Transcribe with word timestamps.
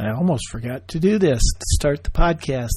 I 0.00 0.12
almost 0.12 0.48
forgot 0.48 0.88
to 0.88 0.98
do 0.98 1.18
this 1.18 1.42
to 1.42 1.66
start 1.74 2.04
the 2.04 2.10
podcast. 2.10 2.70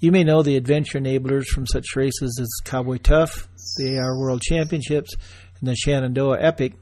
You 0.00 0.10
may 0.10 0.24
know 0.24 0.42
the 0.42 0.56
adventure 0.56 0.98
enablers 0.98 1.44
from 1.46 1.64
such 1.64 1.94
races 1.94 2.36
as 2.42 2.48
Cowboy 2.64 2.96
Tough, 2.96 3.48
the 3.76 3.98
AR 3.98 4.18
World 4.18 4.42
Championships, 4.42 5.14
and 5.60 5.68
the 5.68 5.76
Shenandoah 5.76 6.38
Epic. 6.40 6.74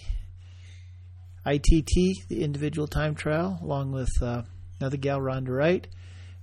ITT, 1.44 2.28
the 2.28 2.44
individual 2.44 2.88
time 2.88 3.16
trial, 3.16 3.58
along 3.64 3.94
with 3.94 4.12
uh, 4.22 4.44
another 4.80 4.98
gal, 4.98 5.20
Rhonda 5.20 5.50
Wright. 5.50 5.88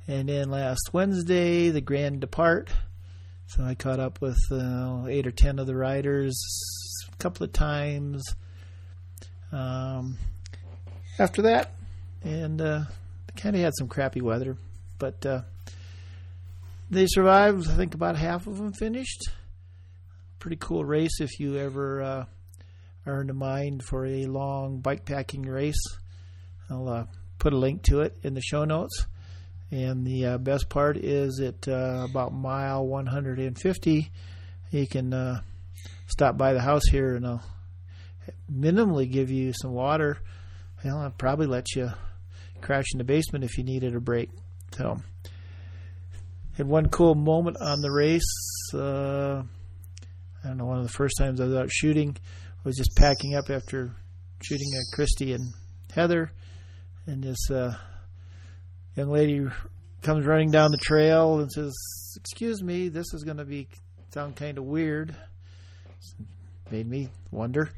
And 0.08 0.28
then 0.28 0.50
last 0.50 0.90
Wednesday, 0.92 1.70
the 1.70 1.80
Grand 1.80 2.20
Depart. 2.20 2.70
So 3.48 3.64
I 3.64 3.74
caught 3.74 4.00
up 4.00 4.20
with 4.20 4.38
uh, 4.52 5.06
eight 5.08 5.26
or 5.26 5.32
ten 5.32 5.58
of 5.58 5.66
the 5.66 5.76
riders 5.76 6.40
a 7.12 7.16
couple 7.16 7.44
of 7.44 7.52
times. 7.52 8.24
Um, 9.52 10.18
after 11.18 11.42
that, 11.42 11.72
and 12.22 12.60
uh, 12.60 12.84
kind 13.36 13.56
of 13.56 13.62
had 13.62 13.72
some 13.76 13.88
crappy 13.88 14.20
weather, 14.20 14.56
but 14.98 15.24
uh, 15.24 15.42
they 16.90 17.06
survived. 17.06 17.68
I 17.68 17.74
think 17.74 17.94
about 17.94 18.16
half 18.16 18.46
of 18.46 18.58
them 18.58 18.72
finished. 18.72 19.30
Pretty 20.38 20.56
cool 20.56 20.84
race 20.84 21.20
if 21.20 21.40
you 21.40 21.56
ever 21.56 22.02
uh, 22.02 22.24
are 23.06 23.20
in 23.20 23.26
the 23.28 23.34
mind 23.34 23.82
for 23.82 24.06
a 24.06 24.26
long 24.26 24.80
bike 24.80 25.04
packing 25.04 25.42
race. 25.42 25.82
I'll 26.70 26.88
uh, 26.88 27.04
put 27.38 27.52
a 27.52 27.58
link 27.58 27.82
to 27.84 28.00
it 28.00 28.16
in 28.22 28.34
the 28.34 28.42
show 28.42 28.64
notes. 28.64 29.06
And 29.70 30.06
the 30.06 30.26
uh, 30.26 30.38
best 30.38 30.68
part 30.68 30.96
is 30.96 31.40
at 31.40 31.66
uh, 31.66 32.06
about 32.08 32.32
mile 32.32 32.86
150, 32.86 34.10
you 34.70 34.86
can 34.86 35.12
uh, 35.12 35.40
stop 36.06 36.36
by 36.36 36.52
the 36.52 36.60
house 36.60 36.86
here 36.90 37.16
and 37.16 37.26
I'll 37.26 37.42
minimally 38.52 39.10
give 39.10 39.30
you 39.30 39.52
some 39.52 39.72
water. 39.72 40.18
Well, 40.84 40.98
I'll 40.98 41.10
probably 41.10 41.46
let 41.46 41.74
you 41.74 41.90
crash 42.60 42.86
in 42.92 42.98
the 42.98 43.04
basement 43.04 43.44
if 43.44 43.58
you 43.58 43.64
needed 43.64 43.94
a 43.94 44.00
break. 44.00 44.30
So, 44.76 44.98
had 46.56 46.66
one 46.66 46.88
cool 46.88 47.14
moment 47.14 47.56
on 47.60 47.80
the 47.80 47.90
race. 47.90 48.22
Uh, 48.72 49.42
I 50.44 50.48
don't 50.48 50.58
know, 50.58 50.66
one 50.66 50.78
of 50.78 50.84
the 50.84 50.92
first 50.92 51.16
times 51.18 51.40
I 51.40 51.46
was 51.46 51.54
out 51.54 51.70
shooting, 51.70 52.16
I 52.16 52.62
was 52.62 52.76
just 52.76 52.96
packing 52.96 53.34
up 53.34 53.50
after 53.50 53.94
shooting 54.42 54.68
at 54.78 54.94
Christy 54.94 55.32
and 55.32 55.52
Heather, 55.92 56.30
and 57.06 57.22
this 57.22 57.50
uh, 57.50 57.74
young 58.96 59.10
lady 59.10 59.46
comes 60.02 60.26
running 60.26 60.50
down 60.50 60.70
the 60.70 60.78
trail 60.78 61.40
and 61.40 61.52
says, 61.52 61.74
"Excuse 62.16 62.62
me, 62.62 62.88
this 62.88 63.12
is 63.12 63.22
going 63.22 63.36
to 63.36 63.44
be 63.44 63.68
sound 64.12 64.36
kind 64.36 64.58
of 64.58 64.64
weird." 64.64 65.14
Made 66.70 66.88
me 66.88 67.10
wonder, 67.30 67.70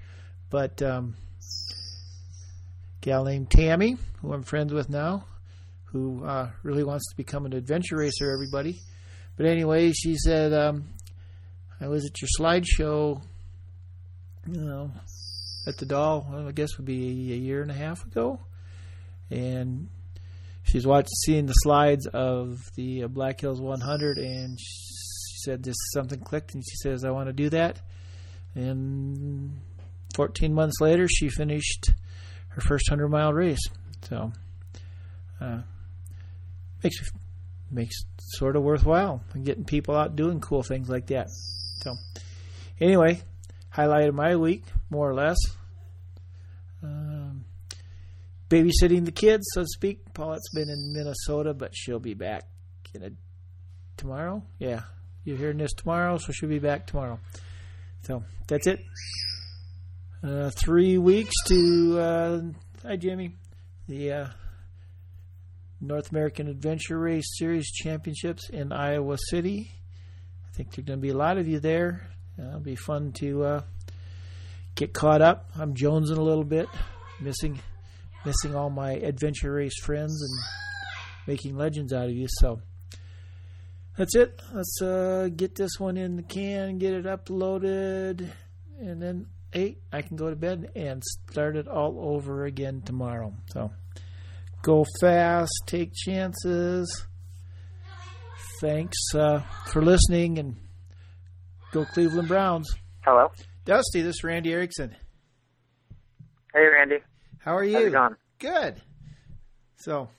but 0.48 0.80
um, 0.82 1.16
gal 3.00 3.24
named 3.24 3.50
Tammy, 3.50 3.96
who 4.22 4.32
I'm 4.32 4.42
friends 4.42 4.72
with 4.72 4.88
now, 4.88 5.26
who 5.86 6.24
uh, 6.24 6.50
really 6.62 6.84
wants 6.84 7.10
to 7.10 7.16
become 7.16 7.44
an 7.44 7.52
adventure 7.52 7.96
racer. 7.96 8.30
Everybody, 8.30 8.80
but 9.36 9.46
anyway, 9.46 9.92
she 9.92 10.16
said, 10.16 10.52
um, 10.52 10.88
"I 11.80 11.88
was 11.88 12.06
at 12.06 12.20
your 12.22 12.28
slideshow, 12.38 13.20
you 14.46 14.60
know, 14.60 14.92
at 15.66 15.76
the 15.76 15.86
Dahl. 15.86 16.26
I 16.48 16.52
guess 16.52 16.76
would 16.78 16.86
be 16.86 17.32
a 17.32 17.36
year 17.36 17.60
and 17.60 17.70
a 17.70 17.74
half 17.74 18.06
ago, 18.06 18.40
and 19.30 19.88
she's 20.68 20.86
watching, 20.86 21.08
seeing 21.24 21.46
the 21.46 21.52
slides 21.54 22.06
of 22.06 22.58
the 22.76 23.04
Black 23.06 23.40
Hills 23.40 23.60
100, 23.60 24.18
and 24.18 24.58
she 24.60 25.36
said 25.42 25.64
just 25.64 25.78
something 25.92 26.20
clicked, 26.20 26.54
and 26.54 26.62
she 26.64 26.76
says, 26.76 27.04
"I 27.04 27.10
want 27.10 27.28
to 27.28 27.32
do 27.32 27.48
that." 27.50 27.80
And 28.54 29.60
14 30.14 30.52
months 30.52 30.80
later, 30.80 31.06
she 31.08 31.28
finished 31.28 31.92
her 32.48 32.60
first 32.60 32.90
100 32.90 33.08
mile 33.08 33.32
race. 33.32 33.60
So, 34.02 34.32
uh, 35.40 35.62
makes 36.82 36.96
makes 37.70 37.96
sort 38.18 38.56
of 38.56 38.62
worthwhile 38.62 39.22
and 39.34 39.44
getting 39.44 39.64
people 39.64 39.94
out 39.94 40.16
doing 40.16 40.40
cool 40.40 40.62
things 40.62 40.88
like 40.88 41.06
that. 41.08 41.28
So, 41.82 41.94
anyway, 42.80 43.22
highlight 43.70 44.08
of 44.08 44.14
my 44.14 44.36
week, 44.36 44.64
more 44.90 45.08
or 45.08 45.14
less. 45.14 45.36
Babysitting 48.48 49.04
the 49.04 49.12
kids, 49.12 49.46
so 49.52 49.62
to 49.62 49.66
speak. 49.66 50.14
Paulette's 50.14 50.48
been 50.54 50.70
in 50.70 50.92
Minnesota, 50.94 51.52
but 51.52 51.72
she'll 51.74 52.00
be 52.00 52.14
back 52.14 52.44
in 52.94 53.02
a 53.02 53.10
tomorrow. 53.96 54.42
Yeah, 54.58 54.82
you're 55.24 55.36
hearing 55.36 55.58
this 55.58 55.74
tomorrow, 55.74 56.16
so 56.16 56.32
she'll 56.32 56.48
be 56.48 56.58
back 56.58 56.86
tomorrow. 56.86 57.20
So 58.02 58.22
that's 58.46 58.66
it. 58.66 58.80
Uh, 60.22 60.50
three 60.50 60.96
weeks 60.98 61.34
to 61.46 61.98
uh, 62.00 62.40
hi 62.82 62.96
Jimmy, 62.96 63.32
the 63.86 64.12
uh, 64.12 64.26
North 65.80 66.10
American 66.10 66.48
Adventure 66.48 66.98
Race 66.98 67.36
Series 67.36 67.70
Championships 67.70 68.48
in 68.50 68.72
Iowa 68.72 69.16
City. 69.28 69.70
I 70.48 70.56
think 70.56 70.74
there's 70.74 70.86
going 70.86 70.98
to 70.98 71.02
be 71.02 71.10
a 71.10 71.16
lot 71.16 71.38
of 71.38 71.46
you 71.46 71.60
there. 71.60 72.08
it'll 72.38 72.60
be 72.60 72.74
fun 72.74 73.12
to 73.20 73.44
uh, 73.44 73.62
get 74.74 74.92
caught 74.92 75.22
up. 75.22 75.50
I'm 75.56 75.74
jonesing 75.74 76.16
a 76.16 76.22
little 76.22 76.44
bit, 76.44 76.68
missing 77.20 77.60
missing 78.24 78.54
all 78.54 78.70
my 78.70 78.92
adventure 78.92 79.52
race 79.52 79.78
friends 79.82 80.22
and 80.22 80.30
making 81.26 81.56
legends 81.56 81.92
out 81.92 82.06
of 82.06 82.12
you. 82.12 82.26
So 82.28 82.60
that's 83.96 84.14
it. 84.14 84.40
Let's 84.52 84.80
uh, 84.82 85.28
get 85.34 85.54
this 85.54 85.72
one 85.78 85.96
in 85.96 86.16
the 86.16 86.22
can, 86.22 86.78
get 86.78 86.94
it 86.94 87.04
uploaded, 87.04 88.30
and 88.80 89.02
then 89.02 89.26
eight, 89.52 89.78
I 89.92 90.02
can 90.02 90.16
go 90.16 90.30
to 90.30 90.36
bed 90.36 90.70
and 90.76 91.02
start 91.30 91.56
it 91.56 91.68
all 91.68 92.14
over 92.14 92.44
again 92.44 92.82
tomorrow. 92.82 93.34
So 93.52 93.72
go 94.62 94.84
fast, 95.00 95.52
take 95.66 95.92
chances, 95.94 97.06
thanks 98.60 98.98
uh, 99.14 99.40
for 99.66 99.82
listening 99.82 100.38
and 100.38 100.56
go 101.72 101.84
Cleveland 101.84 102.28
Browns. 102.28 102.68
Hello. 103.04 103.28
Dusty, 103.64 104.02
this 104.02 104.16
is 104.16 104.24
Randy 104.24 104.52
Erickson. 104.52 104.96
Hey, 106.54 106.66
Randy. 106.66 106.98
How 107.48 107.56
are 107.56 107.64
you? 107.64 107.76
How's 107.76 107.86
it 107.86 107.92
going? 107.92 108.16
Good. 108.40 108.82
So 109.76 110.10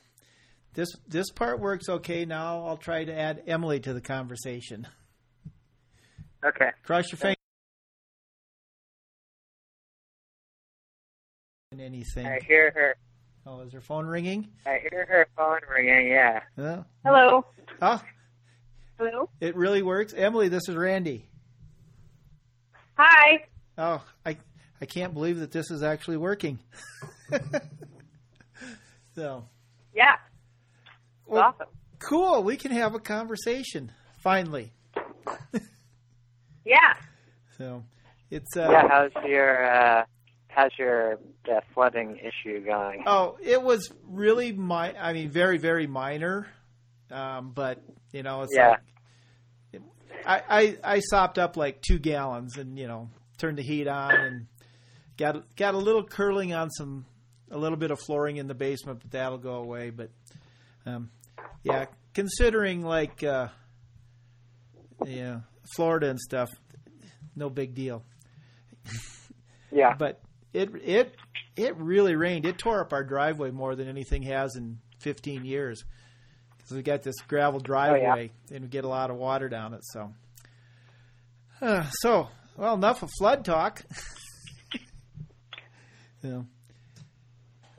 this 0.74 0.88
this 1.08 1.30
part 1.30 1.60
works 1.60 1.88
okay 1.88 2.26
now. 2.26 2.66
I'll 2.66 2.76
try 2.76 3.06
to 3.06 3.14
add 3.14 3.44
Emily 3.46 3.80
to 3.82 3.94
the 3.94 4.02
conversation. 4.02 4.88
Okay. 6.44 6.72
Cross 6.82 7.12
your 7.12 7.18
fingers. 7.20 7.36
Anything? 11.80 12.26
I 12.26 12.40
hear 12.48 12.72
her. 12.74 12.96
Oh, 13.46 13.62
is 13.62 13.74
her 13.74 13.82
phone 13.82 14.08
ringing? 14.08 14.48
I 14.66 14.80
hear 14.90 15.06
her 15.06 15.28
phone 15.38 15.60
ringing. 15.72 16.08
Yeah. 16.08 16.40
Hello. 16.56 16.84
oh 17.06 18.02
Hello. 18.98 19.30
it 19.40 19.56
really 19.56 19.84
works. 19.84 20.16
Emily, 20.18 20.50
this 20.50 20.68
is 20.68 20.76
Randy. 20.76 21.30
Hi. 22.98 23.46
Oh, 23.78 24.04
I 24.26 24.36
I 24.82 24.86
can't 24.86 25.14
believe 25.14 25.40
that 25.40 25.52
this 25.52 25.72
is 25.72 25.84
actually 25.84 26.18
working. 26.18 26.60
so 29.16 29.46
Yeah. 29.94 30.14
It's 30.14 31.28
Well- 31.28 31.42
awesome. 31.44 31.68
cool. 32.00 32.44
We 32.44 32.58
can 32.58 32.72
have 32.72 32.96
a 32.96 33.00
conversation 33.00 33.92
finally. 34.22 34.74
Yeah. 36.66 36.94
So 37.58 37.84
it's 38.30 38.56
uh, 38.56 38.70
Yeah. 38.72 38.88
How's 38.88 39.12
your 39.28 39.66
uh, 39.72 40.06
how's 40.48 40.72
your 40.78 41.20
uh, 41.50 41.60
flooding 41.74 42.18
issue 42.18 42.64
going? 42.66 43.04
Oh, 43.06 43.38
it 43.42 43.62
was 43.62 43.92
really 44.04 44.52
my. 44.52 44.94
I 44.98 45.14
mean, 45.14 45.30
very 45.30 45.58
very 45.58 45.88
minor, 45.88 46.48
um, 47.12 47.52
but 47.54 47.82
you 48.12 48.24
know, 48.24 48.44
it's 48.44 48.54
Yeah. 48.56 48.76
like 49.74 49.82
I, 50.26 50.42
I 50.50 50.78
I 50.96 51.00
sopped 51.00 51.40
up 51.40 51.58
like 51.58 51.82
two 51.82 51.98
gallons, 52.00 52.58
and 52.58 52.78
you 52.78 52.88
know, 52.88 53.10
turned 53.38 53.58
the 53.58 53.64
heat 53.64 53.88
on, 53.88 54.14
and 54.14 54.48
got 55.20 55.56
got 55.56 55.76
a 55.76 55.78
little 55.78 56.04
curling 56.04 56.54
on 56.54 56.72
some 56.72 57.06
a 57.52 57.58
little 57.58 57.78
bit 57.78 57.92
of 57.92 58.00
flooring 58.00 58.38
in 58.38 58.48
the 58.48 58.56
basement, 58.56 59.00
but 59.02 59.12
that'll 59.12 59.38
go 59.38 59.56
away. 59.56 59.90
But 59.92 60.10
um, 60.86 61.12
yeah, 61.64 61.86
considering 62.14 62.82
like 62.82 63.22
uh, 63.24 63.50
yeah, 65.06 65.42
Florida 65.76 66.10
and 66.10 66.20
stuff, 66.20 66.50
no 67.36 67.50
big 67.50 67.76
deal 67.76 68.04
Yeah. 69.72 69.94
but 69.98 70.20
it 70.54 70.70
it 70.84 71.16
it 71.56 71.76
really 71.78 72.16
rained. 72.16 72.46
It 72.46 72.58
tore 72.58 72.82
up 72.82 72.94
our 72.94 73.04
driveway 73.04 73.52
more 73.52 73.76
than 73.76 73.88
anything 73.88 74.24
has 74.24 74.56
in 74.56 74.80
15 75.00 75.46
years 75.46 75.84
because 76.58 76.72
we 76.72 76.82
got 76.82 77.04
this 77.04 77.16
gravel 77.28 77.60
driveway 77.60 78.32
and 78.52 78.62
we 78.64 78.68
get 78.70 78.86
a 78.86 78.88
lot 78.88 79.10
of 79.12 79.18
water 79.18 79.50
down 79.50 79.74
it. 79.74 79.82
So, 79.84 80.14
uh, 81.62 81.84
so 82.02 82.30
well, 82.58 82.74
enough 82.76 83.04
of 83.04 83.10
flood 83.20 83.44
talk. 83.46 83.84
so, 86.22 86.46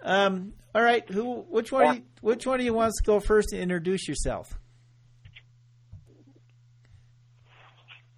um, 0.02 0.52
all 0.75 0.82
right. 0.82 1.08
Who? 1.10 1.42
Which 1.48 1.72
one? 1.72 1.96
You, 1.96 2.02
which 2.20 2.46
one 2.46 2.60
of 2.60 2.66
you 2.66 2.75
wants 2.75 2.98
to 2.98 3.04
go 3.04 3.20
first 3.20 3.52
and 3.52 3.60
introduce 3.60 4.08
yourself? 4.08 4.56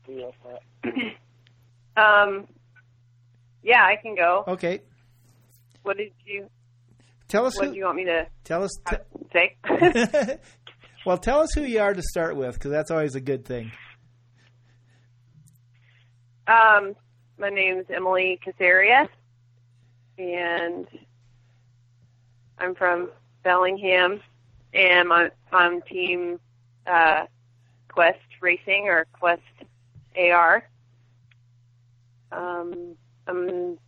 Um. 1.95 2.49
Yeah, 3.63 3.85
I 3.85 3.97
can 4.01 4.15
go. 4.15 4.45
Okay. 4.49 4.81
What 5.83 5.99
did 5.99 6.13
you 6.25 6.49
Tell 7.33 7.47
us. 7.47 7.57
What 7.57 7.67
Who, 7.67 7.73
do 7.73 7.79
you 7.79 7.85
want 7.87 7.97
me 7.97 8.05
to 8.05 8.27
tell 8.45 8.63
us. 8.63 8.71
T- 8.91 8.97
say? 9.33 9.57
well, 11.07 11.17
tell 11.17 11.41
us 11.41 11.55
who 11.55 11.63
you 11.63 11.81
are 11.81 11.95
to 11.95 12.03
start 12.03 12.37
with, 12.37 12.53
because 12.55 12.71
that's 12.71 12.91
always 12.91 13.15
a 13.15 13.23
good 13.23 13.47
thing. 13.47 13.73
um. 16.47 16.95
My 17.39 17.49
name's 17.49 17.87
Emily 17.89 18.39
Casaria, 18.47 19.09
and 20.19 20.87
I'm 22.59 22.75
from 22.75 23.11
Bellingham, 23.43 24.21
and 24.73 25.13
I'm 25.13 25.31
on 25.53 25.83
team 25.83 26.39
uh, 26.87 27.27
Quest 27.89 28.19
Racing 28.41 28.85
or 28.89 29.07
Quest 29.13 29.43
AR. 30.17 30.69
Um, 32.31 32.97
I'm 33.27 33.79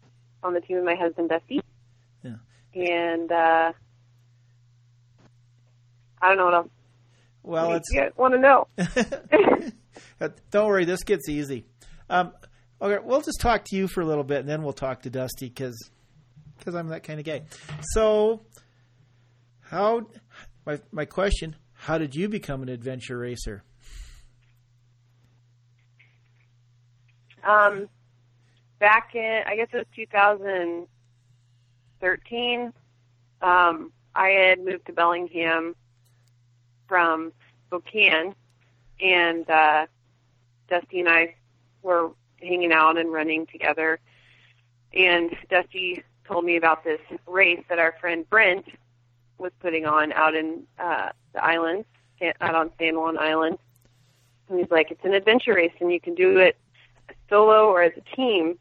on 0.43 0.55
the 0.55 0.61
team 0.61 0.77
with 0.77 0.85
my 0.85 0.95
husband 0.95 1.31
Dusty. 1.31 1.61
Yeah. 2.23 2.37
And 2.75 3.33
uh, 3.33 3.73
I 6.21 6.29
don't 6.29 6.37
know 6.37 6.45
what 6.45 6.55
else 6.55 6.69
Well, 7.43 7.73
it's 7.75 7.89
you 7.93 8.11
want 8.17 8.35
to 8.35 8.41
know. 8.41 8.69
Don't 10.51 10.67
worry, 10.67 10.85
this 10.85 11.03
gets 11.05 11.29
easy. 11.29 11.67
Um, 12.09 12.33
okay, 12.81 13.03
we'll 13.05 13.21
just 13.21 13.41
talk 13.41 13.65
to 13.67 13.77
you 13.77 13.89
for 13.89 14.01
a 14.01 14.07
little 14.07 14.25
bit, 14.25 14.41
and 14.41 14.49
then 14.49 14.63
we'll 14.63 14.73
talk 14.73 15.03
to 15.03 15.11
Dusty 15.11 15.49
because 15.49 15.91
I'm 16.73 16.89
that 16.89 17.03
kind 17.03 17.21
of 17.21 17.27
guy. 17.27 17.43
So, 17.93 18.47
how 19.61 20.07
my 20.65 20.81
my 20.93 21.05
question: 21.05 21.57
How 21.73 21.99
did 21.99 22.15
you 22.15 22.29
become 22.29 22.63
an 22.63 22.69
adventure 22.69 23.19
racer? 23.19 23.65
Um, 27.43 27.89
back 28.79 29.15
in, 29.15 29.43
I 29.47 29.57
guess 29.57 29.69
it 29.73 29.77
was 29.77 29.87
2013, 29.95 32.73
um, 33.43 33.93
I 34.15 34.29
had 34.29 34.65
moved 34.65 34.87
to 34.87 34.93
Bellingham 34.93 35.75
from 36.89 37.33
Spokane, 37.67 38.35
and 39.01 39.51
uh, 39.51 39.87
Dusty 40.69 41.01
and 41.01 41.09
I 41.09 41.35
were 41.83 42.13
hanging 42.41 42.73
out 42.73 42.97
and 42.99 43.13
running 43.13 43.47
together. 43.47 43.99
And 44.93 45.37
Dusty 45.51 46.03
told 46.27 46.45
me 46.45 46.57
about 46.57 46.85
this 46.85 47.01
race 47.27 47.63
that 47.69 47.79
our 47.79 47.95
friend 48.01 48.29
Brent 48.29 48.67
was 49.39 49.53
putting 49.61 49.87
on 49.87 50.13
out 50.13 50.35
in 50.35 50.65
uh, 50.79 51.11
the 51.33 51.45
islands, 51.45 51.87
out 52.41 52.55
on 52.55 52.71
San 52.79 52.99
Juan 52.99 53.19
Island. 53.19 53.59
And 54.49 54.59
he's 54.59 54.71
like, 54.71 54.91
it's 54.91 55.05
an 55.05 55.15
adventure 55.15 55.55
race, 55.55 55.73
and 55.81 55.93
you 55.93 56.01
can 56.01 56.15
do 56.15 56.39
it 56.39 56.57
solo 57.29 57.69
or 57.69 57.83
as 57.83 57.93
a 57.97 58.17
team. 58.17 58.59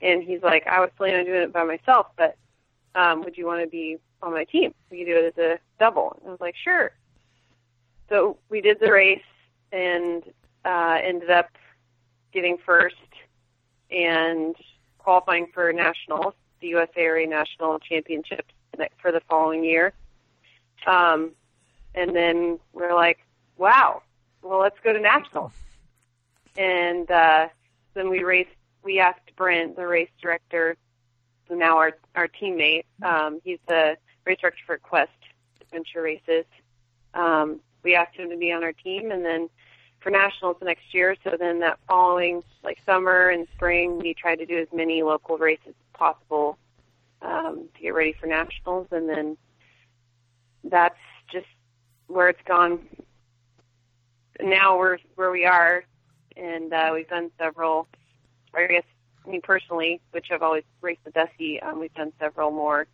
And 0.00 0.22
he's 0.22 0.42
like, 0.42 0.66
I 0.66 0.80
was 0.80 0.90
planning 0.96 1.20
on 1.20 1.26
doing 1.26 1.42
it 1.42 1.52
by 1.52 1.64
myself, 1.64 2.06
but 2.16 2.36
um, 2.94 3.22
would 3.22 3.36
you 3.36 3.46
want 3.46 3.62
to 3.62 3.68
be 3.68 3.98
on 4.22 4.32
my 4.32 4.44
team? 4.44 4.74
We 4.90 4.98
could 4.98 5.06
do 5.06 5.16
it 5.16 5.34
as 5.36 5.38
a 5.38 5.58
double. 5.78 6.16
And 6.20 6.28
I 6.28 6.30
was 6.30 6.40
like, 6.40 6.56
sure. 6.56 6.92
So 8.08 8.36
we 8.48 8.60
did 8.60 8.78
the 8.80 8.92
race 8.92 9.22
and 9.70 10.22
uh, 10.64 10.98
ended 11.02 11.30
up 11.30 11.50
getting 12.32 12.58
first 12.58 12.96
and 13.90 14.54
qualifying 14.98 15.46
for 15.52 15.72
nationals, 15.72 16.34
the 16.62 16.72
USARA 16.72 17.28
National 17.28 17.78
Championships 17.78 18.54
for 18.98 19.12
the 19.12 19.20
following 19.28 19.62
year. 19.62 19.92
Um, 20.86 21.32
and 21.94 22.16
then 22.16 22.58
we're 22.72 22.94
like, 22.94 23.18
wow, 23.58 24.02
well, 24.40 24.60
let's 24.60 24.78
go 24.82 24.92
to 24.92 25.00
nationals. 25.00 25.52
And 26.56 27.10
uh, 27.10 27.48
then 27.94 28.08
we 28.08 28.22
raced. 28.22 28.50
We 28.82 28.98
asked 28.98 29.36
Brent, 29.36 29.76
the 29.76 29.86
race 29.86 30.10
director, 30.20 30.76
so 31.48 31.54
now 31.54 31.78
our 31.78 31.92
our 32.16 32.28
teammate. 32.28 32.84
Um, 33.02 33.40
he's 33.44 33.60
the 33.68 33.96
race 34.24 34.38
director 34.40 34.62
for 34.66 34.78
Quest 34.78 35.10
Adventure 35.60 36.02
Races. 36.02 36.44
Um, 37.14 37.60
we 37.82 37.94
asked 37.94 38.16
him 38.16 38.30
to 38.30 38.36
be 38.36 38.52
on 38.52 38.64
our 38.64 38.72
team, 38.72 39.12
and 39.12 39.24
then 39.24 39.48
for 40.00 40.10
nationals 40.10 40.56
the 40.58 40.64
next 40.64 40.92
year. 40.92 41.16
So 41.22 41.36
then 41.38 41.60
that 41.60 41.78
following, 41.86 42.42
like 42.64 42.78
summer 42.84 43.28
and 43.28 43.46
spring, 43.54 43.98
we 43.98 44.14
tried 44.14 44.36
to 44.36 44.46
do 44.46 44.58
as 44.58 44.68
many 44.72 45.02
local 45.02 45.38
races 45.38 45.74
possible 46.02 46.58
um, 47.22 47.68
to 47.76 47.82
get 47.82 47.94
ready 47.94 48.12
for 48.18 48.26
nationals, 48.26 48.88
and 48.90 49.08
then 49.08 49.36
that's 50.64 50.98
just 51.32 51.46
where 52.08 52.28
it's 52.28 52.42
gone. 52.44 52.80
Now 54.40 54.78
we're 54.78 54.98
where 55.14 55.30
we 55.30 55.44
are, 55.44 55.84
and 56.36 56.72
uh, 56.72 56.90
we've 56.92 57.08
done 57.08 57.30
several. 57.38 57.86
I 58.54 58.66
guess 58.66 58.84
me 59.26 59.40
personally, 59.42 60.00
which 60.10 60.26
I've 60.32 60.42
always 60.42 60.64
raced 60.80 61.00
with 61.04 61.14
Dusty, 61.14 61.60
um, 61.60 61.78
we've 61.78 61.94
done 61.94 62.12
several 62.18 62.50
more 62.50 62.86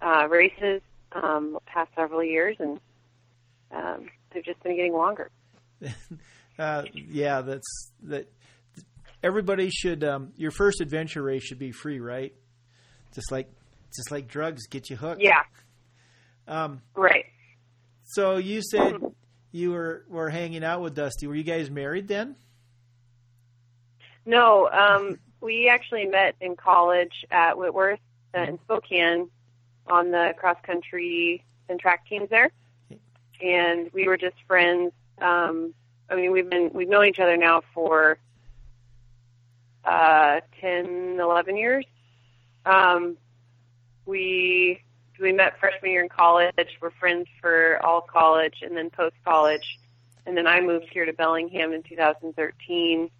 uh, 0.00 0.26
races 0.28 0.80
um, 1.12 1.58
past 1.66 1.90
several 1.94 2.24
years, 2.24 2.56
and 2.58 2.80
um, 3.70 4.06
they've 4.32 4.44
just 4.44 4.62
been 4.62 4.76
getting 4.76 4.94
longer. 4.94 5.30
Uh, 6.58 6.84
yeah, 6.94 7.42
that's 7.42 7.92
that. 8.04 8.32
Everybody 9.22 9.68
should. 9.68 10.02
Um, 10.02 10.32
your 10.38 10.50
first 10.50 10.80
adventure 10.80 11.20
race 11.22 11.42
should 11.42 11.58
be 11.58 11.70
free, 11.70 12.00
right? 12.00 12.32
Just 13.14 13.30
like, 13.32 13.48
just 13.94 14.10
like 14.10 14.28
drugs 14.28 14.66
get 14.66 14.90
you 14.90 14.96
hooked. 14.96 15.22
Yeah, 15.22 15.42
Um, 16.46 16.82
right. 16.94 17.24
so 18.04 18.36
you 18.36 18.60
said 18.62 18.96
you 19.52 19.72
were 19.72 20.04
were 20.08 20.28
hanging 20.30 20.62
out 20.64 20.82
with 20.82 20.94
Dusty. 20.94 21.26
Were 21.26 21.34
you 21.34 21.42
guys 21.44 21.70
married 21.70 22.08
then? 22.08 22.36
No, 24.26 24.68
um, 24.70 25.18
we 25.40 25.68
actually 25.68 26.06
met 26.06 26.34
in 26.40 26.56
college 26.56 27.24
at 27.30 27.56
Whitworth 27.56 28.00
uh, 28.36 28.40
in 28.42 28.58
Spokane 28.64 29.30
on 29.86 30.10
the 30.10 30.34
cross 30.36 30.56
country 30.62 31.44
and 31.68 31.78
track 31.80 32.06
teams 32.08 32.28
there, 32.28 32.50
and 33.40 33.90
we 33.92 34.06
were 34.08 34.16
just 34.16 34.36
friends. 34.46 34.92
Um, 35.18 35.72
I 36.10 36.16
mean, 36.16 36.32
we've 36.32 36.50
been 36.50 36.70
we've 36.74 36.88
known 36.88 37.06
each 37.06 37.20
other 37.20 37.36
now 37.36 37.62
for 37.72 38.18
uh, 39.84 40.40
10, 40.60 41.18
11 41.20 41.56
years. 41.56 41.84
Um, 42.66 43.16
we 44.04 44.82
we 45.18 45.32
met 45.32 45.58
freshman 45.58 45.90
year 45.92 46.02
in 46.02 46.08
college. 46.08 46.78
We're 46.80 46.90
friends 46.90 47.26
for 47.40 47.80
all 47.84 48.02
college 48.02 48.56
and 48.62 48.76
then 48.76 48.90
post 48.90 49.16
college. 49.24 49.78
And 50.26 50.36
then 50.36 50.46
I 50.46 50.60
moved 50.60 50.86
here 50.92 51.04
to 51.04 51.12
Bellingham 51.12 51.72
in 51.72 51.82
2013. 51.82 53.10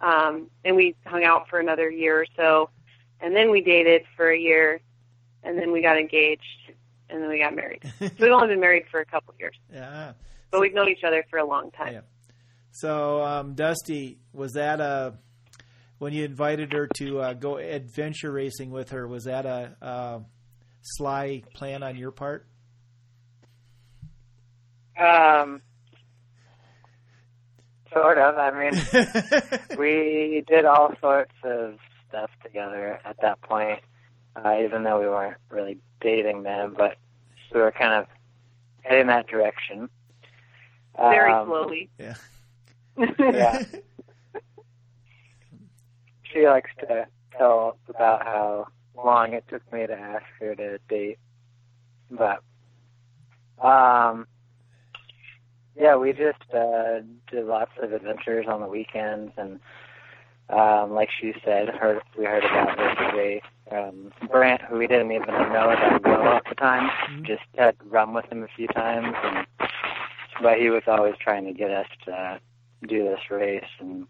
Um, 0.00 0.50
and 0.64 0.76
we 0.76 0.94
hung 1.06 1.24
out 1.24 1.48
for 1.48 1.58
another 1.58 1.90
year 1.90 2.20
or 2.20 2.26
so. 2.36 2.70
And 3.20 3.34
then 3.34 3.50
we 3.50 3.60
dated 3.60 4.02
for 4.16 4.30
a 4.30 4.38
year. 4.38 4.80
And 5.42 5.58
then 5.58 5.72
we 5.72 5.82
got 5.82 5.98
engaged. 5.98 6.42
And 7.08 7.22
then 7.22 7.28
we 7.28 7.38
got 7.38 7.54
married. 7.54 7.82
so 7.98 8.08
we've 8.20 8.32
only 8.32 8.48
been 8.48 8.60
married 8.60 8.84
for 8.90 9.00
a 9.00 9.06
couple 9.06 9.34
of 9.34 9.40
years. 9.40 9.56
Yeah. 9.72 10.12
But 10.50 10.60
we've 10.60 10.74
known 10.74 10.88
each 10.88 11.04
other 11.04 11.24
for 11.30 11.38
a 11.38 11.44
long 11.44 11.70
time. 11.70 11.94
Yeah. 11.94 12.00
So, 12.72 13.22
um, 13.22 13.54
Dusty, 13.54 14.18
was 14.32 14.52
that 14.52 14.80
a 14.80 15.14
when 16.02 16.12
you 16.12 16.24
invited 16.24 16.72
her 16.72 16.88
to 16.88 17.20
uh, 17.20 17.32
go 17.32 17.58
adventure 17.58 18.32
racing 18.32 18.72
with 18.72 18.90
her? 18.90 19.06
Was 19.06 19.22
that 19.22 19.46
a, 19.46 19.76
a 19.80 20.20
sly 20.80 21.44
plan 21.54 21.84
on 21.84 21.94
your 21.96 22.10
part? 22.10 22.44
Um, 24.98 25.62
sort 27.92 28.18
of. 28.18 28.36
I 28.36 28.50
mean, 28.50 29.78
we 29.78 30.42
did 30.48 30.64
all 30.64 30.92
sorts 31.00 31.34
of 31.44 31.76
stuff 32.08 32.30
together 32.42 32.98
at 33.04 33.18
that 33.22 33.40
point, 33.42 33.78
uh, 34.34 34.56
even 34.60 34.82
though 34.82 34.98
we 34.98 35.06
weren't 35.06 35.36
really 35.50 35.78
dating 36.00 36.42
then, 36.42 36.74
but 36.76 36.96
we 37.54 37.60
were 37.60 37.70
kind 37.70 37.92
of 37.94 38.06
heading 38.82 39.06
that 39.06 39.28
direction. 39.28 39.88
Very 40.98 41.32
Um, 41.32 41.46
slowly. 41.46 41.90
yeah. 41.96 42.14
Yeah. 43.20 43.62
she 46.32 46.46
likes 46.48 46.70
to 46.80 47.06
tell 47.36 47.76
about 47.88 48.22
how 48.22 48.66
long 48.96 49.32
it 49.32 49.44
took 49.48 49.70
me 49.72 49.86
to 49.86 49.92
ask 49.94 50.24
her 50.40 50.54
to 50.54 50.78
date. 50.88 51.18
But 52.10 52.42
um 53.62 54.26
yeah, 55.76 55.96
we 55.96 56.12
just 56.12 56.42
uh 56.54 57.00
did 57.30 57.46
lots 57.46 57.70
of 57.82 57.92
adventures 57.92 58.46
on 58.48 58.60
the 58.60 58.66
weekends 58.66 59.32
and 59.36 59.60
um 60.50 60.92
like 60.92 61.10
she 61.20 61.34
said, 61.44 61.68
heard 61.70 62.02
we 62.18 62.24
heard 62.24 62.44
about 62.44 62.76
this. 62.76 63.40
Um 63.70 64.12
Brent, 64.30 64.60
who 64.62 64.78
we 64.78 64.86
didn't 64.86 65.12
even 65.12 65.28
know 65.28 65.68
that 65.70 66.02
well 66.04 66.34
at 66.34 66.44
the 66.48 66.54
time, 66.56 66.88
Mhm. 67.08 67.24
just 67.26 67.42
had 67.56 67.76
run 67.86 68.12
with 68.12 68.26
him 68.30 68.42
a 68.42 68.48
few 68.48 68.68
times 68.68 69.14
and 69.24 69.46
but 70.42 70.58
he 70.58 70.70
was 70.70 70.82
always 70.86 71.14
trying 71.18 71.44
to 71.44 71.52
get 71.52 71.70
us 71.70 71.86
to 72.04 72.40
do 72.86 73.04
this 73.04 73.30
race 73.30 73.64
and 73.80 74.06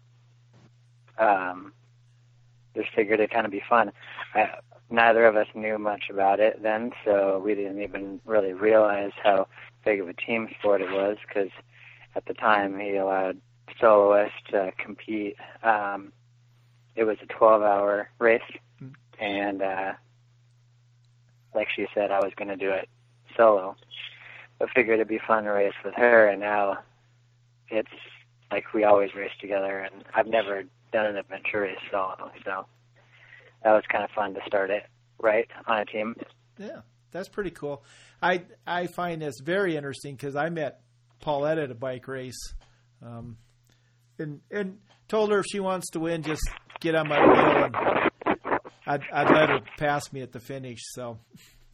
um 1.19 1.73
just 2.75 2.89
figured 2.95 3.19
it'd 3.19 3.31
kind 3.31 3.45
of 3.45 3.51
be 3.51 3.63
fun. 3.67 3.91
I, 4.33 4.49
neither 4.89 5.25
of 5.25 5.35
us 5.35 5.47
knew 5.53 5.77
much 5.77 6.03
about 6.09 6.39
it 6.39 6.61
then, 6.61 6.91
so 7.05 7.39
we 7.43 7.55
didn't 7.55 7.81
even 7.81 8.19
really 8.25 8.53
realize 8.53 9.11
how 9.23 9.47
big 9.85 9.99
of 9.99 10.07
a 10.07 10.13
team 10.13 10.47
sport 10.59 10.81
it 10.81 10.91
was 10.91 11.17
because 11.27 11.49
at 12.15 12.25
the 12.25 12.33
time 12.33 12.79
he 12.79 12.95
allowed 12.95 13.39
soloists 13.79 14.37
to 14.51 14.71
compete. 14.77 15.35
Um, 15.63 16.11
it 16.95 17.05
was 17.05 17.17
a 17.23 17.27
12-hour 17.27 18.09
race, 18.19 18.41
Mm. 18.81 18.93
and 19.19 19.61
uh, 19.61 19.93
like 21.55 21.67
she 21.75 21.87
said, 21.93 22.11
I 22.11 22.19
was 22.19 22.33
going 22.35 22.47
to 22.49 22.55
do 22.55 22.69
it 22.71 22.89
solo. 23.37 23.75
But 24.59 24.69
figured 24.69 24.95
it'd 24.95 25.07
be 25.07 25.19
fun 25.25 25.43
to 25.45 25.51
race 25.51 25.73
with 25.83 25.93
her, 25.95 26.27
and 26.27 26.39
now 26.39 26.79
it's 27.69 27.89
like 28.51 28.73
we 28.73 28.83
always 28.83 29.15
race 29.15 29.31
together, 29.39 29.79
and 29.79 30.03
I've 30.13 30.27
never 30.27 30.63
done 30.93 31.07
an 31.07 31.17
adventure 31.17 31.61
race 31.61 31.77
solo, 31.91 32.31
so 32.45 32.65
that 33.63 33.71
was 33.71 33.83
kind 33.91 34.03
of 34.03 34.11
fun 34.11 34.33
to 34.35 34.39
start 34.47 34.69
it 34.69 34.83
right 35.19 35.47
on 35.67 35.79
a 35.79 35.85
team. 35.85 36.15
Yeah, 36.57 36.81
that's 37.11 37.29
pretty 37.29 37.51
cool. 37.51 37.83
I 38.21 38.43
I 38.65 38.87
find 38.87 39.21
this 39.21 39.39
very 39.43 39.75
interesting 39.75 40.15
because 40.15 40.35
I 40.35 40.49
met 40.49 40.81
Paulette 41.19 41.57
at 41.57 41.71
a 41.71 41.75
bike 41.75 42.07
race, 42.07 42.53
um, 43.05 43.37
and 44.19 44.41
and 44.51 44.77
told 45.07 45.31
her 45.31 45.39
if 45.39 45.45
she 45.51 45.59
wants 45.59 45.89
to 45.91 45.99
win, 45.99 46.23
just 46.23 46.43
get 46.79 46.95
on 46.95 47.07
my 47.07 47.19
wheel, 47.19 47.65
and 47.65 47.75
I'd 48.85 49.01
I'd 49.11 49.29
let 49.31 49.49
her 49.49 49.59
pass 49.77 50.11
me 50.13 50.21
at 50.21 50.31
the 50.31 50.39
finish. 50.39 50.79
So, 50.93 51.19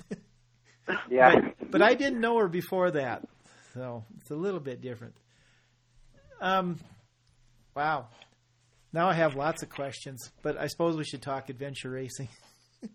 Yeah, 1.10 1.36
but, 1.36 1.72
but 1.72 1.82
I 1.82 1.94
didn't 1.94 2.20
know 2.20 2.38
her 2.38 2.48
before 2.48 2.92
that, 2.92 3.28
so 3.74 4.04
it's 4.20 4.32
a 4.32 4.36
little 4.36 4.60
bit 4.60 4.82
different. 4.82 5.16
Um, 6.42 6.80
wow. 7.76 8.08
Now 8.92 9.08
I 9.08 9.14
have 9.14 9.36
lots 9.36 9.62
of 9.62 9.70
questions, 9.70 10.32
but 10.42 10.58
I 10.58 10.68
suppose 10.68 10.98
we 10.98 11.04
should 11.04 11.22
talk 11.22 11.50
adventure 11.50 11.92
racing. 11.92 12.30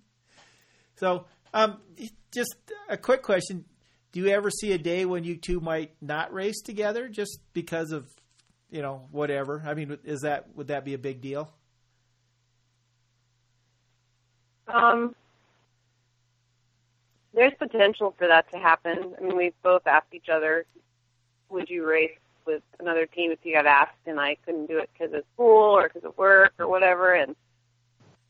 so, 0.96 1.26
um, 1.52 1.78
just 2.32 2.56
a 2.88 2.96
quick 2.96 3.22
question: 3.22 3.64
Do 4.12 4.20
you 4.20 4.28
ever 4.28 4.50
see 4.50 4.72
a 4.72 4.78
day 4.78 5.04
when 5.04 5.24
you 5.24 5.36
two 5.36 5.60
might 5.60 5.92
not 6.00 6.32
race 6.32 6.60
together, 6.62 7.08
just 7.08 7.38
because 7.52 7.92
of, 7.92 8.08
you 8.70 8.82
know, 8.82 9.06
whatever? 9.12 9.62
I 9.64 9.74
mean, 9.74 9.96
is 10.04 10.22
that 10.22 10.54
would 10.56 10.68
that 10.68 10.84
be 10.84 10.94
a 10.94 10.98
big 10.98 11.20
deal? 11.20 11.52
Um, 14.66 15.14
there's 17.34 17.52
potential 17.58 18.14
for 18.18 18.26
that 18.26 18.50
to 18.52 18.58
happen. 18.58 19.14
I 19.16 19.22
mean, 19.22 19.36
we've 19.36 19.62
both 19.62 19.86
asked 19.86 20.12
each 20.12 20.28
other, 20.28 20.66
"Would 21.50 21.70
you 21.70 21.86
race 21.86 22.18
with 22.46 22.62
another 22.80 23.06
team 23.06 23.30
if 23.30 23.38
you 23.42 23.54
got 23.54 23.66
asked?" 23.66 23.98
And 24.06 24.20
I 24.20 24.36
couldn't 24.44 24.66
do 24.66 24.78
it 24.78 24.90
because 24.92 25.14
of 25.14 25.24
school 25.34 25.76
or 25.76 25.88
because 25.88 26.04
of 26.04 26.16
work 26.16 26.54
or 26.58 26.68
whatever. 26.68 27.14
And 27.14 27.34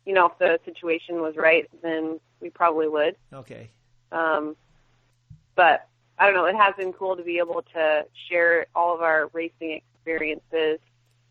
you 0.05 0.13
know, 0.13 0.27
if 0.27 0.39
the 0.39 0.61
situation 0.65 1.21
was 1.21 1.37
right, 1.37 1.69
then 1.83 2.21
we 2.41 2.51
probably 2.51 2.89
would. 2.89 3.17
Okay. 3.33 3.71
Um, 4.13 4.57
but 5.55 5.89
I 6.19 6.27
don't 6.27 6.35
know. 6.35 6.45
It 6.45 6.57
has 6.57 6.75
been 6.77 6.93
cool 6.93 7.17
to 7.17 7.23
be 7.23 7.39
able 7.39 7.63
to 7.75 8.05
share 8.29 8.67
all 8.75 8.95
of 8.95 9.01
our 9.01 9.29
racing 9.33 9.81
experiences 9.97 10.79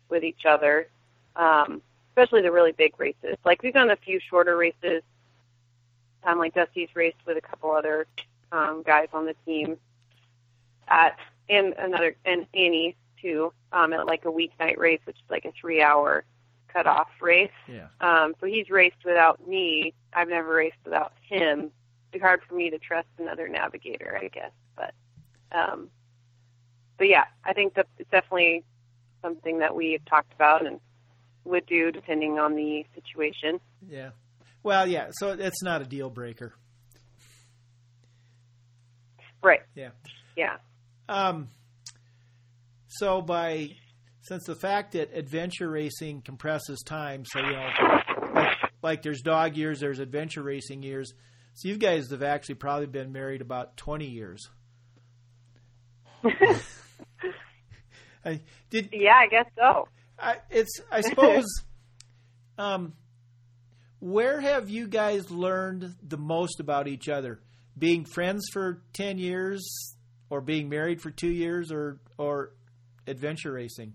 with 0.08 0.24
each 0.24 0.44
other, 0.44 0.88
um, 1.36 1.80
especially 2.10 2.42
the 2.42 2.52
really 2.52 2.72
big 2.72 2.98
races. 2.98 3.36
Like 3.44 3.62
we've 3.62 3.72
done 3.72 3.90
a 3.90 3.96
few 3.96 4.20
shorter 4.20 4.56
races. 4.56 5.02
Um, 6.24 6.38
like 6.38 6.54
Dusty's 6.54 6.88
raced 6.94 7.18
with 7.26 7.36
a 7.36 7.40
couple 7.40 7.70
other 7.70 8.06
um, 8.50 8.82
guys 8.84 9.08
on 9.12 9.26
the 9.26 9.34
team 9.44 9.76
at 10.88 11.18
and 11.48 11.74
another 11.78 12.16
and 12.24 12.46
Annie 12.54 12.96
too 13.20 13.52
um, 13.72 13.92
at 13.92 14.06
like 14.06 14.24
a 14.24 14.28
weeknight 14.28 14.76
race, 14.76 15.00
which 15.04 15.16
is 15.16 15.30
like 15.30 15.44
a 15.44 15.52
three-hour 15.60 16.24
cutoff 16.68 17.08
race. 17.20 17.50
Yeah. 17.68 17.86
Um, 18.00 18.34
so 18.40 18.46
he's 18.46 18.68
raced 18.68 19.04
without 19.04 19.46
me. 19.46 19.94
I've 20.12 20.28
never 20.28 20.52
raced 20.54 20.76
without 20.84 21.12
him. 21.28 21.70
It's 22.12 22.22
hard 22.22 22.42
for 22.48 22.54
me 22.54 22.70
to 22.70 22.78
trust 22.78 23.08
another 23.18 23.48
navigator, 23.48 24.18
I 24.20 24.28
guess. 24.28 24.52
But, 24.76 24.94
um, 25.52 25.88
but 26.98 27.08
yeah, 27.08 27.24
I 27.44 27.52
think 27.52 27.74
that 27.74 27.86
it's 27.98 28.10
definitely 28.10 28.64
something 29.22 29.58
that 29.60 29.74
we 29.74 29.92
have 29.92 30.04
talked 30.04 30.32
about 30.34 30.66
and 30.66 30.80
would 31.44 31.66
do 31.66 31.90
depending 31.90 32.38
on 32.38 32.54
the 32.54 32.86
situation. 32.94 33.60
Yeah. 33.88 34.10
Well, 34.62 34.86
yeah. 34.86 35.08
So 35.12 35.32
it's 35.32 35.62
not 35.62 35.82
a 35.82 35.84
deal 35.84 36.10
breaker. 36.10 36.54
Right. 39.42 39.60
Yeah. 39.74 39.90
Yeah. 40.36 40.56
Um, 41.08 41.48
so 42.88 43.20
by 43.20 43.70
since 44.22 44.44
the 44.44 44.54
fact 44.54 44.92
that 44.92 45.14
adventure 45.14 45.68
racing 45.68 46.22
compresses 46.22 46.82
time, 46.84 47.24
so 47.26 47.40
you 47.40 47.52
know, 47.52 47.68
like, 48.34 48.56
like 48.82 49.02
there's 49.02 49.20
dog 49.20 49.56
years, 49.56 49.80
there's 49.80 49.98
adventure 49.98 50.42
racing 50.42 50.82
years. 50.82 51.12
So 51.54 51.68
you 51.68 51.76
guys 51.76 52.10
have 52.10 52.22
actually 52.22 52.56
probably 52.56 52.86
been 52.86 53.12
married 53.12 53.40
about 53.40 53.76
twenty 53.76 54.06
years. 54.08 54.48
I 58.24 58.40
did. 58.70 58.88
Yeah, 58.92 59.14
I 59.14 59.26
guess 59.26 59.46
so. 59.56 59.88
I, 60.18 60.36
it's 60.50 60.80
I 60.90 61.02
suppose. 61.02 61.44
um, 62.58 62.94
where 64.00 64.40
have 64.40 64.68
you 64.68 64.86
guys 64.86 65.30
learned 65.30 65.94
the 66.02 66.18
most 66.18 66.60
about 66.60 66.88
each 66.88 67.08
other? 67.08 67.40
Being 67.76 68.04
friends 68.04 68.48
for 68.52 68.82
ten 68.92 69.18
years, 69.18 69.93
or 70.34 70.40
being 70.40 70.68
married 70.68 71.00
for 71.00 71.12
two 71.12 71.28
years, 71.30 71.70
or 71.70 72.00
or 72.18 72.50
adventure 73.06 73.52
racing? 73.52 73.94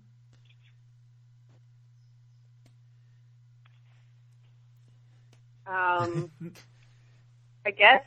Um, 5.67 6.31
I 7.65 7.71
guess 7.71 8.03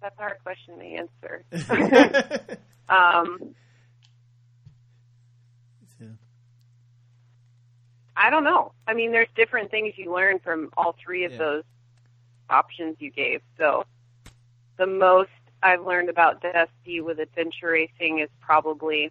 that's 0.00 0.16
a 0.18 0.20
hard 0.20 0.38
question 0.42 0.78
to 0.78 0.84
answer. 0.84 2.58
Um, 2.88 3.54
Yeah. 6.00 6.06
I 8.16 8.30
don't 8.30 8.44
know. 8.44 8.70
I 8.86 8.94
mean, 8.94 9.10
there's 9.10 9.26
different 9.34 9.72
things 9.72 9.94
you 9.96 10.14
learn 10.14 10.38
from 10.38 10.70
all 10.76 10.94
three 11.04 11.24
of 11.24 11.32
Yeah. 11.32 11.38
those 11.38 11.64
options 12.48 12.94
you 13.00 13.10
gave. 13.10 13.40
So, 13.58 13.84
the 14.76 14.86
most 14.86 15.30
I've 15.66 15.84
learned 15.84 16.08
about 16.08 16.40
Dusty 16.42 17.00
with 17.00 17.18
adventure 17.18 17.70
racing 17.70 18.20
is 18.20 18.28
probably 18.40 19.10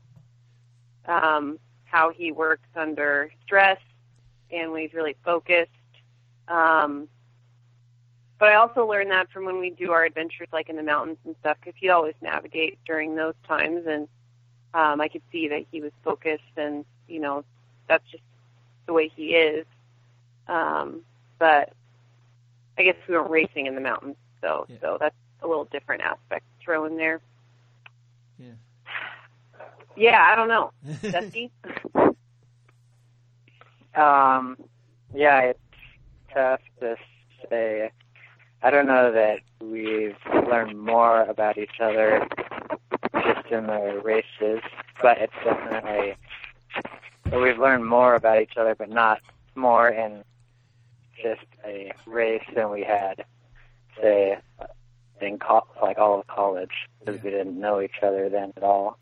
um, 1.06 1.60
how 1.84 2.12
he 2.12 2.32
works 2.32 2.70
under 2.78 3.30
stress 3.44 3.80
and 4.52 4.72
when 4.72 4.84
he's 4.84 4.94
really 4.94 5.18
focused. 5.26 5.70
Um, 6.48 7.10
but 8.40 8.50
I 8.50 8.56
also 8.56 8.88
learned 8.88 9.12
that 9.12 9.30
from 9.32 9.44
when 9.44 9.60
we 9.60 9.70
do 9.70 9.92
our 9.92 10.06
adventures, 10.06 10.48
like 10.54 10.70
in 10.70 10.78
the 10.78 10.84
mountains 10.84 11.18
and 11.26 11.36
stuff, 11.42 11.58
because 11.60 11.78
he'd 11.78 11.90
always 11.90 12.16
navigate 12.22 12.80
during 12.86 13.16
those 13.16 13.36
times, 13.46 13.86
and 13.86 14.08
um, 14.74 15.02
I 15.02 15.10
could 15.10 15.24
see 15.34 15.50
that 15.50 15.66
he 15.70 15.82
was 15.82 15.92
focused, 16.06 16.44
and 16.56 16.86
you 17.10 17.20
know, 17.20 17.44
that's 17.90 18.04
just 18.12 18.24
the 18.88 18.94
way 18.94 19.10
he 19.14 19.36
is. 19.36 19.66
Um, 20.48 21.02
but 21.38 21.74
I 22.78 22.84
guess 22.84 22.96
we 23.10 23.16
weren't 23.16 23.30
racing 23.30 23.66
in 23.66 23.76
the 23.76 23.82
mountains, 23.82 24.16
so 24.42 24.66
Yeah. 24.70 24.78
so 24.82 24.98
that's 25.00 25.16
a 25.42 25.48
little 25.48 25.66
different 25.66 26.02
aspect 26.02 26.46
to 26.60 26.66
throw 26.66 26.86
in 26.86 26.98
there. 26.98 27.22
Yeah. 28.40 28.52
Yeah, 29.96 30.28
I 30.30 30.36
don't 30.36 30.48
know, 30.50 30.72
Dusty. 31.12 31.52
Um, 33.96 34.58
yeah, 35.14 35.40
it's 35.42 35.60
tough 36.34 36.60
to 36.82 36.98
say. 37.50 37.92
I 38.62 38.70
don't 38.72 38.88
know 38.88 39.12
that 39.12 39.40
we've 39.62 40.18
learned 40.50 40.78
more 40.78 41.22
about 41.24 41.58
each 41.58 41.80
other 41.80 42.28
just 43.14 43.48
in 43.52 43.68
the 43.68 44.02
races, 44.04 44.62
but 45.02 45.18
it's 45.20 45.34
definitely 45.44 46.16
we've 47.32 47.60
learned 47.60 47.86
more 47.86 48.16
about 48.16 48.42
each 48.42 48.58
other, 48.58 48.76
but 48.76 48.90
not 48.90 49.20
more 49.56 49.88
in 49.90 50.24
just 51.22 51.46
a 51.66 51.92
race 52.06 52.44
than 52.56 52.70
we 52.70 52.84
had, 52.84 53.24
say, 54.02 54.38
in 55.22 55.40
co- 55.40 55.68
like 55.82 55.98
all 55.98 56.20
of 56.20 56.28
college, 56.28 56.88
because 57.00 57.22
we 57.24 57.30
didn't 57.32 57.60
know 57.60 57.82
each 57.82 58.04
other 58.04 58.30
then 58.30 58.54
at 58.58 58.64
all, 58.64 58.98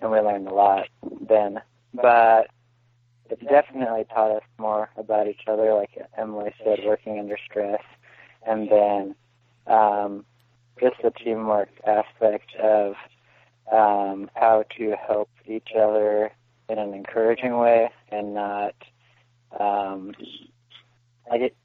and 0.00 0.10
we 0.10 0.18
learned 0.20 0.48
a 0.48 0.54
lot 0.54 0.88
then. 1.28 1.60
But 1.94 2.48
it's 3.28 3.42
definitely 3.42 4.04
taught 4.12 4.36
us 4.36 4.42
more 4.58 4.90
about 4.96 5.28
each 5.28 5.42
other, 5.46 5.74
like 5.74 5.90
Emily 6.16 6.52
said, 6.64 6.80
working 6.84 7.18
under 7.18 7.38
stress, 7.44 7.82
and 8.46 8.68
then 8.70 9.14
um, 9.66 10.24
just 10.80 10.96
the 11.02 11.10
teamwork 11.10 11.68
aspect 11.86 12.54
of 12.56 12.94
um, 13.72 14.30
how 14.34 14.64
to 14.76 14.96
help 15.06 15.28
each 15.46 15.70
other 15.78 16.32
in 16.68 16.78
an 16.78 16.94
encouraging 16.94 17.56
way 17.58 17.90
and 18.10 18.34
not 18.34 18.74
um, 19.58 20.12
like 21.28 21.40
it, 21.40 21.56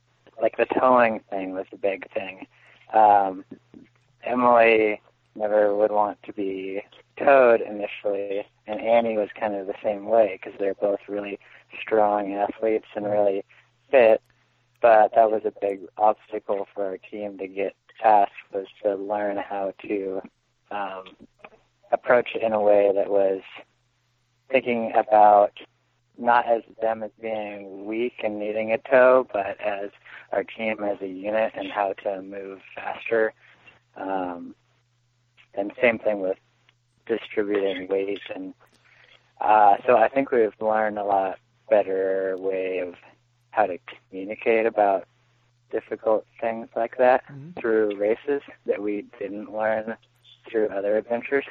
like 0.42 0.58
the 0.58 0.66
towing 0.80 1.22
thing 1.30 1.54
was 1.54 1.66
a 1.72 1.78
big 1.78 2.12
thing. 2.14 2.46
Um, 2.94 3.44
Emily 4.26 5.02
never 5.36 5.76
would 5.76 5.92
want 5.92 6.22
to 6.24 6.34
be 6.34 6.82
towed 7.18 7.62
initially, 7.62 8.46
and 8.68 8.80
Annie 8.80 9.18
was 9.18 9.30
kind 9.40 9.56
of 9.56 9.68
the 9.68 9.76
same 9.84 10.06
way 10.06 10.40
because 10.42 10.58
they're 10.60 10.76
both 10.76 11.00
really 11.08 11.40
strong 11.82 12.34
athletes 12.34 12.88
and 12.96 13.06
really 13.06 13.44
fit. 13.92 14.22
But 14.82 15.14
that 15.16 15.32
was 15.32 15.42
a 15.46 15.54
big 15.62 15.82
obstacle 15.98 16.68
for 16.74 16.86
our 16.86 16.98
team 16.98 17.38
to 17.38 17.48
get 17.48 17.76
past 18.02 18.32
was 18.54 18.68
to 18.84 18.96
learn 18.96 19.38
how 19.38 19.74
to 19.88 20.22
um, 20.72 21.04
approach 21.92 22.30
it 22.36 22.44
in 22.44 22.54
a 22.54 22.62
way 22.62 22.92
that 22.94 23.10
was 23.10 23.42
thinking 24.52 24.92
about 24.96 25.52
not 26.18 26.46
as 26.48 26.62
them 26.82 27.04
as 27.04 27.12
being 27.22 27.86
weak 27.86 28.22
and 28.24 28.40
needing 28.40 28.72
a 28.72 28.78
tow, 28.78 29.28
but 29.34 29.60
as 29.60 29.90
our 30.32 30.44
team 30.44 30.84
as 30.84 30.98
a 31.02 31.08
unit 31.08 31.52
and 31.56 31.70
how 31.72 31.94
to 32.04 32.22
move 32.22 32.60
faster. 32.74 33.34
Um, 33.96 34.56
and 35.54 35.72
same 35.82 36.00
thing 36.00 36.20
with 36.22 36.38
distributing 37.06 37.88
weight 37.88 38.22
and 38.34 38.54
uh, 39.40 39.76
so 39.86 39.98
I 39.98 40.08
think 40.08 40.32
we've 40.32 40.54
learned 40.60 40.98
a 40.98 41.04
lot 41.04 41.38
better 41.70 42.36
way 42.38 42.80
of 42.80 42.96
how 43.52 43.66
to 43.68 43.78
communicate 44.10 44.66
about 44.66 45.08
difficult 45.72 46.26
things 46.40 46.70
like 46.76 46.98
that 46.98 47.26
Mhm. 47.28 47.60
through 47.60 47.96
races 47.98 48.42
that 48.66 48.82
we 48.82 49.04
didn't 49.20 49.52
learn 49.54 49.98
through 50.50 50.70
other 50.70 50.96
adventures. 50.98 51.46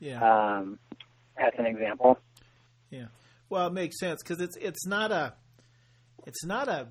Yeah. 0.00 0.18
Um, 0.22 0.78
as 1.36 1.52
an 1.58 1.66
example. 1.66 2.18
Yeah. 2.90 3.06
Well, 3.50 3.66
it 3.66 3.72
makes 3.72 3.98
sense 4.00 4.22
because 4.22 4.40
it's 4.40 4.56
it's 4.56 4.86
not 4.86 5.12
a 5.12 5.34
it's 6.26 6.44
not 6.44 6.68
a 6.68 6.88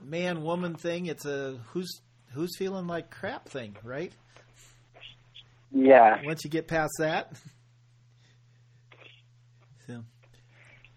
man 0.00 0.42
woman 0.42 0.74
thing. 0.76 1.06
It's 1.06 1.24
a 1.26 1.58
who's 1.68 2.00
who's 2.36 2.54
feeling 2.56 2.86
like 2.86 3.10
crap 3.10 3.48
thing, 3.48 3.74
right? 3.82 4.12
Yeah. 5.72 6.20
Once 6.24 6.44
you 6.44 6.50
get 6.50 6.68
past 6.68 6.92
that, 6.98 7.32
so 9.86 10.04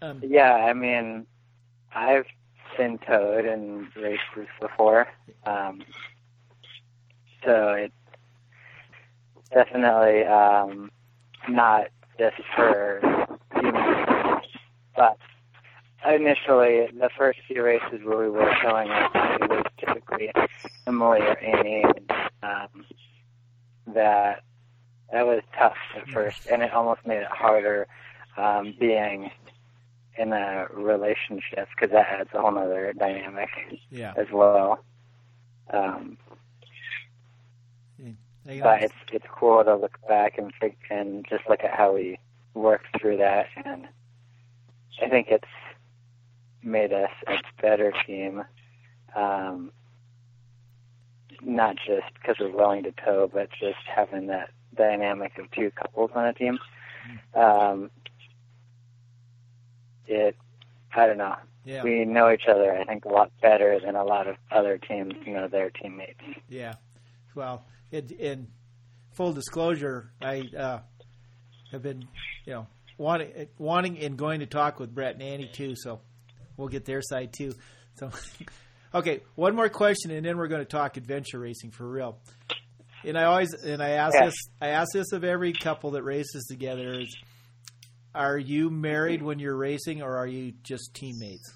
um, 0.02 0.20
Yeah, 0.22 0.52
I 0.52 0.74
mean, 0.74 1.26
I've 1.94 2.26
been 2.76 2.98
towed 2.98 3.46
in 3.46 3.88
races 3.96 4.48
before, 4.60 5.08
um, 5.44 5.82
so 7.44 7.72
it's 7.72 7.94
definitely 9.52 10.24
um, 10.24 10.90
not 11.48 11.86
just 12.18 12.36
for 12.54 13.00
humans, 13.54 14.44
but 14.94 15.16
initially, 16.06 16.88
the 16.98 17.08
first 17.16 17.38
few 17.48 17.62
races 17.62 18.00
where 18.04 18.18
we 18.18 18.28
were 18.28 18.54
towing, 18.62 18.88
it 18.90 19.59
was 19.94 20.02
typically 20.08 20.32
Emily 20.86 21.20
or 21.20 21.38
Annie, 21.38 21.84
and, 21.84 22.12
um, 22.42 22.84
that 23.94 24.42
that 25.12 25.26
was 25.26 25.42
tough 25.58 25.76
at 25.96 26.08
first, 26.08 26.38
and 26.50 26.62
it 26.62 26.72
almost 26.72 27.06
made 27.06 27.18
it 27.18 27.26
harder 27.30 27.86
um, 28.36 28.74
being 28.78 29.30
in 30.16 30.32
a 30.32 30.66
relationship 30.72 31.68
because 31.74 31.90
that 31.92 32.06
adds 32.08 32.30
a 32.34 32.40
whole 32.40 32.56
other 32.56 32.92
dynamic 32.92 33.48
yeah. 33.90 34.12
as 34.16 34.26
well. 34.32 34.84
Um, 35.72 36.18
but 38.62 38.82
it's 38.82 38.94
it's 39.12 39.26
cool 39.30 39.62
to 39.62 39.76
look 39.76 39.98
back 40.08 40.38
and 40.38 40.52
fig- 40.60 40.76
and 40.90 41.26
just 41.28 41.48
look 41.48 41.60
at 41.62 41.74
how 41.74 41.94
we 41.94 42.18
worked 42.54 42.86
through 43.00 43.18
that, 43.18 43.46
and 43.64 43.86
I 45.02 45.08
think 45.08 45.28
it's 45.30 45.44
made 46.62 46.92
us 46.92 47.10
a 47.28 47.38
better 47.60 47.92
team. 48.06 48.42
Um, 49.14 49.72
not 51.42 51.76
just 51.76 52.12
because 52.14 52.36
we're 52.40 52.54
willing 52.54 52.82
to 52.84 52.92
tow, 52.92 53.30
but 53.32 53.48
just 53.50 53.78
having 53.94 54.26
that 54.28 54.50
dynamic 54.76 55.38
of 55.38 55.50
two 55.50 55.70
couples 55.70 56.10
on 56.14 56.26
a 56.26 56.32
team. 56.32 56.58
Um, 57.34 57.90
it, 60.06 60.36
I 60.94 61.06
don't 61.06 61.18
know. 61.18 61.36
yeah, 61.64 61.82
We 61.82 62.04
know 62.04 62.30
each 62.30 62.46
other, 62.48 62.72
I 62.76 62.84
think, 62.84 63.04
a 63.04 63.08
lot 63.08 63.30
better 63.40 63.78
than 63.84 63.96
a 63.96 64.04
lot 64.04 64.26
of 64.26 64.36
other 64.50 64.78
teams 64.78 65.14
you 65.24 65.34
know 65.34 65.48
their 65.48 65.70
teammates. 65.70 66.20
yeah. 66.48 66.74
Well, 67.34 67.64
it, 67.92 68.10
in 68.10 68.48
full 69.12 69.32
disclosure, 69.32 70.10
I 70.20 70.42
uh, 70.56 70.80
have 71.70 71.82
been, 71.82 72.08
you 72.44 72.54
know, 72.54 72.66
wanting 72.98 73.46
wanting 73.56 73.98
and 73.98 74.16
going 74.16 74.40
to 74.40 74.46
talk 74.46 74.80
with 74.80 74.92
Brett 74.94 75.14
and 75.14 75.22
Annie 75.22 75.50
too. 75.52 75.74
So 75.76 76.00
we'll 76.56 76.68
get 76.68 76.84
their 76.84 77.02
side 77.02 77.32
too. 77.32 77.54
So, 77.94 78.10
okay, 78.94 79.20
one 79.34 79.54
more 79.54 79.68
question, 79.68 80.10
and 80.10 80.24
then 80.24 80.36
we're 80.36 80.48
going 80.48 80.62
to 80.62 80.68
talk 80.68 80.96
adventure 80.96 81.38
racing 81.38 81.70
for 81.70 81.86
real. 81.88 82.18
And 83.04 83.16
I 83.18 83.24
always 83.24 83.54
and 83.54 83.82
I 83.82 83.90
ask 83.90 84.14
Yeah. 84.14 84.26
this 84.26 84.34
I 84.60 84.68
ask 84.68 84.88
this 84.92 85.12
of 85.12 85.24
every 85.24 85.52
couple 85.52 85.92
that 85.92 86.02
races 86.02 86.44
together 86.50 87.00
is 87.00 87.16
are 88.14 88.36
you 88.36 88.68
married 88.70 89.22
when 89.22 89.38
you're 89.38 89.56
racing 89.56 90.02
or 90.02 90.16
are 90.16 90.26
you 90.26 90.52
just 90.62 90.92
teammates? 90.94 91.54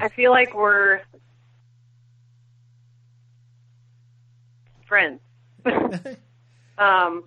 I 0.00 0.08
feel 0.08 0.30
like 0.30 0.54
we're 0.54 1.00
friends. 4.86 5.20
um, 6.78 7.24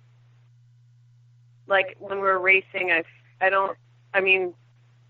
like 1.66 1.96
when 1.98 2.20
we're 2.20 2.38
racing, 2.38 2.90
I 2.92 3.02
I 3.40 3.50
don't. 3.50 3.76
I 4.14 4.20
mean, 4.20 4.54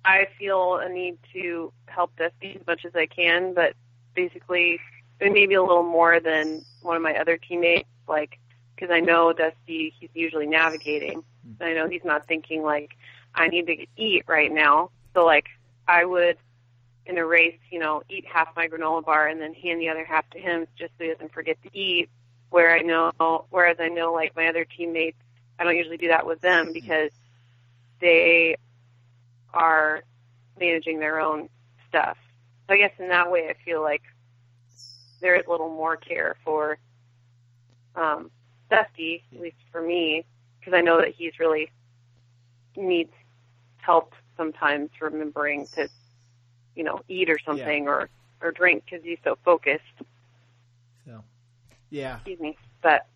I 0.04 0.28
feel 0.38 0.76
a 0.76 0.88
need 0.88 1.18
to 1.32 1.72
help 1.86 2.16
Dusty 2.16 2.56
as 2.60 2.66
much 2.66 2.84
as 2.84 2.94
I 2.94 3.06
can, 3.06 3.54
but 3.54 3.74
basically, 4.14 4.80
maybe 5.20 5.54
a 5.54 5.62
little 5.62 5.84
more 5.84 6.20
than 6.20 6.64
one 6.82 6.96
of 6.96 7.02
my 7.02 7.16
other 7.16 7.36
teammates. 7.36 7.88
Like, 8.08 8.38
because 8.74 8.90
I 8.92 9.00
know 9.00 9.32
Dusty, 9.32 9.94
he's 9.98 10.10
usually 10.14 10.46
navigating. 10.46 11.22
And 11.60 11.68
I 11.68 11.74
know 11.74 11.88
he's 11.88 12.04
not 12.04 12.26
thinking 12.26 12.62
like, 12.62 12.90
I 13.34 13.48
need 13.48 13.66
to 13.68 13.86
eat 13.96 14.24
right 14.26 14.50
now. 14.50 14.90
So 15.14 15.24
like, 15.24 15.46
I 15.86 16.04
would 16.04 16.36
in 17.06 17.18
a 17.18 17.26
race, 17.26 17.58
you 17.70 17.78
know, 17.78 18.02
eat 18.08 18.24
half 18.26 18.48
my 18.56 18.68
granola 18.68 19.04
bar 19.04 19.26
and 19.26 19.40
then 19.40 19.54
hand 19.54 19.80
the 19.80 19.88
other 19.88 20.04
half 20.04 20.28
to 20.30 20.38
him 20.38 20.66
just 20.76 20.92
so 20.98 21.04
he 21.04 21.10
doesn't 21.10 21.32
forget 21.32 21.60
to 21.62 21.70
eat. 21.76 22.08
Where 22.50 22.76
I 22.76 22.80
know, 22.80 23.46
whereas 23.50 23.78
I 23.80 23.88
know 23.88 24.12
like 24.12 24.36
my 24.36 24.48
other 24.48 24.64
teammates, 24.64 25.16
I 25.58 25.64
don't 25.64 25.76
usually 25.76 25.96
do 25.96 26.08
that 26.08 26.26
with 26.26 26.40
them 26.40 26.66
mm-hmm. 26.66 26.72
because 26.74 27.10
they 28.00 28.56
are 29.54 30.02
managing 30.58 31.00
their 31.00 31.20
own 31.20 31.48
stuff. 31.88 32.16
So 32.66 32.74
I 32.74 32.78
guess 32.78 32.92
in 32.98 33.08
that 33.08 33.30
way, 33.30 33.48
I 33.48 33.54
feel 33.64 33.82
like 33.82 34.02
there 35.20 35.36
is 35.36 35.44
a 35.46 35.50
little 35.50 35.68
more 35.68 35.96
care 35.96 36.36
for 36.44 36.78
um, 37.94 38.30
Dusty, 38.70 39.22
at 39.34 39.40
least 39.40 39.56
for 39.70 39.82
me, 39.82 40.24
because 40.58 40.74
I 40.74 40.80
know 40.80 40.98
that 40.98 41.14
he's 41.16 41.38
really 41.38 41.70
needs 42.76 43.12
help 43.76 44.14
sometimes 44.36 44.90
remembering 45.00 45.66
to, 45.74 45.88
you 46.74 46.84
know, 46.84 47.00
eat 47.08 47.28
or 47.28 47.38
something 47.44 47.86
or 47.88 48.08
or 48.40 48.50
drink 48.50 48.84
because 48.84 49.04
he's 49.04 49.18
so 49.22 49.36
focused. 49.44 49.82
So, 51.04 51.22
yeah. 51.90 52.16
Excuse 52.16 52.40
me, 52.40 52.56
but 52.82 53.06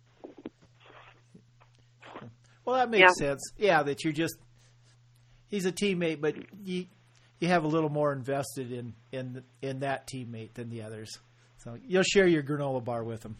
Well, 2.65 2.75
that 2.75 2.89
makes 2.89 3.13
Yeah. 3.19 3.27
sense. 3.27 3.41
Yeah, 3.57 3.83
that 3.83 4.03
you're 4.03 4.13
just 4.13 4.37
he's 5.49 5.65
a 5.65 5.71
teammate, 5.71 6.21
but 6.21 6.35
you 6.63 6.85
you 7.39 7.47
have 7.47 7.63
a 7.63 7.67
little 7.67 7.89
more 7.89 8.11
invested 8.13 8.71
in 8.71 8.93
in 9.11 9.43
in 9.61 9.79
that 9.79 10.07
teammate 10.07 10.53
than 10.53 10.69
the 10.69 10.81
others. 10.83 11.19
So 11.57 11.77
you'll 11.85 12.03
share 12.03 12.27
your 12.27 12.43
granola 12.43 12.83
bar 12.83 13.03
with 13.03 13.23
him. 13.23 13.37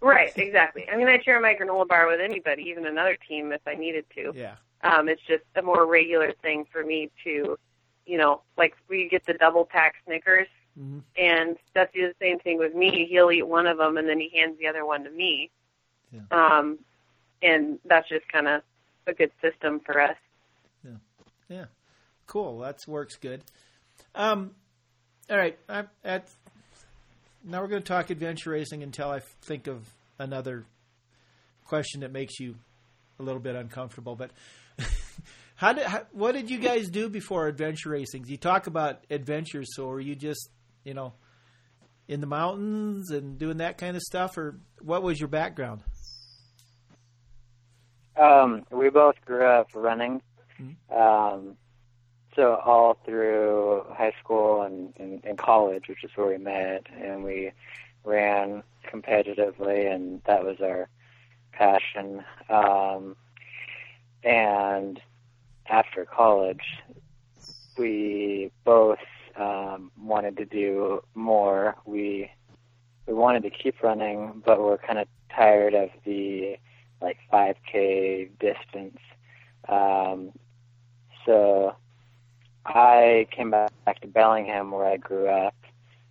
right, 0.00 0.32
exactly. 0.36 0.86
I 0.90 0.96
mean, 0.96 1.08
I 1.08 1.18
share 1.22 1.40
my 1.40 1.54
granola 1.54 1.86
bar 1.86 2.08
with 2.08 2.20
anybody, 2.20 2.64
even 2.64 2.86
another 2.86 3.16
team, 3.28 3.52
if 3.52 3.60
I 3.66 3.74
needed 3.74 4.04
to. 4.16 4.32
Yeah. 4.34 4.54
Um, 4.82 5.08
it's 5.08 5.22
just 5.26 5.44
a 5.56 5.62
more 5.62 5.86
regular 5.86 6.32
thing 6.42 6.64
for 6.72 6.82
me 6.82 7.10
to, 7.24 7.58
you 8.06 8.18
know, 8.18 8.42
like 8.56 8.74
we 8.88 9.08
get 9.08 9.26
the 9.26 9.34
double 9.34 9.64
pack 9.66 9.94
Snickers, 10.06 10.48
Mhm. 10.78 11.02
and 11.18 11.56
Dusty 11.74 12.00
the 12.00 12.14
same 12.18 12.38
thing 12.38 12.58
with 12.58 12.74
me. 12.74 13.06
He'll 13.06 13.30
eat 13.30 13.46
one 13.46 13.66
of 13.66 13.76
them, 13.76 13.98
and 13.98 14.08
then 14.08 14.18
he 14.18 14.30
hands 14.30 14.58
the 14.58 14.66
other 14.68 14.86
one 14.86 15.04
to 15.04 15.10
me. 15.10 15.50
Yeah. 16.12 16.20
Um, 16.30 16.78
and 17.42 17.78
that's 17.84 18.08
just 18.08 18.26
kind 18.28 18.48
of 18.48 18.62
a 19.10 19.14
good 19.14 19.32
system 19.42 19.80
for 19.84 20.00
us. 20.00 20.16
Yeah. 20.84 20.90
yeah, 21.48 21.64
Cool. 22.26 22.60
That 22.60 22.78
works 22.86 23.16
good. 23.16 23.42
Um, 24.14 24.52
all 25.28 25.36
right. 25.36 25.58
I'm 25.68 25.88
at, 26.04 26.28
now 27.44 27.60
we're 27.60 27.68
going 27.68 27.82
to 27.82 27.88
talk 27.88 28.10
adventure 28.10 28.50
racing 28.50 28.82
until 28.82 29.10
I 29.10 29.20
think 29.42 29.66
of 29.66 29.88
another 30.18 30.64
question 31.64 32.00
that 32.00 32.12
makes 32.12 32.40
you 32.40 32.56
a 33.18 33.22
little 33.22 33.40
bit 33.40 33.54
uncomfortable. 33.54 34.16
But 34.16 34.30
how 35.54 35.72
did 35.72 35.84
how, 35.84 36.02
what 36.12 36.32
did 36.32 36.50
you 36.50 36.58
guys 36.58 36.88
do 36.88 37.08
before 37.08 37.46
adventure 37.46 37.90
racing? 37.90 38.24
You 38.26 38.36
talk 38.36 38.66
about 38.66 39.04
adventures, 39.10 39.68
so 39.74 39.86
were 39.86 40.00
you 40.00 40.14
just 40.14 40.50
you 40.84 40.94
know 40.94 41.12
in 42.08 42.20
the 42.20 42.26
mountains 42.26 43.10
and 43.10 43.38
doing 43.38 43.58
that 43.58 43.78
kind 43.78 43.96
of 43.96 44.02
stuff, 44.02 44.36
or 44.36 44.58
what 44.82 45.02
was 45.02 45.20
your 45.20 45.28
background? 45.28 45.82
Um, 48.20 48.64
we 48.70 48.90
both 48.90 49.16
grew 49.24 49.44
up 49.46 49.68
running. 49.74 50.20
Mhm. 50.60 50.76
Um, 50.90 51.56
so 52.36 52.56
all 52.56 52.94
through 53.04 53.84
high 53.90 54.12
school 54.22 54.62
and, 54.62 54.92
and, 54.98 55.20
and 55.24 55.38
college, 55.38 55.88
which 55.88 56.04
is 56.04 56.10
where 56.14 56.28
we 56.28 56.38
met, 56.38 56.86
and 56.96 57.24
we 57.24 57.52
ran 58.04 58.62
competitively, 58.86 59.92
and 59.92 60.22
that 60.26 60.44
was 60.44 60.60
our 60.60 60.88
passion. 61.52 62.24
Um, 62.48 63.16
and 64.22 65.00
after 65.66 66.04
college, 66.04 66.82
we 67.76 68.50
both 68.64 68.98
um, 69.36 69.90
wanted 70.00 70.36
to 70.36 70.44
do 70.44 71.02
more. 71.14 71.76
We 71.84 72.30
we 73.06 73.14
wanted 73.14 73.42
to 73.42 73.50
keep 73.50 73.82
running, 73.82 74.42
but 74.44 74.60
we're 74.60 74.78
kind 74.78 74.98
of 74.98 75.08
tired 75.34 75.74
of 75.74 75.88
the 76.04 76.58
like 77.00 77.18
5K 77.32 78.30
distance. 78.38 78.98
Um, 79.68 80.32
so 81.26 81.74
I 82.64 83.26
came 83.30 83.50
back, 83.50 83.70
to 84.00 84.06
Bellingham 84.06 84.70
where 84.70 84.86
I 84.86 84.96
grew 84.96 85.28
up, 85.28 85.54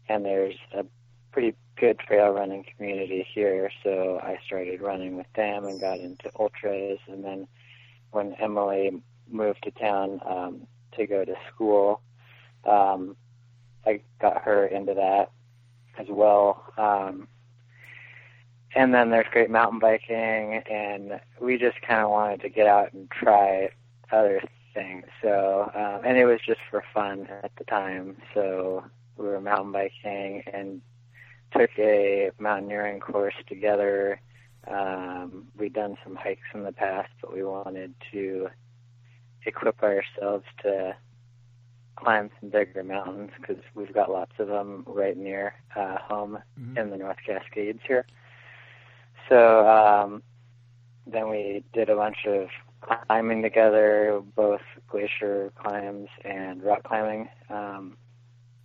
and 0.08 0.26
there's 0.26 0.56
a 0.74 0.86
pretty 1.32 1.56
good 1.78 2.00
trail 2.00 2.30
running 2.30 2.66
community 2.76 3.26
here. 3.34 3.72
So 3.84 4.20
I 4.22 4.38
started 4.46 4.82
running 4.82 5.16
with 5.16 5.32
them 5.36 5.66
and 5.66 5.80
got 5.80 6.00
into 6.00 6.30
ultras. 6.38 7.00
And 7.08 7.24
then 7.24 7.48
when 8.12 8.34
Emily 8.34 9.02
moved 9.30 9.64
to 9.64 9.72
town 9.72 10.20
um, 10.26 10.68
to 10.98 11.08
go 11.08 11.24
to 11.24 11.36
school, 11.54 12.02
um, 12.66 13.16
I 13.86 14.02
got 14.20 14.42
her 14.44 14.66
into 14.66 14.94
that 14.96 15.32
as 15.98 16.08
well. 16.10 16.64
Um, 16.78 17.28
and 18.76 18.94
then 18.94 19.10
there's 19.10 19.28
great 19.32 19.50
mountain 19.50 19.80
biking, 19.80 20.62
and 20.70 21.20
we 21.40 21.58
just 21.58 21.82
kind 21.82 22.02
of 22.02 22.10
wanted 22.10 22.42
to 22.42 22.50
get 22.50 22.68
out 22.68 22.94
and 22.94 23.10
try 23.10 23.70
other 24.12 24.42
things. 24.74 25.06
So, 25.22 25.72
um, 25.74 26.02
and 26.06 26.18
it 26.18 26.26
was 26.26 26.40
just 26.46 26.60
for 26.70 26.84
fun 26.94 27.28
at 27.44 27.52
the 27.58 27.64
time. 27.66 28.18
So 28.34 28.86
we 29.18 29.26
were 29.26 29.42
mountain 29.42 29.72
biking 29.72 30.44
and 30.54 30.82
took 31.52 31.72
a 31.80 32.30
mountaineering 32.40 33.00
course 33.00 33.34
together. 33.48 34.22
Um, 34.68 35.48
we'd 35.58 35.74
done 35.74 35.98
some 36.04 36.16
hikes 36.16 36.48
in 36.54 36.64
the 36.64 36.72
past, 36.72 37.10
but 37.22 37.34
we 37.34 37.44
wanted 37.44 37.94
to 38.12 38.50
equip 39.46 39.82
ourselves 39.82 40.46
to 40.62 40.96
climb 41.96 42.30
some 42.40 42.50
bigger 42.50 42.84
mountains 42.84 43.32
because 43.40 43.62
we've 43.74 43.94
got 43.94 44.12
lots 44.12 44.32
of 44.40 44.48
them 44.48 44.84
right 44.86 45.18
near 45.18 45.56
uh, 45.76 45.98
home 45.98 46.40
Mhm. 46.60 46.78
in 46.78 46.90
the 46.92 46.98
North 46.98 47.18
Cascades 47.26 47.82
here. 47.86 48.06
So 49.30 49.68
um, 49.68 50.24
then 51.06 51.30
we 51.30 51.64
did 51.74 51.90
a 51.90 51.96
bunch 51.96 52.26
of 52.26 52.48
climbing 52.82 53.42
together, 53.42 54.22
both 54.36 54.62
glacier 54.90 55.52
climbs 55.56 56.10
and 56.26 56.64
rock 56.64 56.84
climbing. 56.84 57.30
Um, 57.50 57.98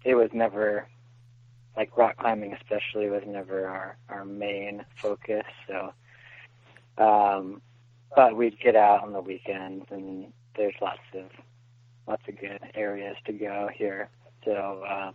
it 0.05 0.15
was 0.15 0.31
never 0.33 0.89
like 1.77 1.97
rock 1.97 2.17
climbing, 2.17 2.55
especially, 2.55 3.09
was 3.09 3.23
never 3.27 3.67
our 3.67 3.97
our 4.09 4.25
main 4.25 4.85
focus. 5.03 5.45
So, 5.67 5.93
um, 7.03 7.61
but 8.15 8.37
we'd 8.37 8.59
get 8.61 8.77
out 8.77 9.03
on 9.03 9.13
the 9.13 9.21
weekends, 9.21 9.87
and 9.91 10.33
there's 10.57 10.75
lots 10.81 11.01
of 11.15 11.25
lots 12.07 12.23
of 12.29 12.39
good 12.39 12.61
areas 12.75 13.17
to 13.27 13.33
go 13.33 13.69
here. 13.75 14.09
So 14.45 14.85
um, 14.89 15.15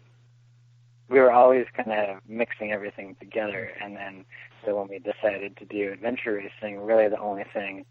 we 1.07 1.19
were 1.19 1.31
always 1.31 1.65
kind 1.75 1.91
of 1.91 2.17
mixing 2.27 2.71
everything 2.71 3.15
together, 3.19 3.71
and 3.81 3.95
then 3.95 4.25
so 4.65 4.75
when 4.77 4.87
we 4.87 4.99
decided 4.99 5.57
to 5.57 5.65
do 5.65 5.91
adventure 5.91 6.33
racing, 6.33 6.79
really 6.79 7.07
the 7.07 7.19
only 7.19 7.45
thing 7.53 7.85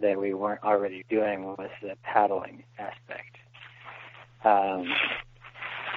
that 0.00 0.18
we 0.18 0.34
weren't 0.34 0.62
already 0.62 1.04
doing 1.08 1.44
was 1.44 1.70
the 1.82 1.96
paddling 2.02 2.64
aspect. 2.78 3.36
Um, 4.44 4.92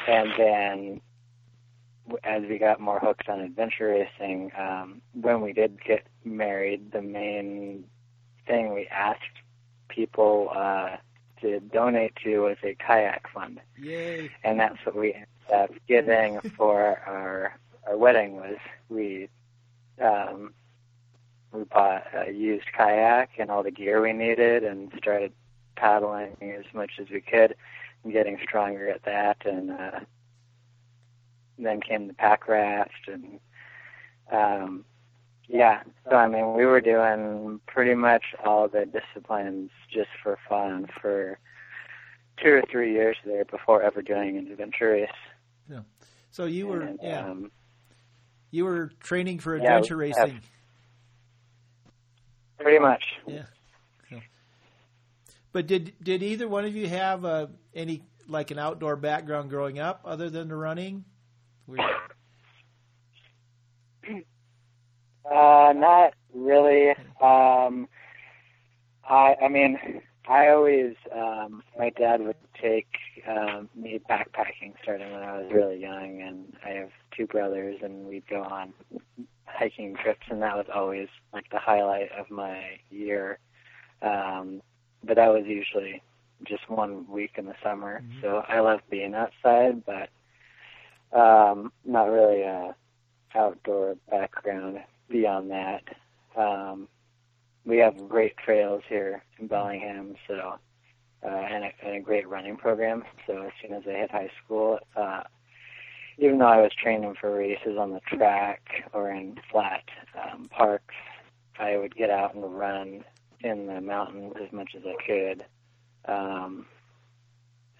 and 0.08 0.30
then 0.38 1.02
as 2.24 2.44
we 2.50 2.58
got 2.58 2.80
more 2.80 3.00
hooked 3.00 3.28
on 3.28 3.40
adventure 3.40 3.88
racing, 3.88 4.52
um, 4.58 5.02
when 5.14 5.42
we 5.42 5.54
did 5.54 5.84
get 5.84 6.06
married, 6.24 6.92
the 6.92 7.02
main 7.02 7.86
thing 8.46 8.74
we 8.74 8.88
asked 8.88 9.22
people 9.90 10.50
uh, 10.56 10.98
to 11.42 11.60
donate 11.60 12.16
to 12.24 12.40
was 12.40 12.58
a 12.64 12.76
kayak 12.76 13.28
fund 13.34 13.60
Yay! 13.78 14.30
and 14.44 14.60
that's 14.60 14.78
what 14.86 14.96
we 14.96 15.14
ended 15.14 15.28
up 15.54 15.70
getting 15.88 16.40
for 16.58 17.02
our 17.06 17.58
our 17.86 17.98
wedding 17.98 18.36
was 18.36 18.58
we 18.90 19.30
um 20.02 20.54
we 21.52 21.64
bought 21.64 22.06
a 22.14 22.32
used 22.32 22.68
kayak 22.78 23.30
and 23.40 23.50
all 23.50 23.64
the 23.64 23.72
gear 23.72 24.02
we 24.02 24.14
needed 24.14 24.64
and 24.64 24.92
started 24.98 25.32
paddling 25.76 26.36
as 26.42 26.66
much 26.74 26.94
as 27.00 27.10
we 27.10 27.22
could 27.22 27.56
and 28.04 28.14
getting 28.14 28.38
stronger 28.44 28.90
at 28.90 29.04
that. 29.04 29.38
And 29.46 29.72
uh 29.72 30.00
then 31.58 31.82
came 31.82 32.08
the 32.08 32.14
pack 32.14 32.48
raft 32.48 33.08
and 33.08 33.40
um 34.32 34.86
yeah. 35.48 35.82
So 36.10 36.16
i 36.16 36.28
mean 36.28 36.54
we 36.54 36.66
were 36.66 36.82
doing 36.82 37.60
pretty 37.68 37.96
much 37.96 38.36
all 38.44 38.68
the 38.68 38.86
disciplines 38.86 39.72
just 39.90 40.10
for 40.22 40.38
fun 40.48 40.88
for 41.02 41.40
two 42.38 42.52
or 42.52 42.62
three 42.70 42.92
years 42.94 43.18
there 43.26 43.46
before 43.46 43.82
ever 43.82 44.02
doing 44.02 44.38
an 44.38 44.48
adventure 44.52 45.08
Yeah. 45.70 45.80
So 46.30 46.46
you 46.46 46.68
were 46.68 46.82
And, 46.82 47.00
yeah. 47.02 47.26
um, 47.30 47.52
you 48.52 48.66
were 48.66 48.92
training 49.02 49.40
for 49.40 49.56
yeah, 49.56 49.64
adventure 49.64 49.96
have- 49.96 50.18
racing. 50.18 50.42
pretty 52.60 52.80
much. 52.80 53.04
Yeah. 53.28 53.44
So. 54.10 54.20
But 55.52 55.68
did 55.68 55.94
did 56.02 56.24
either 56.24 56.48
one 56.48 56.66
of 56.66 56.76
you 56.76 56.88
have 56.88 57.26
uh, 57.26 57.48
any 57.74 58.04
like 58.28 58.52
an 58.52 58.60
outdoor 58.60 58.96
background 58.96 59.50
growing 59.50 59.80
up 59.80 60.02
other 60.06 60.30
than 60.30 60.48
the 60.50 60.56
running? 60.56 61.06
Were 61.66 61.78
Uh, 65.30 65.74
not 65.76 66.14
really. 66.34 66.92
Um, 67.22 67.90
I, 69.04 69.36
I 69.42 69.48
mean, 69.50 70.02
I 70.28 70.48
always, 70.50 70.96
um, 71.14 71.64
my 71.78 71.90
dad 71.90 72.22
would 72.22 72.38
take 72.62 72.88
um, 73.28 73.70
me 73.76 74.00
backpacking 74.10 74.74
starting 74.82 75.12
when 75.12 75.24
I 75.24 75.42
was 75.42 75.52
really 75.52 75.82
young, 75.82 76.22
and 76.22 76.54
I 76.66 76.70
have 76.70 76.92
two 77.18 77.26
brothers, 77.26 77.78
and 77.82 78.06
we'd 78.06 78.28
go 78.30 78.44
on 78.44 78.74
hiking 79.46 79.96
trips, 79.96 80.28
and 80.30 80.42
that 80.44 80.56
was 80.56 80.68
always 80.74 81.08
like 81.34 81.50
the 81.50 81.60
highlight 81.60 82.12
of 82.12 82.30
my 82.30 82.80
year. 82.92 83.40
Um, 84.02 84.62
but 85.04 85.16
that 85.16 85.34
was 85.34 85.46
usually 85.46 86.02
just 86.44 86.70
one 86.70 87.08
week 87.10 87.32
in 87.38 87.46
the 87.46 87.56
summer, 87.64 88.02
Mhm. 88.02 88.22
so 88.22 88.46
I 88.48 88.60
love 88.60 88.82
being 88.90 89.16
outside, 89.16 89.84
but 89.86 90.10
um, 91.12 91.72
not 91.84 92.10
really 92.10 92.44
a 92.44 92.76
outdoor 93.34 93.96
background 94.10 94.84
beyond 95.10 95.50
that. 95.52 95.84
Um, 96.36 96.88
we 97.66 97.78
have 97.78 98.08
great 98.08 98.38
trails 98.38 98.84
here 98.88 99.24
in 99.40 99.48
Bellingham, 99.48 100.16
so 100.28 100.60
uh, 101.24 101.28
and, 101.28 101.66
a, 101.66 101.72
and 101.84 101.96
a 101.96 102.00
great 102.00 102.28
running 102.28 102.56
program. 102.58 103.04
So 103.26 103.42
as 103.42 103.52
soon 103.62 103.74
as 103.74 103.84
I 103.88 103.92
hit 103.92 104.12
high 104.12 104.30
school, 104.44 104.80
uh, 104.96 105.24
even 106.18 106.40
though 106.40 106.48
I 106.48 106.62
was 106.62 106.72
training 106.74 107.16
for 107.20 107.36
races 107.36 107.78
on 107.78 107.92
the 107.92 108.00
track 108.02 108.62
or 108.94 109.12
in 109.12 109.38
flat 109.52 109.84
um, 110.16 110.50
parks, 110.50 110.96
I 111.60 111.78
would 111.78 111.96
get 111.96 112.10
out 112.10 112.36
and 112.36 112.58
run 112.58 113.04
in 113.42 113.68
the 113.68 113.82
mountains 113.82 114.34
as 114.44 114.52
much 114.52 114.72
as 114.76 114.84
I 114.86 114.96
could. 115.06 115.46
Um, 116.06 116.66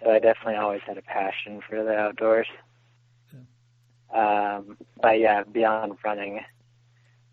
so 0.02 0.12
I 0.12 0.20
definitely 0.20 0.56
always 0.56 0.82
had 0.86 0.98
a 0.98 1.02
passion 1.02 1.62
for 1.68 1.84
the 1.84 1.94
outdoors. 1.94 2.48
Um, 4.14 4.78
but 5.02 5.20
yeah, 5.20 5.44
beyond 5.44 5.98
running 6.04 6.40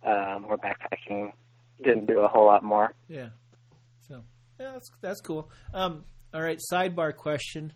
um, 0.04 0.46
or 0.48 0.58
backpacking, 0.58 1.32
didn't 1.82 2.06
do 2.06 2.20
a 2.20 2.28
whole 2.28 2.46
lot 2.46 2.64
more. 2.64 2.94
Yeah. 3.08 3.28
So 4.08 4.22
yeah, 4.58 4.72
that's 4.72 4.90
that's 5.00 5.20
cool. 5.20 5.50
Um, 5.72 6.04
all 6.32 6.42
right, 6.42 6.58
sidebar 6.72 7.14
question: 7.14 7.72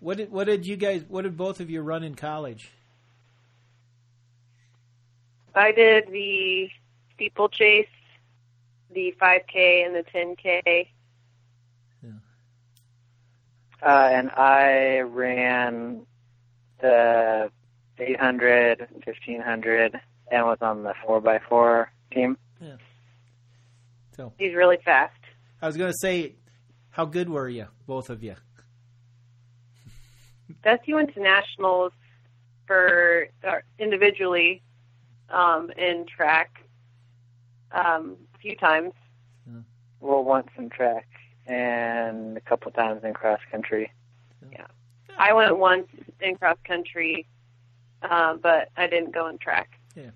What 0.00 0.16
did 0.16 0.32
what 0.32 0.44
did 0.44 0.66
you 0.66 0.76
guys? 0.76 1.04
What 1.06 1.22
did 1.22 1.36
both 1.36 1.60
of 1.60 1.70
you 1.70 1.82
run 1.82 2.02
in 2.02 2.14
college? 2.14 2.70
I 5.54 5.72
did 5.72 6.06
the 6.10 6.68
steeplechase, 7.14 7.88
the 8.92 9.14
5K, 9.20 9.84
and 9.86 9.94
the 9.94 10.04
10K. 10.14 10.86
Uh, 13.82 14.08
and 14.12 14.30
I 14.32 15.00
ran 15.00 16.02
the 16.80 17.50
800, 17.98 18.80
1500, 19.04 20.00
and 20.30 20.44
was 20.44 20.58
on 20.60 20.82
the 20.82 20.92
4x4 21.06 21.86
team. 22.12 22.36
Yeah. 22.60 22.76
So 24.16 24.32
He's 24.38 24.54
really 24.54 24.78
fast. 24.84 25.14
I 25.62 25.66
was 25.66 25.76
going 25.76 25.90
to 25.90 25.98
say, 25.98 26.34
how 26.90 27.06
good 27.06 27.30
were 27.30 27.48
you, 27.48 27.66
both 27.86 28.10
of 28.10 28.22
you? 28.22 28.36
Dusty 30.62 30.94
went 30.94 31.14
to 31.14 31.20
nationals 31.20 31.92
for 32.66 33.28
uh, 33.42 33.56
individually 33.78 34.62
um, 35.28 35.70
in 35.76 36.06
track 36.06 36.64
um, 37.72 38.16
a 38.34 38.38
few 38.38 38.56
times. 38.56 38.92
Well, 40.00 40.24
once 40.24 40.48
in 40.56 40.70
track 40.70 41.06
and 41.46 42.36
a 42.36 42.40
couple 42.40 42.70
times 42.72 43.04
in 43.04 43.12
cross 43.12 43.40
country. 43.50 43.92
Yeah, 44.50 44.66
I 45.18 45.34
went 45.34 45.58
once 45.58 45.88
in 46.20 46.36
cross 46.36 46.56
country, 46.64 47.26
uh, 48.02 48.36
but 48.36 48.70
I 48.76 48.86
didn't 48.86 49.12
go 49.12 49.28
in 49.28 49.36
track. 49.36 49.78
Yeah. 49.94 50.10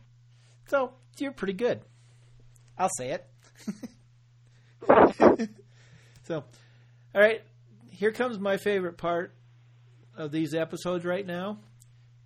So 0.66 0.92
you're 1.18 1.32
pretty 1.32 1.52
good. 1.52 1.82
I'll 2.78 2.90
say 2.96 3.10
it. 3.10 3.26
so, 6.24 6.44
all 7.14 7.20
right, 7.20 7.42
here 7.90 8.12
comes 8.12 8.38
my 8.38 8.56
favorite 8.56 8.96
part 8.96 9.34
of 10.16 10.30
these 10.32 10.54
episodes 10.54 11.04
right 11.04 11.26
now, 11.26 11.58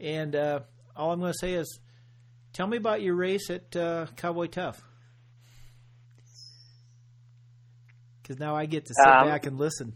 and 0.01 0.35
uh, 0.37 0.61
all 0.96 1.12
I'm 1.12 1.20
going 1.20 1.33
to 1.33 1.38
say 1.38 1.55
is, 1.55 1.81
tell 2.53 2.66
me 2.66 2.77
about 2.77 3.03
your 3.03 3.14
race 3.14 3.51
at 3.51 3.74
uh, 3.77 4.07
Cowboy 4.16 4.46
Tough. 4.46 4.83
Because 8.22 8.38
now 8.38 8.55
I 8.55 8.66
get 8.66 8.85
to 8.87 8.94
sit 8.94 9.07
Um, 9.07 9.27
back 9.27 9.46
and 9.46 9.59
listen. 9.59 9.94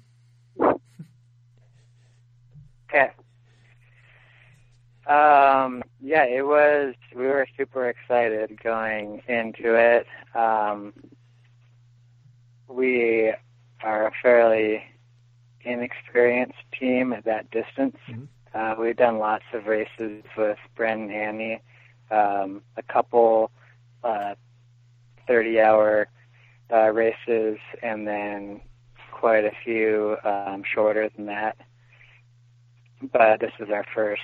Okay. 2.95 3.11
Um, 5.07 5.83
yeah, 6.01 6.25
it 6.27 6.47
was. 6.47 6.95
We 7.17 7.23
were 7.25 7.47
super 7.57 7.89
excited 7.89 8.63
going 8.63 9.23
into 9.29 9.75
it. 9.77 10.07
Um, 10.37 10.93
we 12.69 13.33
are 13.83 14.09
a 14.09 14.13
fairly 14.23 14.83
inexperienced 15.65 16.59
team 16.79 17.13
at 17.13 17.25
that 17.25 17.51
distance. 17.51 17.97
Mhm. 18.09 18.29
Uh, 18.55 18.75
we've 18.79 18.97
done 18.97 19.19
lots 19.19 19.45
of 19.53 19.67
races 19.67 20.25
with 20.37 20.59
Bren 20.77 21.05
and 21.05 21.13
Annie, 21.13 21.61
um, 22.11 22.63
a 22.77 22.83
couple 22.83 23.51
uh, 24.05 24.35
30-hour 25.29 26.09
uh, 26.71 26.91
races, 26.91 27.59
and 27.83 28.07
then 28.07 28.61
quite 29.11 29.45
a 29.45 29.53
few 29.65 30.17
um, 30.25 30.63
shorter 30.65 31.09
than 31.11 31.27
that 31.27 31.57
but 33.11 33.41
this 33.41 33.53
is 33.59 33.69
our 33.71 33.85
first 33.95 34.23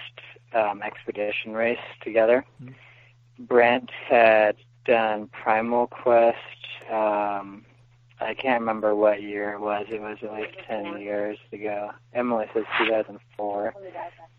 um, 0.55 0.83
expedition 0.83 1.53
race 1.53 1.79
together. 2.03 2.45
Mhm. 2.63 2.75
Brent 3.41 3.91
had 3.91 4.57
done 4.85 5.29
Primal 5.29 5.87
Quest. 5.89 6.37
Um, 6.91 7.65
I 8.21 8.35
can't 8.35 8.61
remember 8.61 8.95
what 8.95 9.23
year 9.23 9.53
it 9.53 9.61
was. 9.61 9.87
It 9.91 10.01
was 10.01 10.19
at 10.23 10.33
least 10.33 10.59
10 10.67 11.01
years 11.01 11.39
ago. 11.53 11.91
Emily 12.13 12.47
says 12.53 12.65
2004. 12.79 13.75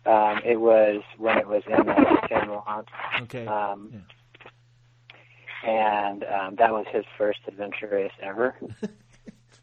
Um, 0.06 0.40
it 0.44 0.60
was 0.60 1.02
when 1.18 1.38
it 1.38 1.46
was 1.46 1.62
in 1.66 1.86
the 1.86 2.18
Finland. 2.28 2.88
Okay. 3.22 3.46
Um, 3.46 4.04
And 5.64 6.24
um, 6.24 6.56
that 6.56 6.72
was 6.72 6.86
his 6.90 7.04
first 7.18 7.40
adventure 7.46 7.88
race 7.90 8.12
ever. 8.22 8.54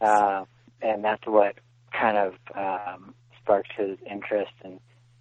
uh, 0.02 0.46
and 0.82 1.04
that's 1.04 1.26
what 1.26 1.56
kind 1.92 2.18
of 2.18 2.34
um, 2.56 3.16
sparked 3.42 3.72
his 3.76 3.98
interest 4.10 4.52
and, 4.64 4.80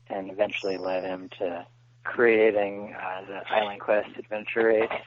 and 0.08 0.30
eventually 0.30 0.76
led 0.76 1.04
him 1.04 1.30
to 1.38 1.66
creating 2.04 2.94
uh, 2.94 3.22
the 3.26 3.40
Island 3.52 3.80
Quest 3.80 4.08
adventure 4.18 4.66
race. 4.66 5.02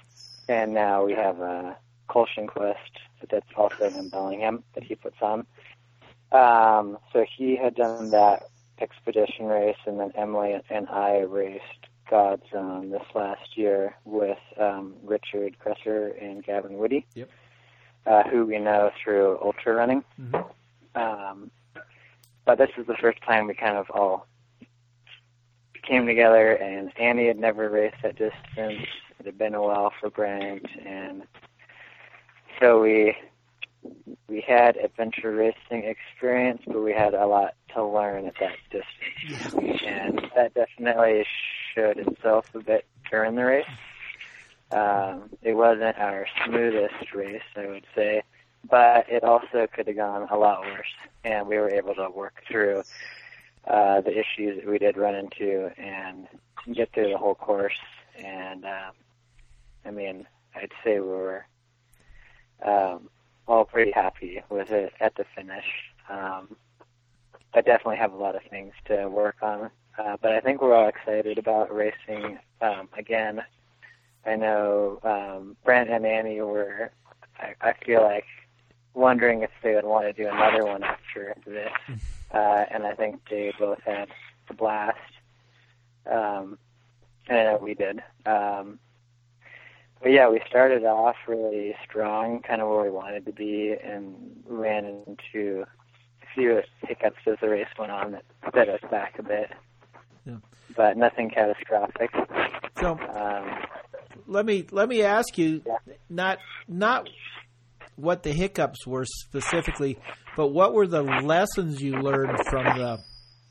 And 0.48 0.74
now 0.74 1.06
we 1.06 1.14
have 1.14 1.40
a 1.40 1.78
Colshan 2.10 2.48
Quest 2.48 2.98
that's 3.30 3.50
also 3.56 3.86
in 3.86 4.10
Bellingham 4.10 4.64
that 4.76 4.84
he 4.84 4.96
puts 4.96 5.18
on. 5.22 5.46
Um, 6.32 6.98
so 7.12 7.26
he 7.38 7.56
had 7.56 7.76
done 7.76 8.12
that 8.12 8.44
expedition 8.80 9.46
race, 9.48 9.78
and 9.86 10.00
then 10.00 10.12
Emily 10.16 10.60
and 10.70 10.88
I 10.90 11.20
raced 11.22 11.64
GODZone 12.10 12.92
this 12.92 13.04
last 13.14 13.58
year 13.58 13.96
with 14.06 14.38
um, 14.58 14.96
Richard 15.04 15.56
Kresser 15.64 16.22
and 16.22 16.44
Gavin 16.44 16.78
Woody, 16.78 17.06
Yep. 17.16 17.30
uh, 18.06 18.24
who 18.30 18.46
we 18.46 18.58
know 18.60 18.92
through 19.04 19.40
ultra 19.44 19.74
running. 19.74 20.04
Mhm. 20.20 20.46
Um, 20.96 21.52
but 22.46 22.58
this 22.58 22.72
is 22.78 22.88
the 22.88 22.96
first 22.96 23.22
time 23.22 23.48
we 23.48 23.54
kind 23.54 23.78
of 23.78 23.90
all 23.92 24.26
came 25.84 26.06
together, 26.06 26.54
and 26.54 26.92
Annie 27.00 27.28
had 27.28 27.38
never 27.40 27.70
raced 27.70 27.98
that 28.04 28.16
distance. 28.16 28.88
It 29.20 29.26
had 29.26 29.38
been 29.38 29.54
a 29.56 29.62
while 29.62 29.92
for 30.00 30.10
Brent, 30.10 30.66
and 30.86 31.24
so 32.60 32.82
we 32.82 33.16
we 34.28 34.42
had 34.42 34.78
adventure 34.78 35.32
racing 35.32 35.86
experience, 35.86 36.62
but 36.68 36.82
we 36.84 36.94
had 36.94 37.14
a 37.14 37.26
lot 37.26 37.56
to 37.74 37.84
learn 37.84 38.26
at 38.28 38.36
that 38.40 38.56
distance, 38.72 39.82
and 39.86 40.22
that 40.36 40.54
definitely 40.54 41.26
showed 41.74 41.98
itself 41.98 42.46
a 42.54 42.60
bit 42.60 42.86
during 43.10 43.36
the 43.36 43.44
race. 43.44 43.66
Um, 44.72 45.30
it 45.42 45.54
wasn't 45.54 45.98
our 45.98 46.28
smoothest 46.46 47.14
race, 47.14 47.42
I 47.56 47.68
would 47.68 47.86
say, 47.96 48.24
but 48.70 49.10
it 49.10 49.24
also 49.24 49.68
could 49.74 49.88
have 49.88 49.96
gone 49.96 50.28
a 50.30 50.38
lot 50.38 50.62
worse, 50.62 50.94
and 51.24 51.48
we 51.48 51.58
were 51.58 51.72
able 51.72 51.96
to 51.96 52.10
work 52.10 52.44
through 52.48 52.84
uh, 53.68 54.02
the 54.02 54.12
issues 54.12 54.58
that 54.58 54.68
we 54.70 54.78
did 54.78 54.98
run 54.98 55.16
into 55.16 55.72
and 55.78 56.28
get 56.74 56.92
through 56.94 57.10
the 57.10 57.18
whole 57.18 57.36
course. 57.36 57.78
And 58.24 58.66
um, 58.66 58.92
I 59.86 59.92
mean, 59.92 60.28
I'd 60.56 60.72
say 60.84 61.00
we 61.00 61.08
were 61.08 61.46
um, 62.66 63.10
all 63.48 63.66
pretty 63.66 63.92
happy 63.92 64.42
with 64.50 64.72
it 64.72 64.94
at 65.00 65.16
the 65.16 65.26
finish. 65.36 65.66
Um, 66.10 66.56
I 67.54 67.62
definitely 67.62 67.98
have 67.98 68.14
a 68.14 68.18
lot 68.18 68.36
of 68.36 68.44
things 68.44 68.74
to 68.86 69.08
work 69.08 69.38
on, 69.42 69.72
uh, 69.98 70.18
but 70.22 70.32
I 70.34 70.40
think 70.40 70.62
we're 70.62 70.76
all 70.76 70.88
excited 70.88 71.38
about 71.38 71.74
racing 71.74 72.40
um, 72.62 72.90
again. 72.98 73.44
I 74.26 74.36
know 74.36 75.00
um, 75.04 75.58
Brent 75.64 75.90
and 75.90 76.06
Annie 76.06 76.42
were. 76.42 76.92
I, 77.40 77.56
I 77.62 77.74
feel 77.86 78.04
like 78.04 78.26
wondering 78.94 79.42
if 79.42 79.52
they 79.64 79.74
would 79.76 79.86
want 79.86 80.06
to 80.06 80.14
do 80.14 80.30
another 80.30 80.66
one 80.66 80.84
after 80.84 81.36
this, 81.46 81.72
uh, 82.34 82.66
and 82.70 82.86
I 82.86 82.94
think 82.94 83.22
they 83.30 83.54
both 83.58 83.82
had 83.84 84.10
a 84.50 84.54
blast. 84.54 84.98
Um, 86.06 86.58
and 87.28 87.38
I 87.38 87.44
know 87.44 87.60
we 87.62 87.74
did. 87.74 88.04
Um, 88.26 88.80
but 90.02 90.12
yeah, 90.12 90.30
we 90.30 90.42
started 90.50 90.86
off 90.86 91.16
really 91.28 91.76
strong, 91.88 92.42
kind 92.42 92.62
of 92.62 92.70
where 92.70 92.84
we 92.84 92.90
wanted 92.90 93.26
to 93.26 93.32
be, 93.34 93.74
and 93.84 94.44
ran 94.48 94.86
into 94.86 95.64
a 96.24 96.26
few 96.34 96.62
hiccups 96.88 97.20
as 97.28 97.38
the 97.42 97.50
race 97.50 97.68
went 97.78 97.92
on 97.92 98.12
that 98.14 98.24
set 98.54 98.70
us 98.70 98.82
back 98.90 99.18
a 99.20 99.24
bit. 99.24 99.52
Yeah. 100.26 100.38
But 100.76 100.98
nothing 100.98 101.30
catastrophic. 101.30 102.12
So 102.80 102.98
Um, 103.14 103.64
let 104.28 104.46
me 104.46 104.66
let 104.72 104.88
me 104.88 105.04
ask 105.04 105.38
you 105.38 105.62
Yeah. 105.66 105.78
not 106.10 106.40
not 106.68 107.10
what 107.96 108.24
the 108.24 108.32
hiccups 108.32 108.88
were 108.88 109.06
specifically, 109.06 109.98
but 110.38 110.48
what 110.50 110.74
were 110.74 110.88
the 110.88 111.02
lessons 111.04 111.82
you 111.82 111.98
learned 112.00 112.40
from 112.50 112.64
the 112.78 113.00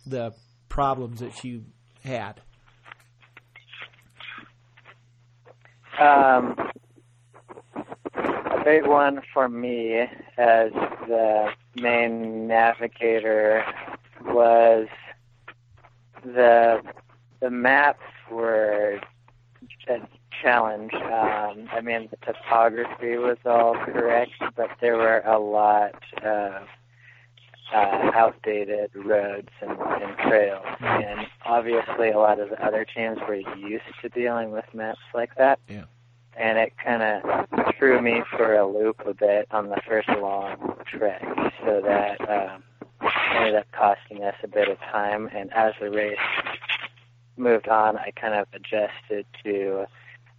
the 0.06 0.32
problems 0.70 1.20
that 1.20 1.44
you 1.44 1.64
had? 2.02 2.40
Um, 6.00 6.54
I 8.14 8.60
great 8.62 8.86
one 8.86 9.20
for 9.32 9.48
me 9.48 10.06
as 10.36 10.70
the 11.08 11.50
main 11.74 12.46
navigator 12.46 13.64
was 14.24 14.86
the 16.24 16.82
the 17.40 17.50
maps 17.50 18.02
were 18.30 19.00
a 19.88 20.08
challenge. 20.42 20.92
Um, 20.94 21.68
I 21.72 21.80
mean, 21.82 22.08
the 22.10 22.16
topography 22.18 23.16
was 23.16 23.38
all 23.44 23.74
correct, 23.74 24.32
but 24.54 24.70
there 24.80 24.96
were 24.96 25.22
a 25.24 25.38
lot 25.38 26.02
of 26.22 26.68
uh, 27.74 28.10
outdated 28.14 28.90
roads 28.94 29.48
and, 29.60 29.72
and 29.72 30.18
trails. 30.18 30.64
And 30.80 31.26
obviously, 31.44 32.10
a 32.10 32.18
lot 32.18 32.40
of 32.40 32.50
the 32.50 32.64
other 32.64 32.84
teams 32.84 33.18
were 33.28 33.36
used 33.56 33.84
to 34.02 34.08
dealing 34.08 34.50
with 34.50 34.64
maps 34.72 35.00
like 35.14 35.34
that. 35.36 35.58
Yeah. 35.68 35.84
And 36.36 36.56
it 36.58 36.72
kind 36.82 37.02
of 37.02 37.74
threw 37.78 38.00
me 38.00 38.22
for 38.36 38.54
a 38.54 38.66
loop 38.66 39.02
a 39.06 39.12
bit 39.12 39.48
on 39.50 39.70
the 39.70 39.80
first 39.86 40.08
long 40.08 40.76
trek, 40.86 41.22
so 41.64 41.80
that 41.84 42.20
um, 42.30 42.62
ended 43.34 43.56
up 43.56 43.66
costing 43.72 44.22
us 44.22 44.36
a 44.44 44.48
bit 44.48 44.68
of 44.68 44.78
time. 44.78 45.28
And 45.34 45.52
as 45.52 45.74
the 45.80 45.90
race 45.90 46.16
moved 47.36 47.68
on, 47.68 47.96
I 47.98 48.12
kind 48.12 48.34
of 48.34 48.46
adjusted 48.52 49.26
to 49.42 49.86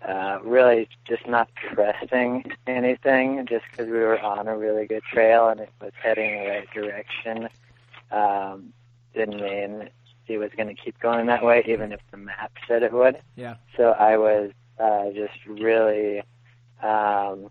uh, 0.08 0.40
really 0.44 0.88
just 1.06 1.28
not 1.28 1.50
trusting 1.74 2.52
anything 2.68 3.46
just 3.48 3.66
because 3.72 3.88
we 3.88 4.00
were 4.00 4.20
on 4.20 4.48
a 4.48 4.58
really 4.58 4.88
good 4.88 5.04
trail 5.04 5.50
and 5.50 5.60
it 5.60 5.70
was 5.82 5.92
heading 6.02 6.32
in 6.32 6.44
the 6.44 6.50
right 6.50 6.72
direction. 6.72 7.50
Um, 8.12 8.74
didn't 9.14 9.42
mean 9.42 9.90
it 10.28 10.38
was 10.38 10.52
going 10.56 10.74
to 10.74 10.82
keep 10.82 11.00
going 11.00 11.26
that 11.28 11.44
way, 11.44 11.64
even 11.68 11.92
if 11.92 12.00
the 12.12 12.18
map 12.18 12.52
said 12.68 12.84
it 12.84 12.94
would. 12.94 13.20
Yeah. 13.36 13.56
So 13.76 13.92
I 13.92 14.18
was 14.18 14.52
uh, 14.80 15.10
just 15.12 15.46
really, 15.48 16.20
um, 16.82 17.50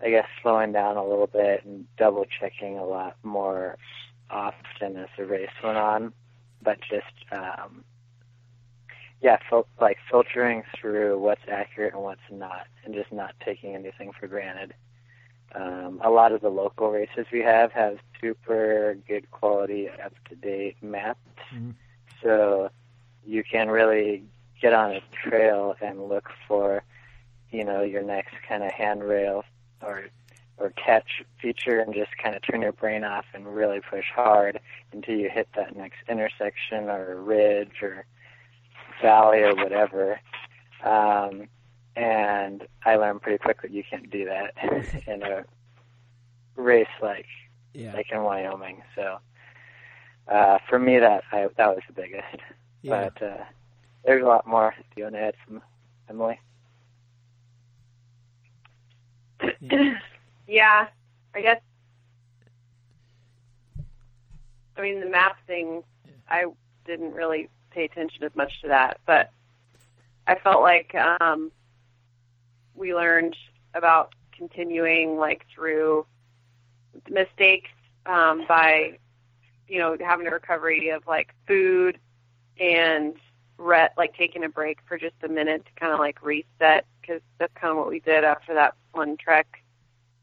I 0.00 0.10
guess, 0.10 0.26
slowing 0.42 0.72
down 0.72 0.96
a 0.96 1.04
little 1.04 1.26
bit 1.26 1.64
and 1.64 1.86
double 1.96 2.26
checking 2.26 2.78
a 2.78 2.84
lot 2.84 3.16
more 3.22 3.76
often 4.30 4.96
as 4.96 5.08
the 5.16 5.24
race 5.24 5.50
went 5.62 5.78
on, 5.78 6.12
but 6.62 6.78
just 6.80 7.32
um, 7.32 7.84
yeah, 9.24 9.38
fil- 9.48 9.66
like 9.80 9.96
filtering 10.10 10.62
through 10.78 11.18
what's 11.18 11.48
accurate 11.50 11.94
and 11.94 12.02
what's 12.02 12.20
not, 12.30 12.66
and 12.84 12.94
just 12.94 13.10
not 13.10 13.34
taking 13.42 13.74
anything 13.74 14.12
for 14.12 14.26
granted. 14.28 14.74
Um, 15.54 15.98
a 16.04 16.10
lot 16.10 16.32
of 16.32 16.42
the 16.42 16.50
local 16.50 16.90
races 16.90 17.24
we 17.32 17.40
have 17.40 17.72
have 17.72 17.96
super 18.20 18.98
good 19.08 19.30
quality, 19.30 19.88
up 19.88 20.12
to 20.28 20.34
date 20.34 20.76
maps, 20.82 21.18
Mhm. 21.54 21.74
so 22.22 22.70
you 23.24 23.42
can 23.42 23.70
really 23.70 24.24
get 24.60 24.74
on 24.74 24.92
a 24.92 25.00
trail 25.12 25.74
and 25.80 26.06
look 26.06 26.28
for, 26.46 26.82
you 27.50 27.64
know, 27.64 27.80
your 27.80 28.02
next 28.02 28.34
kind 28.46 28.62
of 28.62 28.72
handrail 28.72 29.42
or 29.80 30.04
or 30.58 30.70
catch 30.76 31.24
feature 31.40 31.80
and 31.80 31.94
just 31.94 32.16
kind 32.18 32.36
of 32.36 32.42
turn 32.42 32.62
your 32.62 32.72
brain 32.72 33.02
off 33.02 33.24
and 33.34 33.56
really 33.56 33.80
push 33.80 34.08
hard 34.14 34.60
until 34.92 35.16
you 35.18 35.28
hit 35.28 35.48
that 35.56 35.74
next 35.74 35.96
intersection 36.08 36.88
or 36.88 37.16
ridge 37.22 37.82
or 37.82 38.04
valley 39.02 39.42
or 39.42 39.54
whatever. 39.54 40.20
Um, 40.82 41.48
and 41.96 42.66
I 42.84 42.96
learned 42.96 43.22
pretty 43.22 43.38
quickly 43.38 43.70
you 43.70 43.84
can't 43.88 44.10
do 44.10 44.24
that 44.26 44.52
in 45.06 45.22
a 45.22 45.44
race 46.56 46.86
like 47.02 47.26
Yeah. 47.72 47.92
like 47.94 48.10
in 48.12 48.22
Wyoming. 48.22 48.82
So 48.94 49.18
uh, 50.28 50.58
for 50.68 50.78
me, 50.78 50.98
that 50.98 51.22
I, 51.32 51.48
that 51.56 51.68
was 51.68 51.82
the 51.86 51.92
biggest. 51.92 52.24
Yeah. 52.82 53.08
But 53.14 53.22
uh, 53.26 53.44
there's 54.04 54.22
a 54.22 54.26
lot 54.26 54.46
more. 54.46 54.74
Do 54.78 54.84
you 54.96 55.04
want 55.04 55.14
to 55.16 55.20
add 55.20 55.34
some, 55.46 55.62
Emily? 56.08 56.38
yeah, 60.48 60.86
I 61.34 61.40
guess. 61.40 61.60
I 64.76 64.82
mean, 64.82 65.00
the 65.00 65.06
map 65.06 65.36
thing, 65.46 65.82
I 66.28 66.46
didn't 66.86 67.12
really 67.14 67.48
pay 67.74 67.84
attention 67.84 68.24
as 68.24 68.34
much 68.34 68.62
to 68.62 68.68
that, 68.68 69.00
but 69.06 69.30
I 70.26 70.36
felt 70.36 70.62
like 70.62 70.94
um, 70.94 71.50
we 72.74 72.94
learned 72.94 73.36
about 73.74 74.14
continuing 74.36 75.18
like 75.18 75.44
through 75.54 76.06
mistakes 77.08 77.70
um, 78.06 78.44
by, 78.48 78.98
you 79.68 79.78
know, 79.78 79.96
having 80.00 80.26
a 80.26 80.30
recovery 80.30 80.90
of 80.90 81.06
like 81.06 81.34
food 81.46 81.98
and 82.58 83.14
re- 83.58 83.90
like 83.96 84.16
taking 84.16 84.44
a 84.44 84.48
break 84.48 84.78
for 84.86 84.98
just 84.98 85.14
a 85.22 85.28
minute 85.28 85.64
to 85.66 85.72
kind 85.80 85.92
of 85.92 85.98
like 85.98 86.22
reset 86.22 86.86
because 87.00 87.20
that's 87.38 87.52
kind 87.54 87.70
of 87.70 87.76
what 87.76 87.88
we 87.88 88.00
did 88.00 88.24
after 88.24 88.54
that 88.54 88.74
one 88.92 89.16
trek. 89.16 89.62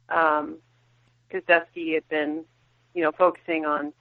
Because 0.07 1.43
Dusty 1.47 1.93
had 1.93 2.07
been, 2.09 2.43
you 2.93 3.03
know, 3.03 3.11
focusing 3.11 3.65
on 3.65 3.93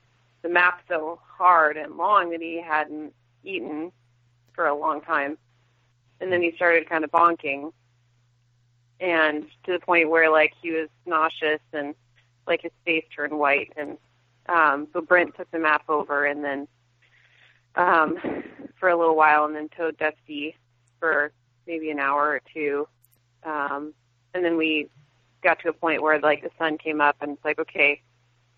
the 0.43 0.49
map 0.49 0.83
so 0.89 1.21
hard 1.37 1.77
and 1.77 1.97
long 1.97 2.31
that 2.31 2.41
he 2.41 2.61
hadn't 2.61 3.13
eaten 3.45 3.93
for 4.53 4.67
a 4.67 4.75
long 4.75 5.01
time, 5.01 5.39
and 6.21 6.33
then 6.33 6.43
he 6.43 6.53
started 6.57 6.89
kind 6.89 7.05
of 7.05 7.11
bonking, 7.11 7.73
and 9.01 9.47
to 9.65 9.73
the 9.73 9.79
point 9.79 10.11
where 10.11 10.31
like 10.31 10.53
he 10.61 10.71
was 10.71 10.89
nauseous 11.07 11.61
and 11.73 11.95
like 12.47 12.63
his 12.63 12.73
face 12.85 13.05
turned 13.15 13.39
white, 13.39 13.73
and 13.77 13.97
um, 14.49 14.89
so 14.93 15.01
Brent 15.01 15.37
took 15.37 15.51
the 15.51 15.59
map 15.59 15.85
over 15.89 16.25
and 16.25 16.45
then 16.45 16.69
um, 17.77 18.19
for 18.79 18.89
a 18.89 18.97
little 18.97 19.17
while, 19.17 19.45
and 19.45 19.55
then 19.55 19.69
towed 19.69 19.97
Dusty 19.99 20.57
for 20.99 21.33
maybe 21.67 21.91
an 21.91 21.99
hour 21.99 22.29
or 22.29 22.43
two, 22.53 22.89
um, 23.45 23.95
and 24.35 24.45
then 24.45 24.57
we 24.57 24.89
got 25.43 25.61
to 25.61 25.69
a 25.69 25.73
point 25.73 26.03
where 26.03 26.19
like 26.21 26.43
the 26.43 26.51
sun 26.59 26.79
came 26.79 27.01
up, 27.01 27.17
and 27.21 27.33
it's 27.33 27.45
like 27.45 27.59
okay, 27.59 28.03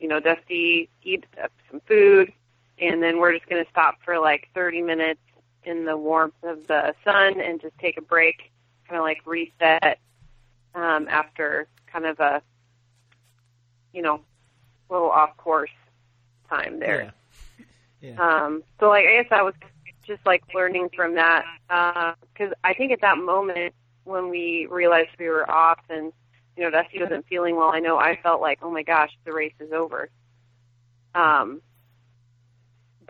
you 0.01 0.09
know, 0.09 0.19
Dusty 0.19 0.89
eat 1.03 1.25
up 1.43 1.53
some 1.71 1.81
food, 1.87 2.33
and 2.79 3.03
then 3.03 3.19
we're 3.19 3.33
just 3.33 3.49
going 3.49 3.65
to 3.65 3.71
stop 3.71 3.97
for 4.05 4.19
like 4.19 4.49
30 4.55 4.83
minutes 4.83 5.21
in 5.65 5.85
the 5.85 5.97
warmth 5.97 6.35
of 6.43 6.67
the 6.67 6.95
sun 7.05 7.41
and 7.41 7.61
just 7.61 7.79
take 7.79 7.97
a 7.97 8.03
break, 8.03 8.51
kind 8.89 8.99
of 8.99 9.05
like 9.05 9.21
reset 9.27 9.99
um, 10.75 11.07
after 11.09 11.69
kind 11.87 12.07
of 12.07 12.19
a, 12.21 12.43
you 13.93 14.03
know, 14.03 14.21
little 14.89 15.11
off 15.11 15.37
course 15.37 15.71
time 16.49 16.79
there. 16.79 17.13
Yeah. 18.01 18.17
Um, 18.19 18.63
so 18.81 18.89
like 18.89 19.07
I 19.07 19.23
guess 19.23 19.33
I 19.33 19.43
was 19.43 19.55
just 20.05 20.25
like 20.27 20.43
learning 20.55 20.91
from 20.95 21.15
that 21.15 21.45
because 21.69 22.53
I 22.65 22.75
think 22.75 22.93
at 22.93 23.01
that 23.03 23.19
moment 23.19 23.75
when 24.05 24.29
we 24.29 24.67
realized 24.69 25.11
we 25.19 25.29
were 25.29 25.49
off 25.49 25.79
and 25.89 26.13
you 26.57 26.65
know 26.65 26.71
Dusty 26.71 27.01
wasn't 27.01 27.27
feeling 27.29 27.57
well, 27.57 27.71
I 27.73 27.79
know 27.79 27.99
I 27.99 28.19
felt 28.23 28.41
like 28.41 28.59
oh 28.63 28.71
my 28.71 28.83
gosh 28.83 29.11
the 29.25 29.33
race 29.33 29.55
is 29.61 29.73
over. 29.73 30.11
Um, 31.15 31.63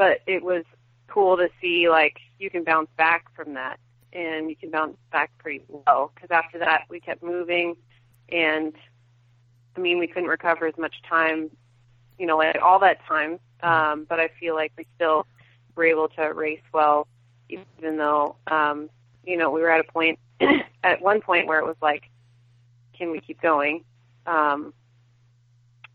but 0.02 0.18
it 0.26 0.42
was 0.42 0.64
cool 1.06 1.36
to 1.36 1.48
see 1.60 1.88
like 1.88 2.18
you 2.40 2.50
can 2.50 2.64
bounce 2.64 2.88
back 2.96 3.26
from 3.36 3.54
that 3.54 3.78
and 4.12 4.50
you 4.50 4.56
can 4.56 4.68
bounce 4.68 4.96
back 5.12 5.30
pretty 5.38 5.62
well. 5.68 6.10
Because 6.12 6.28
after 6.32 6.58
that 6.58 6.86
we 6.88 6.98
kept 6.98 7.22
moving 7.22 7.76
and 8.28 8.74
I 9.76 9.80
mean 9.80 10.00
we 10.00 10.08
couldn't 10.08 10.28
recover 10.28 10.66
as 10.66 10.76
much 10.76 10.96
time 11.08 11.52
you 12.18 12.26
know 12.26 12.36
like 12.36 12.58
all 12.60 12.80
that 12.80 12.98
time 13.06 13.38
um, 13.62 14.06
but 14.08 14.18
I 14.18 14.28
feel 14.40 14.56
like 14.56 14.72
we 14.76 14.88
still 14.96 15.24
were 15.76 15.84
able 15.84 16.08
to 16.08 16.22
race 16.32 16.66
well 16.74 17.06
even 17.48 17.96
though 17.96 18.34
um, 18.48 18.90
you 19.24 19.36
know 19.36 19.50
we 19.52 19.60
were 19.60 19.70
at 19.70 19.86
a 19.88 19.92
point 19.92 20.18
at 20.82 21.00
one 21.00 21.20
point 21.20 21.46
where 21.46 21.60
it 21.60 21.64
was 21.64 21.76
like 21.80 22.10
can 22.98 23.12
we 23.12 23.20
keep 23.20 23.40
going? 23.40 23.84
Um, 24.26 24.74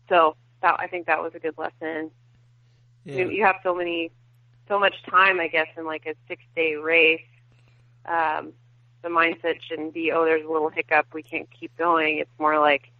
so 0.08 0.34
that 0.62 0.76
I 0.78 0.86
think 0.86 1.08
that 1.08 1.22
was 1.22 1.34
a 1.34 1.38
good 1.38 1.58
lesson 1.58 2.10
Yeah. 3.04 3.16
you, 3.16 3.30
you 3.30 3.44
have 3.44 3.56
so 3.62 3.74
many 3.74 4.10
so 4.68 4.78
much 4.78 4.94
time 5.08 5.40
i 5.40 5.48
guess 5.48 5.66
in 5.76 5.84
like 5.86 6.04
a 6.06 6.14
six 6.28 6.42
day 6.54 6.74
race 6.74 7.20
um 8.06 8.52
the 9.02 9.08
mindset 9.08 9.60
shouldn't 9.66 9.94
be 9.94 10.12
oh 10.12 10.24
there's 10.24 10.44
a 10.44 10.48
little 10.50 10.68
hiccup 10.70 11.06
we 11.14 11.22
can't 11.22 11.48
keep 11.58 11.76
going 11.78 12.18
it's 12.18 12.30
more 12.38 12.58
like 12.58 12.90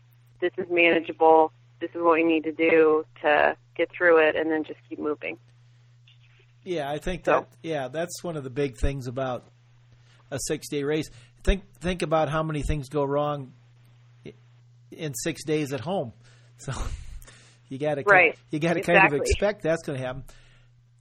this 0.41 0.53
is 0.57 0.66
manageable 0.70 1.53
this 1.81 1.91
is 1.95 1.97
what 2.03 2.14
we 2.14 2.25
need 2.25 2.45
to 2.45 2.53
do 2.53 3.05
to 3.23 3.57
get 3.77 3.91
through 3.91 4.18
it 4.18 4.35
and 4.37 4.51
then 4.51 4.64
just 4.64 4.81
keep 4.89 4.99
moving 4.99 5.37
Yeah, 6.64 6.91
I 6.91 6.99
think 6.99 7.25
So- 7.25 7.33
that 7.33 7.49
yeah, 7.62 7.89
that's 7.89 8.23
one 8.23 8.37
of 8.37 8.45
the 8.45 8.51
big 8.51 8.77
things 8.79 9.07
about 9.07 9.45
a 10.31 10.39
six 10.47 10.68
day 10.68 10.83
race. 10.85 11.09
Think 11.45 11.62
think 11.81 12.03
about 12.03 12.29
how 12.29 12.43
many 12.43 12.62
things 12.62 12.89
go 12.89 13.05
wrong 13.05 13.53
in 14.91 15.14
six 15.14 15.45
days 15.45 15.73
at 15.73 15.81
home. 15.81 16.12
So 16.59 16.73
you 17.69 17.79
got 17.79 17.97
to 17.97 18.03
Right. 18.07 18.37
you 18.51 18.59
got 18.59 18.75
to 18.75 18.83
kind 18.83 19.07
of 19.07 19.21
expect 19.21 19.62
that's 19.62 19.83
going 19.83 19.99
to 19.99 20.07
happen. 20.07 20.25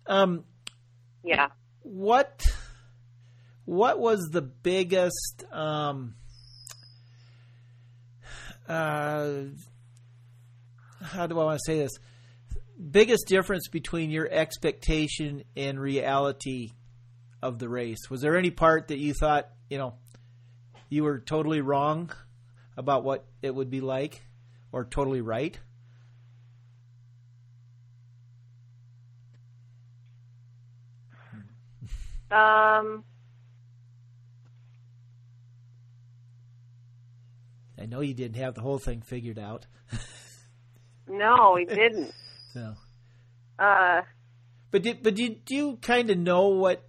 Um, 0.06 0.44
yeah 1.24 1.50
what 1.88 2.46
what 3.66 4.00
was 4.00 4.30
the 4.32 4.42
biggest 4.42 5.44
um, 5.52 6.16
uh, 8.68 9.30
how 11.02 11.28
do 11.28 11.40
I 11.40 11.44
want 11.44 11.60
to 11.60 11.72
say 11.72 11.80
this? 11.80 11.92
Biggest 12.92 13.28
difference 13.28 13.68
between 13.70 14.12
your 14.12 14.28
expectation 14.30 15.44
and 15.56 15.80
reality 15.80 16.74
of 17.42 17.60
the 17.60 17.70
race. 17.70 18.10
Was 18.10 18.22
there 18.22 18.38
any 18.38 18.52
part 18.52 18.90
that 18.90 18.98
you 18.98 19.14
thought 19.14 19.50
you 19.70 19.78
know 19.78 19.96
you 20.90 21.04
were 21.04 21.20
totally 21.20 21.62
wrong 21.62 22.12
about 22.76 23.04
what 23.04 23.26
it 23.42 23.54
would 23.54 23.70
be 23.70 23.82
like, 23.82 24.24
or 24.72 24.86
totally 24.86 25.22
right? 25.22 25.60
Um, 32.30 33.04
I 37.80 37.86
know 37.86 38.02
you 38.02 38.14
didn't 38.14 38.38
have 38.38 38.54
the 38.56 38.62
whole 38.62 38.80
thing 38.80 39.02
figured 39.02 39.40
out. 39.40 39.66
no, 41.08 41.54
we 41.56 41.66
didn't. 41.66 42.12
so, 42.54 42.74
Uh, 43.60 44.02
but 44.72 44.82
did 44.84 45.04
but 45.04 45.16
did 45.16 45.42
you 45.50 45.78
kind 45.82 46.10
of 46.10 46.18
know 46.18 46.48
what 46.50 46.84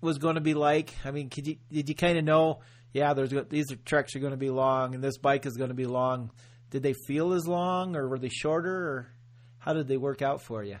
was 0.00 0.18
going 0.18 0.34
to 0.34 0.40
be 0.40 0.54
like? 0.54 0.94
I 1.04 1.10
mean, 1.10 1.30
could 1.30 1.46
you 1.46 1.56
did 1.72 1.88
you 1.88 1.94
kind 1.94 2.18
of 2.18 2.24
know? 2.24 2.60
Yeah, 2.92 3.14
there's 3.14 3.32
these 3.48 3.70
are 3.72 3.76
treks 3.76 4.16
are 4.16 4.20
going 4.20 4.32
to 4.32 4.36
be 4.36 4.50
long, 4.50 4.94
and 4.94 5.02
this 5.02 5.18
bike 5.18 5.46
is 5.46 5.56
going 5.56 5.68
to 5.70 5.74
be 5.74 5.86
long. 5.86 6.30
Did 6.70 6.82
they 6.82 6.94
feel 7.06 7.32
as 7.32 7.46
long, 7.46 7.96
or 7.96 8.08
were 8.08 8.18
they 8.18 8.28
shorter, 8.28 8.74
or 8.74 9.12
how 9.58 9.72
did 9.72 9.88
they 9.88 9.96
work 9.96 10.20
out 10.22 10.42
for 10.42 10.62
you? 10.62 10.78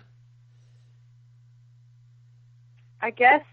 I 3.00 3.10
guess 3.10 3.44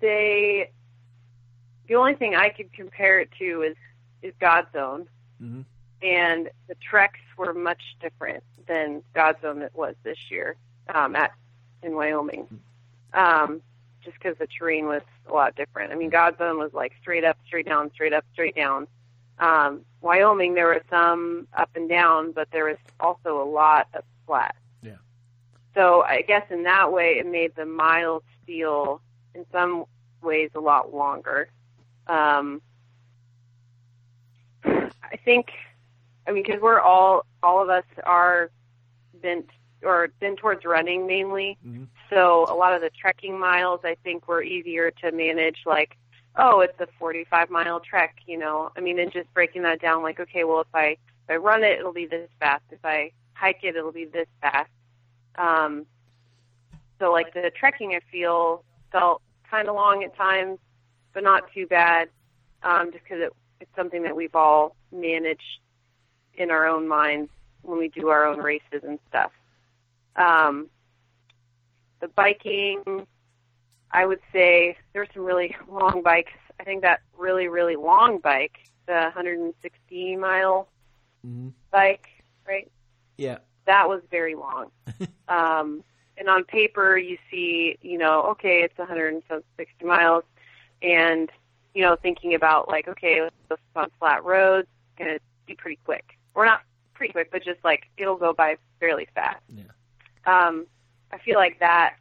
they. 0.00 0.70
The 1.88 1.94
only 1.94 2.14
thing 2.14 2.34
I 2.34 2.50
could 2.50 2.72
compare 2.72 3.20
it 3.20 3.30
to 3.38 3.62
is 3.62 3.76
is 4.22 4.34
GODZone, 4.40 5.06
Mhm. 5.42 5.64
and 6.02 6.50
the 6.66 6.74
treks 6.76 7.20
were 7.36 7.54
much 7.54 7.82
different 8.00 8.42
than 8.66 9.02
GODZone 9.14 9.60
that 9.60 9.74
was 9.74 9.94
this 10.02 10.30
year 10.30 10.56
um, 10.88 11.14
at 11.16 11.32
in 11.82 11.94
Wyoming. 11.94 12.60
Um, 13.14 13.62
just 14.02 14.18
because 14.18 14.36
the 14.38 14.46
terrain 14.46 14.86
was 14.86 15.02
a 15.28 15.32
lot 15.32 15.54
different. 15.54 15.92
I 15.92 15.94
mean, 15.94 16.10
GODZone 16.10 16.58
was 16.58 16.72
like 16.74 16.92
straight 17.00 17.24
up, 17.24 17.38
straight 17.46 17.66
down, 17.66 17.90
straight 17.92 18.12
up, 18.12 18.24
straight 18.32 18.54
down. 18.56 18.86
Um, 19.38 19.84
Wyoming, 20.00 20.54
there 20.54 20.68
was 20.68 20.82
some 20.90 21.46
up 21.54 21.70
and 21.74 21.88
down, 21.88 22.32
but 22.32 22.50
there 22.50 22.64
was 22.64 22.76
also 23.00 23.40
a 23.40 23.44
lot 23.48 23.86
of 23.94 24.02
flat. 24.26 24.56
So 25.74 26.02
I 26.02 26.22
guess 26.22 26.44
in 26.50 26.64
that 26.64 26.92
way, 26.92 27.18
it 27.18 27.26
made 27.26 27.54
the 27.54 27.66
miles 27.66 28.22
feel, 28.46 29.00
in 29.34 29.44
some 29.52 29.84
ways, 30.22 30.50
a 30.54 30.60
lot 30.60 30.94
longer. 30.94 31.48
Um, 32.06 32.62
I 34.64 35.16
think, 35.24 35.48
I 36.26 36.32
mean, 36.32 36.42
because 36.42 36.60
we're 36.60 36.80
all, 36.80 37.24
all 37.42 37.62
of 37.62 37.68
us 37.68 37.84
are 38.04 38.50
bent 39.22 39.48
or 39.82 40.08
bent 40.20 40.38
towards 40.38 40.64
running 40.64 41.06
mainly. 41.06 41.56
Mhm. 41.66 41.86
So 42.10 42.46
a 42.48 42.54
lot 42.54 42.72
of 42.74 42.80
the 42.80 42.90
trekking 42.90 43.38
miles, 43.38 43.80
I 43.84 43.94
think, 44.02 44.26
were 44.26 44.42
easier 44.42 44.90
to 45.02 45.12
manage. 45.12 45.62
Like, 45.66 45.96
oh, 46.36 46.60
it's 46.60 46.78
a 46.80 46.86
45 46.98 47.50
mile 47.50 47.80
trek, 47.80 48.16
you 48.26 48.38
know. 48.38 48.72
I 48.76 48.80
mean, 48.80 48.98
and 48.98 49.12
just 49.12 49.32
breaking 49.34 49.62
that 49.62 49.80
down, 49.80 50.02
like, 50.02 50.18
okay, 50.18 50.44
well, 50.44 50.60
if 50.60 50.74
I 50.74 50.96
if 51.24 51.30
I 51.30 51.36
run 51.36 51.62
it, 51.62 51.78
it'll 51.78 51.92
be 51.92 52.06
this 52.06 52.30
fast. 52.40 52.64
If 52.70 52.84
I 52.84 53.12
hike 53.34 53.62
it, 53.62 53.76
it'll 53.76 53.92
be 53.92 54.06
this 54.06 54.26
fast. 54.40 54.70
Um, 55.38 55.86
so 56.98 57.12
like 57.12 57.32
the 57.32 57.50
trekking, 57.54 57.92
I 57.92 58.00
feel 58.10 58.64
felt 58.92 59.22
kind 59.48 59.68
of 59.68 59.74
long 59.74 60.02
at 60.04 60.14
times, 60.16 60.58
but 61.14 61.22
not 61.22 61.50
too 61.52 61.66
bad, 61.66 62.08
um, 62.62 62.90
just 62.92 63.04
because 63.04 63.20
it, 63.20 63.32
it's 63.60 63.70
something 63.76 64.02
that 64.02 64.14
we've 64.14 64.34
all 64.34 64.76
managed 64.92 65.60
in 66.34 66.50
our 66.50 66.66
own 66.66 66.88
minds 66.88 67.30
when 67.62 67.78
we 67.78 67.88
do 67.88 68.08
our 68.08 68.26
own 68.26 68.38
races 68.38 68.82
and 68.82 68.98
stuff. 69.08 69.32
Um, 70.16 70.68
the 72.00 72.08
biking, 72.08 73.06
I 73.90 74.06
would 74.06 74.20
say 74.32 74.76
there's 74.92 75.08
some 75.14 75.24
really 75.24 75.56
long 75.70 76.02
bikes. 76.02 76.32
I 76.60 76.64
think 76.64 76.82
that 76.82 77.00
really, 77.16 77.48
really 77.48 77.76
long 77.76 78.18
bike, 78.18 78.58
the 78.86 79.10
160 79.14 80.16
mile 80.16 80.68
mm-hmm. 81.26 81.48
bike, 81.70 82.08
right? 82.46 82.70
Yeah. 83.16 83.38
That 83.68 83.86
was 83.86 84.00
very 84.10 84.34
long. 84.34 84.70
um, 85.28 85.84
and 86.16 86.26
on 86.28 86.44
paper, 86.44 86.96
you 86.96 87.18
see, 87.30 87.78
you 87.82 87.98
know, 87.98 88.22
okay, 88.30 88.62
it's 88.62 88.76
160 88.78 89.84
miles, 89.84 90.24
and 90.82 91.30
you 91.74 91.82
know, 91.82 91.94
thinking 91.94 92.34
about 92.34 92.66
like, 92.66 92.88
okay, 92.88 93.28
it's 93.50 93.60
on 93.76 93.90
flat 93.98 94.24
roads, 94.24 94.66
it's 94.88 94.98
gonna 94.98 95.18
be 95.46 95.54
pretty 95.54 95.78
quick, 95.84 96.18
or 96.34 96.46
not 96.46 96.62
pretty 96.94 97.12
quick, 97.12 97.30
but 97.30 97.44
just 97.44 97.62
like 97.62 97.84
it'll 97.98 98.16
go 98.16 98.32
by 98.32 98.56
fairly 98.80 99.06
fast. 99.14 99.42
Yeah. 99.54 99.64
Um, 100.24 100.66
I 101.12 101.18
feel 101.18 101.36
like 101.36 101.60
that 101.60 101.96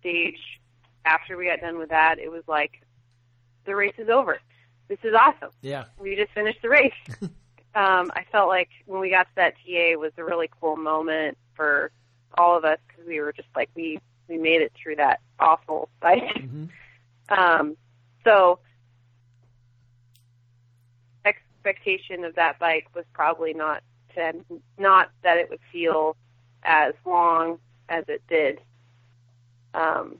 stage 0.00 0.60
after 1.06 1.38
we 1.38 1.46
got 1.46 1.60
done 1.62 1.78
with 1.78 1.88
that, 1.88 2.18
it 2.18 2.30
was 2.30 2.42
like 2.46 2.82
the 3.64 3.74
race 3.74 3.94
is 3.96 4.10
over. 4.10 4.38
This 4.88 4.98
is 5.02 5.14
awesome. 5.14 5.50
Yeah. 5.62 5.84
We 5.98 6.14
just 6.14 6.32
finished 6.32 6.60
the 6.60 6.68
race. 6.68 6.92
um, 7.76 8.10
I 8.14 8.24
felt 8.32 8.48
like 8.48 8.70
when 8.86 9.00
we 9.00 9.10
got 9.10 9.24
to 9.24 9.34
that 9.36 9.54
TA 9.56 9.98
was 9.98 10.12
a 10.16 10.24
really 10.24 10.48
cool 10.60 10.76
moment 10.76 11.36
for 11.54 11.90
all 12.38 12.56
of 12.56 12.64
us 12.64 12.78
because 12.88 13.06
we 13.06 13.20
were 13.20 13.34
just 13.34 13.48
like 13.54 13.68
we 13.74 14.00
we 14.28 14.38
made 14.38 14.62
it 14.62 14.72
through 14.82 14.96
that 14.96 15.20
awful 15.38 15.88
bike. 16.00 16.22
Mhm. 16.36 16.70
Um, 17.28 17.76
so 18.22 18.60
expectation 21.24 22.24
of 22.24 22.36
that 22.36 22.60
bike 22.60 22.86
was 22.94 23.04
probably 23.12 23.52
not 23.52 23.82
to 24.14 24.32
not 24.78 25.10
that 25.24 25.38
it 25.38 25.50
would 25.50 25.58
feel 25.72 26.16
as 26.62 26.94
long 27.04 27.58
as 27.88 28.04
it 28.06 28.22
did. 28.28 28.60
Um, 29.74 30.18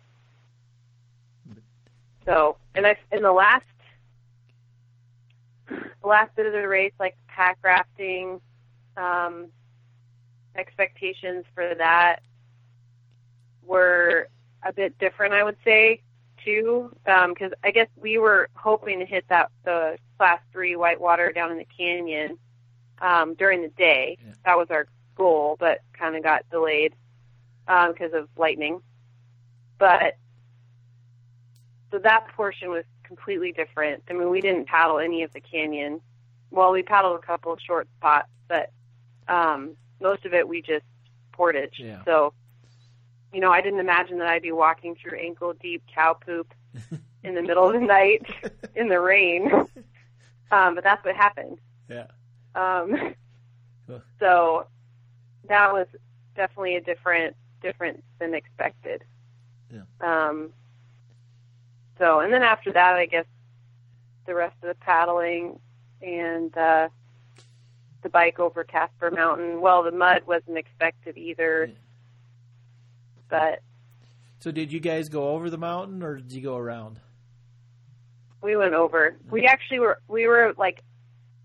so, 2.24 2.56
and 2.74 2.84
I 2.88 2.96
in 3.12 3.22
the 3.22 3.30
last 3.30 3.64
last 6.06 6.34
bit 6.36 6.46
of 6.46 6.52
the 6.52 6.66
race, 6.66 6.92
like 6.98 7.16
pack 7.28 7.58
rafting, 7.62 8.40
um, 8.96 9.48
expectations 10.54 11.44
for 11.54 11.74
that 11.76 12.22
were 13.62 14.28
a 14.62 14.72
bit 14.72 14.98
different, 14.98 15.34
I 15.34 15.44
would 15.44 15.56
say, 15.64 16.02
too, 16.44 16.94
because 17.04 17.52
I 17.64 17.70
guess 17.72 17.88
we 17.96 18.18
were 18.18 18.48
hoping 18.54 19.00
to 19.00 19.06
hit 19.06 19.24
that 19.28 19.50
the 19.64 19.98
class 20.16 20.40
three 20.52 20.76
whitewater 20.76 21.32
down 21.32 21.50
in 21.50 21.58
the 21.58 21.66
canyon 21.76 22.38
um, 23.00 23.34
during 23.34 23.62
the 23.62 23.68
day. 23.68 24.16
Yeah. 24.24 24.32
That 24.44 24.56
was 24.56 24.68
our 24.70 24.86
goal, 25.16 25.56
but 25.58 25.80
kind 25.92 26.16
of 26.16 26.22
got 26.22 26.48
delayed 26.50 26.94
because 27.66 28.12
of 28.14 28.28
lightning. 28.36 28.80
But 29.78 30.16
so 31.90 31.98
that 31.98 32.28
portion 32.28 32.70
was 32.70 32.84
completely 33.06 33.52
different. 33.52 34.02
I 34.08 34.12
mean, 34.12 34.30
we 34.30 34.40
didn't 34.40 34.66
paddle 34.66 34.98
any 34.98 35.22
of 35.22 35.32
the 35.32 35.40
canyon. 35.40 36.00
Well, 36.50 36.72
we 36.72 36.82
paddled 36.82 37.18
a 37.22 37.26
couple 37.26 37.52
of 37.52 37.60
short 37.60 37.88
spots, 37.98 38.28
but 38.48 38.70
um, 39.28 39.76
most 40.00 40.24
of 40.24 40.34
it 40.34 40.48
we 40.48 40.62
just 40.62 40.84
portage. 41.32 41.74
Yeah. 41.78 42.02
So, 42.04 42.32
you 43.32 43.40
know, 43.40 43.50
I 43.50 43.60
didn't 43.60 43.80
imagine 43.80 44.18
that 44.18 44.28
I'd 44.28 44.42
be 44.42 44.52
walking 44.52 44.96
through 44.96 45.18
ankle 45.18 45.52
deep 45.54 45.82
cow 45.92 46.14
poop 46.14 46.52
in 47.24 47.34
the 47.34 47.42
middle 47.42 47.66
of 47.66 47.72
the 47.72 47.80
night 47.80 48.26
in 48.74 48.88
the 48.88 49.00
rain. 49.00 49.50
Um, 50.50 50.74
but 50.74 50.84
that's 50.84 51.04
what 51.04 51.16
happened. 51.16 51.58
Yeah. 51.88 52.06
Um, 52.54 53.14
so 54.18 54.66
that 55.48 55.72
was 55.72 55.86
definitely 56.34 56.76
a 56.76 56.80
different 56.80 57.36
different 57.62 58.02
than 58.18 58.34
expected. 58.34 59.04
Yeah. 59.72 59.82
Um, 60.00 60.52
so 61.98 62.20
and 62.20 62.32
then 62.32 62.42
after 62.42 62.72
that, 62.72 62.94
I 62.94 63.06
guess 63.06 63.24
the 64.26 64.34
rest 64.34 64.56
of 64.62 64.68
the 64.68 64.74
paddling 64.74 65.58
and 66.02 66.56
uh, 66.56 66.88
the 68.02 68.08
bike 68.08 68.38
over 68.38 68.64
Casper 68.64 69.10
Mountain. 69.10 69.60
Well, 69.60 69.82
the 69.82 69.92
mud 69.92 70.22
wasn't 70.26 70.58
expected 70.58 71.16
either, 71.16 71.66
Yeah. 71.66 71.74
but 73.28 73.60
So 74.40 74.50
did 74.50 74.72
you 74.72 74.80
guys 74.80 75.08
go 75.08 75.28
over 75.30 75.48
the 75.50 75.58
mountain 75.58 76.02
or 76.02 76.16
did 76.16 76.32
you 76.32 76.42
go 76.42 76.56
around? 76.56 77.00
we 78.42 78.56
went 78.56 78.74
over. 78.74 79.16
We 79.30 79.46
actually 79.46 79.80
were 79.80 79.98
we 80.06 80.26
were 80.28 80.54
like 80.56 80.82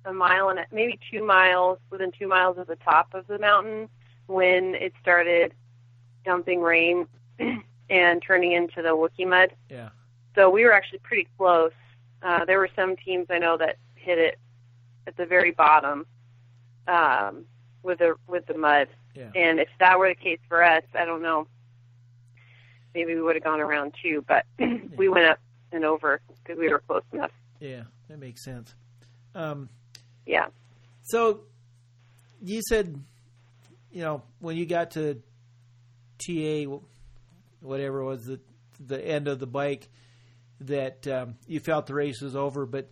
a 0.05 0.13
mile 0.13 0.49
and 0.49 0.59
a, 0.59 0.65
maybe 0.71 0.99
two 1.11 1.23
miles 1.25 1.79
within 1.89 2.11
two 2.11 2.27
miles 2.27 2.57
of 2.57 2.67
the 2.67 2.75
top 2.75 3.13
of 3.13 3.25
the 3.27 3.39
mountain 3.39 3.89
when 4.27 4.75
it 4.75 4.93
started 5.01 5.53
dumping 6.25 6.61
rain 6.61 7.07
and 7.89 8.21
turning 8.21 8.51
into 8.51 8.81
the 8.83 8.89
Wookie 8.89 9.27
mud. 9.27 9.53
Yeah. 9.69 9.89
So 10.35 10.49
we 10.49 10.63
were 10.63 10.73
actually 10.73 10.99
pretty 10.99 11.27
close. 11.37 11.71
Uh, 12.23 12.45
there 12.45 12.59
were 12.59 12.69
some 12.75 12.95
teams 12.95 13.27
I 13.29 13.39
know 13.39 13.57
that 13.57 13.77
hit 13.95 14.17
it 14.17 14.39
at 15.07 15.17
the 15.17 15.25
very 15.25 15.51
bottom 15.51 16.05
um, 16.87 17.45
with 17.83 17.99
the 17.99 18.15
with 18.27 18.45
the 18.45 18.57
mud. 18.57 18.87
Yeah. 19.15 19.29
And 19.35 19.59
if 19.59 19.67
that 19.79 19.99
were 19.99 20.07
the 20.09 20.15
case 20.15 20.39
for 20.47 20.63
us, 20.63 20.83
I 20.93 21.05
don't 21.05 21.21
know. 21.21 21.47
Maybe 22.93 23.15
we 23.15 23.21
would 23.21 23.35
have 23.35 23.43
gone 23.43 23.61
around 23.61 23.93
too, 24.01 24.23
but 24.27 24.45
we 24.97 25.09
went 25.09 25.25
up 25.25 25.39
and 25.71 25.83
over 25.85 26.21
because 26.43 26.59
we 26.59 26.69
were 26.69 26.79
close 26.79 27.03
enough. 27.13 27.31
Yeah, 27.59 27.83
that 28.09 28.19
makes 28.19 28.43
sense. 28.43 28.73
Um, 29.35 29.69
Yeah. 30.25 30.47
so 31.03 31.41
you 32.43 32.61
said, 32.67 32.99
you 33.91 34.01
know, 34.01 34.23
when 34.39 34.57
you 34.57 34.65
got 34.65 34.91
to 34.91 35.21
TA, 36.19 36.77
whatever 37.61 38.03
was 38.03 38.25
the 38.25 38.39
the 38.85 38.99
end 39.05 39.27
of 39.27 39.39
the 39.39 39.47
bike, 39.47 39.89
that 40.67 41.07
um, 41.07 41.35
you 41.47 41.59
felt 41.59 41.87
the 41.87 41.93
race 41.93 42.21
was 42.21 42.35
over. 42.35 42.65
But 42.65 42.89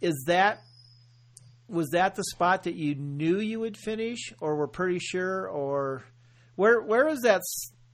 is 0.00 0.24
that 0.26 0.62
was 1.68 1.90
that 1.90 2.14
the 2.14 2.24
spot 2.24 2.64
that 2.64 2.74
you 2.74 2.94
knew 2.94 3.38
you 3.38 3.60
would 3.60 3.76
finish, 3.76 4.32
or 4.40 4.56
were 4.56 4.68
pretty 4.68 4.98
sure, 4.98 5.46
or 5.48 6.04
where 6.56 6.80
where 6.80 7.08
is 7.08 7.20
that? 7.20 7.42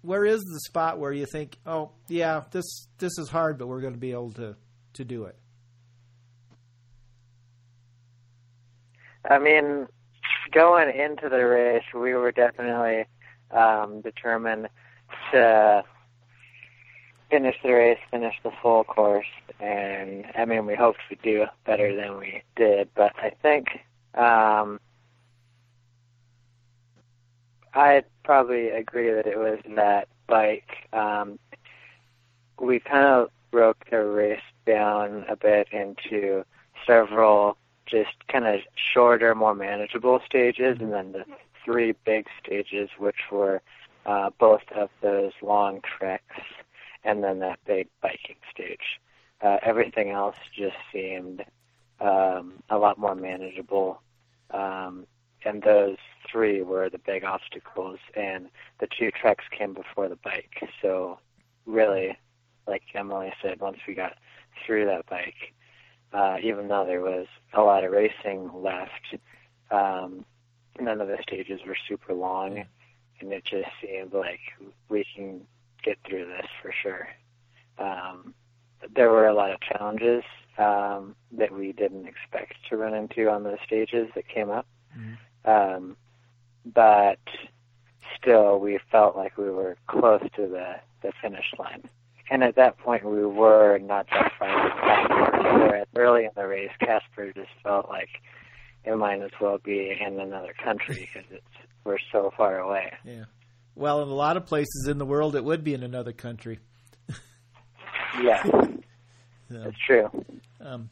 Where 0.02 0.24
is 0.24 0.40
the 0.40 0.60
spot 0.60 0.98
where 0.98 1.12
you 1.12 1.26
think, 1.26 1.56
oh 1.66 1.92
yeah, 2.08 2.44
this 2.50 2.88
this 2.98 3.18
is 3.18 3.28
hard, 3.28 3.58
but 3.58 3.66
we're 3.68 3.80
going 3.80 3.94
to 3.94 3.98
be 3.98 4.12
able 4.12 4.32
to 4.32 4.56
to 4.94 5.04
do 5.04 5.24
it? 5.24 5.36
I 9.28 9.38
mean, 9.38 9.86
going 10.52 10.90
into 10.90 11.28
the 11.28 11.44
race, 11.44 11.84
we 11.94 12.12
were 12.14 12.30
definitely 12.30 13.06
um, 13.50 14.02
determined 14.02 14.68
to 15.32 15.82
finish 17.34 17.56
the 17.64 17.72
race, 17.72 17.98
finish 18.12 18.36
the 18.44 18.52
full 18.62 18.84
course, 18.84 19.26
and 19.58 20.24
I 20.36 20.44
mean, 20.44 20.66
we 20.66 20.76
hoped 20.76 21.00
we'd 21.10 21.20
do 21.22 21.46
better 21.66 21.94
than 21.96 22.16
we 22.16 22.44
did, 22.54 22.88
but 22.94 23.12
I 23.18 23.30
think 23.42 23.80
um, 24.14 24.78
I'd 27.74 28.04
probably 28.22 28.68
agree 28.68 29.10
that 29.10 29.26
it 29.26 29.36
was 29.36 29.58
that 29.74 30.06
bike. 30.28 30.88
Um, 30.92 31.40
we 32.60 32.78
kind 32.78 33.04
of 33.04 33.30
broke 33.50 33.84
the 33.90 34.04
race 34.04 34.38
down 34.64 35.24
a 35.28 35.34
bit 35.34 35.66
into 35.72 36.44
several 36.86 37.56
just 37.84 38.14
kind 38.28 38.46
of 38.46 38.60
shorter, 38.92 39.34
more 39.34 39.56
manageable 39.56 40.20
stages, 40.24 40.78
and 40.80 40.92
then 40.92 41.10
the 41.10 41.24
three 41.64 41.96
big 42.04 42.26
stages, 42.40 42.90
which 42.96 43.32
were 43.32 43.60
uh, 44.06 44.30
both 44.38 44.62
of 44.76 44.88
those 45.02 45.32
long 45.42 45.80
treks, 45.80 46.36
and 47.04 47.22
then 47.22 47.38
that 47.40 47.58
big 47.66 47.88
biking 48.02 48.36
stage. 48.50 49.00
Uh, 49.40 49.58
everything 49.62 50.10
else 50.10 50.36
just 50.56 50.76
seemed 50.92 51.44
um, 52.00 52.54
a 52.70 52.78
lot 52.78 52.98
more 52.98 53.14
manageable, 53.14 54.00
um, 54.50 55.06
and 55.44 55.62
those 55.62 55.96
three 56.30 56.62
were 56.62 56.88
the 56.88 56.98
big 56.98 57.24
obstacles, 57.24 57.98
and 58.14 58.48
the 58.80 58.88
two 58.98 59.10
treks 59.10 59.44
came 59.56 59.74
before 59.74 60.08
the 60.08 60.16
bike. 60.16 60.68
So, 60.80 61.18
really, 61.66 62.16
like 62.66 62.82
Emily 62.94 63.32
said, 63.42 63.60
once 63.60 63.78
we 63.86 63.94
got 63.94 64.14
through 64.64 64.86
that 64.86 65.06
bike, 65.06 65.52
uh, 66.12 66.38
even 66.42 66.68
though 66.68 66.86
there 66.86 67.02
was 67.02 67.26
a 67.52 67.60
lot 67.60 67.84
of 67.84 67.92
racing 67.92 68.50
left, 68.54 69.16
um, 69.70 70.24
none 70.80 71.00
of 71.00 71.08
the 71.08 71.18
stages 71.22 71.60
were 71.66 71.76
super 71.88 72.14
long, 72.14 72.64
and 73.20 73.32
it 73.32 73.44
just 73.44 73.68
seemed 73.82 74.12
like 74.12 74.40
we 74.88 75.04
can 75.14 75.46
get 75.84 75.98
through 76.08 76.26
this 76.26 76.46
for 76.62 76.72
sure. 76.82 77.08
Um, 77.78 78.34
there 78.94 79.10
were 79.10 79.26
a 79.26 79.34
lot 79.34 79.52
of 79.52 79.60
challenges 79.60 80.22
um, 80.58 81.16
that 81.32 81.52
we 81.52 81.72
didn't 81.72 82.06
expect 82.06 82.54
to 82.68 82.76
run 82.76 82.94
into 82.94 83.28
on 83.28 83.42
those 83.42 83.58
stages 83.66 84.08
that 84.14 84.28
came 84.28 84.50
up, 84.50 84.66
mm-hmm. 84.96 85.50
um, 85.50 85.96
but 86.64 87.18
still, 88.20 88.58
we 88.58 88.78
felt 88.90 89.16
like 89.16 89.36
we 89.36 89.50
were 89.50 89.76
close 89.86 90.22
to 90.36 90.46
the 90.46 90.76
the 91.02 91.12
finish 91.20 91.46
line. 91.58 91.88
And 92.30 92.42
at 92.42 92.56
that 92.56 92.78
point, 92.78 93.04
we 93.04 93.24
were 93.26 93.78
not 93.78 94.06
that 94.10 94.32
far 94.38 94.70
Casper. 94.80 95.84
Early 95.96 96.24
in 96.24 96.30
the 96.34 96.46
race, 96.46 96.70
Casper 96.80 97.32
just 97.32 97.50
felt 97.62 97.88
like 97.88 98.08
it 98.84 98.96
might 98.96 99.20
as 99.20 99.30
well 99.40 99.58
be 99.58 99.96
in 100.00 100.18
another 100.18 100.54
country 100.62 101.08
because 101.12 101.30
it's 101.30 101.44
we're 101.84 101.98
so 102.10 102.32
far 102.36 102.58
away. 102.58 102.92
Yeah. 103.04 103.24
Well, 103.76 104.02
in 104.02 104.08
a 104.08 104.14
lot 104.14 104.36
of 104.36 104.46
places 104.46 104.86
in 104.88 104.98
the 104.98 105.06
world, 105.06 105.34
it 105.34 105.44
would 105.44 105.64
be 105.64 105.74
in 105.74 105.82
another 105.82 106.12
country. 106.12 106.60
yeah, 108.22 108.42
that's 109.50 109.76
true. 109.84 110.08
Um, 110.60 110.90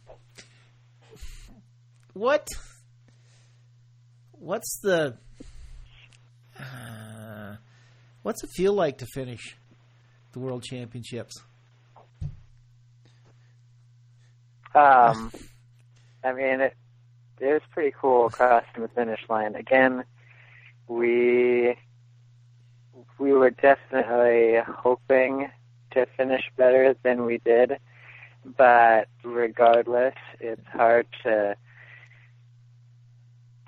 what? 2.12 2.46
What's 4.32 4.80
the? 4.82 5.16
Uh, 6.58 7.56
what's 8.22 8.42
it 8.42 8.50
feel 8.56 8.72
like 8.72 8.98
to 8.98 9.06
finish 9.06 9.56
the 10.32 10.40
World 10.40 10.64
Championships? 10.64 11.40
Um, 14.74 15.30
I 16.24 16.32
mean, 16.32 16.60
it 16.60 16.74
it 17.40 17.52
was 17.52 17.62
pretty 17.70 17.94
cool 17.98 18.30
crossing 18.30 18.82
the 18.82 18.88
finish 18.88 19.20
line. 19.28 19.54
Again, 19.54 20.04
we 20.88 21.76
we 23.18 23.32
were 23.32 23.50
definitely 23.50 24.58
hoping 24.66 25.50
to 25.92 26.06
finish 26.16 26.42
better 26.56 26.94
than 27.02 27.24
we 27.24 27.38
did, 27.38 27.78
but 28.56 29.08
regardless, 29.24 30.14
it's 30.40 30.66
hard 30.72 31.06
to 31.22 31.56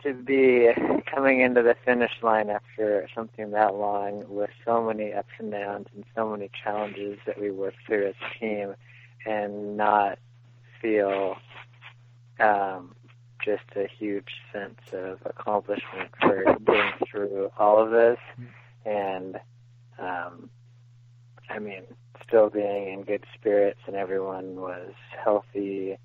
to 0.03 0.13
be 0.13 0.69
coming 1.07 1.41
into 1.41 1.63
the 1.63 1.75
finish 1.83 2.13
line 2.23 2.51
after 2.51 3.09
something 3.15 3.53
that 3.53 3.75
long 3.75 4.23
with 4.29 4.51
so 4.63 4.85
many 4.85 5.15
ups 5.15 5.31
and 5.39 5.51
downs 5.51 5.87
and 5.95 6.05
so 6.15 6.29
many 6.29 6.51
challenges 6.63 7.19
that 7.25 7.41
we 7.41 7.51
worked 7.51 7.79
through 7.87 8.09
as 8.09 8.15
a 8.21 8.39
team 8.39 8.75
and 9.25 9.79
not 9.79 10.19
feel 10.83 11.37
um, 12.39 12.95
just 13.43 13.65
a 13.77 13.89
huge 13.99 14.29
sense 14.53 14.79
of 14.93 15.19
accomplishment 15.25 16.11
for 16.21 16.55
getting 16.67 16.93
through 17.11 17.51
all 17.59 17.83
of 17.83 17.91
this 17.91 18.19
and 18.85 19.37
um 19.99 20.51
I 21.49 21.59
mean 21.59 21.83
still 22.27 22.51
being 22.51 22.93
in 22.93 23.03
good 23.03 23.25
spirits 23.35 23.81
and 23.87 23.97
everyone 23.97 24.57
was 24.57 24.93
healthy 25.23 25.97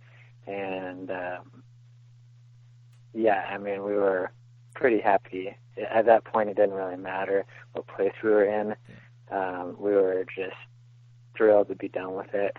and 0.48 1.10
um 1.12 1.64
yeah, 3.14 3.46
I 3.50 3.58
mean 3.58 3.84
we 3.84 3.94
were 3.94 4.32
pretty 4.76 5.00
happy. 5.00 5.56
At 5.92 6.06
that 6.06 6.26
point 6.26 6.50
it 6.50 6.56
didn't 6.56 6.76
really 6.76 6.98
matter 6.98 7.46
what 7.74 7.88
place 7.88 8.14
we 8.24 8.30
were 8.30 8.46
in. 8.46 8.76
Um 9.32 9.76
we 9.80 9.92
were 9.92 10.26
just 10.36 10.56
thrilled 11.36 11.70
to 11.70 11.76
be 11.76 11.90
done 11.90 12.16
with 12.16 12.34
it. 12.34 12.56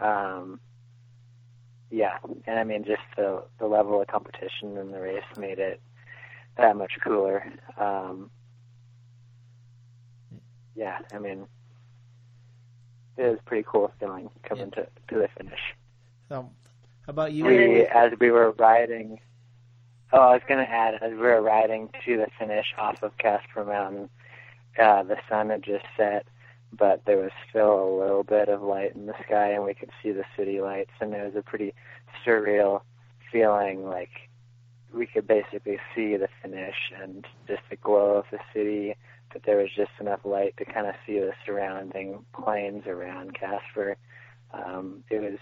Um 0.00 0.60
yeah, 1.90 2.18
and 2.46 2.58
I 2.58 2.64
mean, 2.64 2.84
just 2.84 3.02
the 3.16 3.42
the 3.58 3.66
level 3.66 4.00
of 4.00 4.06
competition 4.06 4.76
in 4.76 4.92
the 4.92 5.00
race 5.00 5.24
made 5.36 5.58
it 5.58 5.80
that 6.56 6.76
much 6.76 6.92
cooler. 7.02 7.44
Um, 7.76 8.30
yeah, 10.74 10.98
I 11.12 11.18
mean, 11.18 11.46
it 13.16 13.22
was 13.22 13.38
pretty 13.44 13.66
cool 13.68 13.92
feeling 13.98 14.30
coming 14.42 14.72
yeah. 14.76 14.84
to 14.84 14.88
to 15.08 15.18
the 15.20 15.28
finish. 15.36 15.60
So, 16.28 16.48
how 17.06 17.10
about 17.10 17.32
you? 17.32 17.44
We, 17.44 17.86
as 17.86 18.12
we 18.20 18.30
were 18.30 18.52
riding, 18.52 19.20
oh, 20.12 20.20
I 20.20 20.32
was 20.32 20.42
going 20.48 20.64
to 20.64 20.70
add, 20.70 20.94
as 21.02 21.10
we 21.10 21.18
were 21.18 21.42
riding 21.42 21.90
to 22.04 22.16
the 22.16 22.26
finish 22.38 22.66
off 22.78 23.02
of 23.02 23.16
Casper 23.18 23.64
Mountain, 23.64 24.08
uh, 24.80 25.02
the 25.02 25.16
sun 25.28 25.50
had 25.50 25.62
just 25.62 25.84
set 25.96 26.26
but 26.72 27.04
there 27.04 27.16
was 27.16 27.32
still 27.48 27.82
a 27.82 27.98
little 28.00 28.22
bit 28.22 28.48
of 28.48 28.62
light 28.62 28.94
in 28.94 29.06
the 29.06 29.14
sky 29.24 29.50
and 29.50 29.64
we 29.64 29.74
could 29.74 29.90
see 30.02 30.12
the 30.12 30.24
city 30.36 30.60
lights 30.60 30.92
and 31.00 31.12
it 31.14 31.24
was 31.24 31.34
a 31.36 31.42
pretty 31.42 31.74
surreal 32.24 32.82
feeling 33.32 33.84
like 33.84 34.28
we 34.92 35.06
could 35.06 35.26
basically 35.26 35.78
see 35.94 36.16
the 36.16 36.28
finish 36.42 36.92
and 37.00 37.26
just 37.46 37.62
the 37.70 37.76
glow 37.76 38.16
of 38.16 38.24
the 38.30 38.38
city 38.52 38.94
but 39.32 39.42
there 39.44 39.58
was 39.58 39.70
just 39.74 39.90
enough 40.00 40.20
light 40.24 40.56
to 40.58 40.64
kind 40.64 40.86
of 40.86 40.94
see 41.06 41.18
the 41.18 41.32
surrounding 41.44 42.24
plains 42.32 42.86
around 42.86 43.34
Casper. 43.34 43.96
Um, 44.52 45.04
it 45.10 45.20
was 45.20 45.38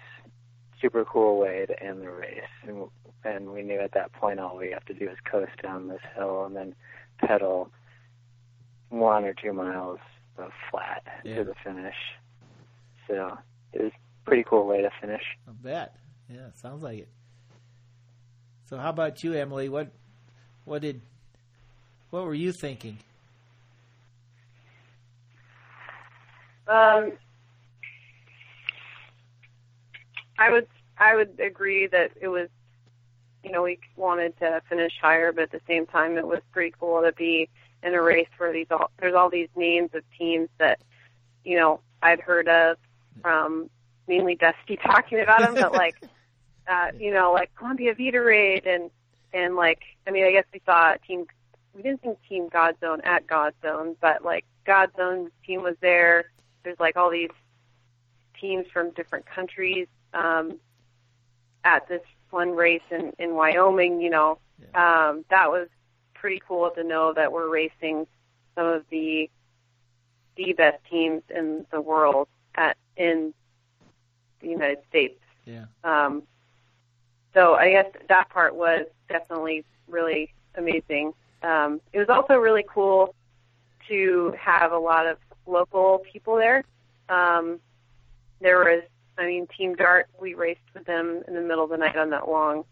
super 0.80 1.05
cool 1.05 1.39
way 1.39 1.66
to 1.66 1.82
end 1.82 2.03
the 2.03 2.11
race 2.11 2.43
and, 2.66 2.86
and 3.24 3.51
we 3.51 3.62
knew 3.62 3.80
at 3.80 3.93
that 3.93 4.12
point 4.12 4.39
all 4.39 4.57
we 4.57 4.70
have 4.70 4.84
to 4.84 4.95
do 4.95 5.09
is 5.09 5.16
coast 5.30 5.53
down 5.62 5.89
this 5.89 6.01
hill 6.14 6.45
and 6.45 6.55
then 6.55 6.74
pedal 7.18 7.70
one 8.91 9.24
or 9.24 9.34
two 9.34 9.53
miles 9.53 9.99
of 10.39 10.51
flat 10.70 11.03
yeah. 11.24 11.36
to 11.36 11.45
the 11.45 11.55
finish. 11.64 11.97
So 13.07 13.36
it 13.72 13.82
was 13.82 13.93
a 13.93 14.24
pretty 14.24 14.45
cool 14.49 14.66
way 14.66 14.82
to 14.82 14.91
finish. 15.01 15.22
I 15.47 15.53
bet. 15.53 15.97
Yeah, 16.28 16.51
sounds 16.55 16.82
like 16.82 17.01
it. 17.01 17.09
So 18.68 18.76
how 18.76 18.91
about 18.91 19.22
you, 19.24 19.32
Emily? 19.32 19.68
What 19.68 19.91
what 20.64 20.82
did 20.82 21.01
what 22.11 22.24
were 22.24 22.34
you 22.34 22.53
thinking? 22.53 22.99
Um, 26.68 27.12
I 30.38 30.50
would 30.50 30.66
I 30.98 31.14
would 31.16 31.40
agree 31.40 31.86
that 31.86 32.12
it 32.20 32.28
was, 32.28 32.48
you 33.42 33.50
know, 33.50 33.62
we 33.62 33.78
wanted 33.96 34.38
to 34.38 34.60
finish 34.68 34.92
higher, 35.00 35.32
but 35.32 35.44
at 35.44 35.52
the 35.52 35.60
same 35.66 35.86
time, 35.86 36.18
it 36.18 36.26
was 36.26 36.40
pretty 36.52 36.74
cool 36.78 37.02
to 37.02 37.12
be 37.12 37.48
in 37.82 37.94
a 37.94 38.02
race 38.02 38.28
where 38.36 38.52
these 38.52 38.66
all 38.70 38.90
there's 38.98 39.14
all 39.14 39.30
these 39.30 39.48
names 39.56 39.90
of 39.94 40.02
teams 40.18 40.48
that 40.58 40.80
you 41.44 41.56
know 41.56 41.80
I'd 42.02 42.20
heard 42.20 42.48
of 42.48 42.76
from 43.22 43.70
mainly 44.06 44.34
Dusty 44.34 44.76
talking 44.82 45.20
about 45.20 45.40
them, 45.40 45.54
but 45.54 45.72
like 45.72 45.96
uh, 46.68 46.90
you 46.98 47.12
know 47.12 47.32
like 47.32 47.54
Columbia 47.54 47.94
Vidaraid 47.94 48.66
and 48.66 48.90
and 49.32 49.56
like 49.56 49.82
I 50.06 50.10
mean 50.10 50.24
I 50.24 50.32
guess 50.32 50.44
we 50.52 50.60
saw 50.66 50.94
team 51.06 51.26
we 51.74 51.82
didn't 51.82 52.02
think 52.02 52.18
Team 52.28 52.50
GODZone 52.50 53.06
at 53.06 53.26
GODZone, 53.26 53.96
but 54.00 54.24
like 54.24 54.44
GODZone's 54.66 55.30
team 55.46 55.62
was 55.62 55.76
there. 55.80 56.24
There's 56.62 56.78
like 56.80 56.96
all 56.96 57.11
these 57.11 57.30
teams 58.40 58.66
from 58.72 58.90
different 58.90 59.26
countries 59.26 59.86
um, 60.14 60.59
at 61.64 61.88
this 61.88 62.02
one 62.30 62.54
race 62.54 62.82
in 62.90 63.12
in 63.18 63.34
Wyoming, 63.34 64.00
you 64.00 64.11
know, 64.11 64.38
Yeah. 64.61 65.09
um, 65.09 65.24
that 65.30 65.50
was 65.50 65.68
pretty 66.14 66.40
cool 66.46 66.70
to 66.70 66.84
know 66.84 67.12
that 67.12 67.32
we're 67.32 67.48
racing 67.48 68.06
some 68.54 68.66
of 68.66 68.84
the 68.90 69.30
the 70.36 70.52
best 70.52 70.78
teams 70.90 71.22
in 71.34 71.66
the 71.70 71.80
world 71.80 72.28
at 72.54 72.76
in 72.96 73.32
the 74.40 74.48
United 74.48 74.78
States. 74.88 75.20
Yeah. 75.44 75.64
Um, 75.84 76.22
so 77.34 77.54
I 77.54 77.70
guess 77.70 77.86
that 78.09 78.28
part 78.30 78.54
was 78.54 78.86
definitely 79.09 79.64
really 79.88 80.32
amazing. 80.56 81.12
Um, 81.42 81.80
it 81.92 81.98
was 81.98 82.09
also 82.09 82.36
really 82.36 82.64
cool 82.68 83.14
to 83.88 84.34
have 84.38 84.72
a 84.72 84.78
lot 84.78 85.06
of 85.06 85.18
local 85.49 86.03
people 86.12 86.36
there. 86.36 86.64
Um, 87.09 87.61
there 88.40 88.59
was, 88.59 88.82
I 89.16 89.26
mean, 89.26 89.46
Team 89.57 89.74
Dart. 89.74 90.09
We 90.20 90.34
raced 90.34 90.61
with 90.74 90.84
them 90.84 91.22
in 91.26 91.34
the 91.34 91.40
middle 91.40 91.64
of 91.64 91.70
the 91.70 91.76
night 91.76 91.96
on 91.96 92.11
that 92.11 92.28
long 92.28 92.64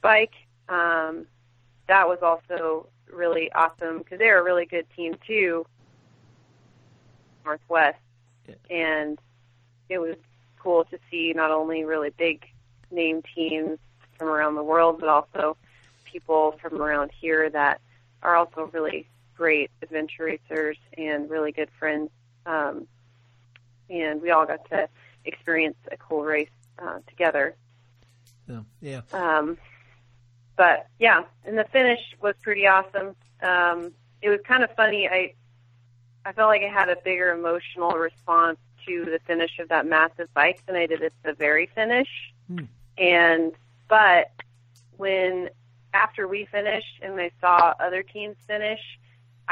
bike. 0.00 0.32
Um, 0.68 1.26
that 1.88 2.08
was 2.08 2.18
also 2.22 2.88
really 3.10 3.52
awesome 3.52 3.98
because 3.98 4.18
they're 4.18 4.40
a 4.40 4.42
really 4.42 4.64
good 4.66 4.86
team 4.96 5.14
too. 5.26 5.66
Northwest, 7.44 7.98
Yeah. 8.48 8.54
and 8.70 9.18
it 9.88 9.98
was 9.98 10.16
cool 10.58 10.84
to 10.86 10.98
see 11.10 11.32
not 11.34 11.50
only 11.50 11.84
really 11.84 12.10
big 12.10 12.46
name 12.90 13.22
teams 13.34 13.78
from 14.16 14.28
around 14.28 14.54
the 14.54 14.62
world, 14.62 15.00
but 15.00 15.08
also 15.08 15.56
people 16.04 16.52
from 16.62 16.80
around 16.80 17.10
here 17.10 17.50
that 17.50 17.80
are 18.22 18.36
also 18.36 18.70
really 18.72 19.08
great 19.34 19.70
adventure 19.82 20.24
racers 20.24 20.78
and 20.96 21.28
really 21.28 21.50
good 21.52 21.70
friends. 21.78 22.10
Um, 22.46 22.86
and 23.88 24.22
we 24.22 24.30
all 24.30 24.46
got 24.46 24.68
to 24.70 24.88
experience 25.24 25.76
a 25.90 25.96
cool 25.96 26.22
race 26.22 26.48
uh, 26.78 26.98
together. 27.06 27.54
So, 28.46 28.64
yeah. 28.80 29.02
Um, 29.12 29.58
but 30.56 30.86
yeah, 30.98 31.24
and 31.44 31.56
the 31.58 31.64
finish 31.64 32.00
was 32.20 32.34
pretty 32.42 32.66
awesome. 32.66 33.14
Um, 33.42 33.92
it 34.20 34.28
was 34.28 34.40
kind 34.46 34.62
of 34.62 34.74
funny. 34.76 35.08
I 35.08 35.34
I 36.24 36.32
felt 36.32 36.48
like 36.48 36.62
I 36.62 36.68
had 36.72 36.88
a 36.88 36.96
bigger 36.96 37.32
emotional 37.32 37.90
response 37.90 38.58
to 38.86 39.04
the 39.04 39.18
finish 39.26 39.58
of 39.58 39.68
that 39.68 39.86
massive 39.86 40.32
bike 40.34 40.64
than 40.66 40.76
I 40.76 40.86
did 40.86 41.02
at 41.02 41.12
the 41.24 41.32
very 41.32 41.66
finish. 41.74 42.08
Hmm. 42.48 42.64
And 42.98 43.52
but 43.88 44.30
when 44.96 45.50
after 45.94 46.28
we 46.28 46.44
finished 46.46 47.00
and 47.02 47.20
I 47.20 47.30
saw 47.40 47.74
other 47.80 48.02
teams 48.02 48.36
finish, 48.46 48.80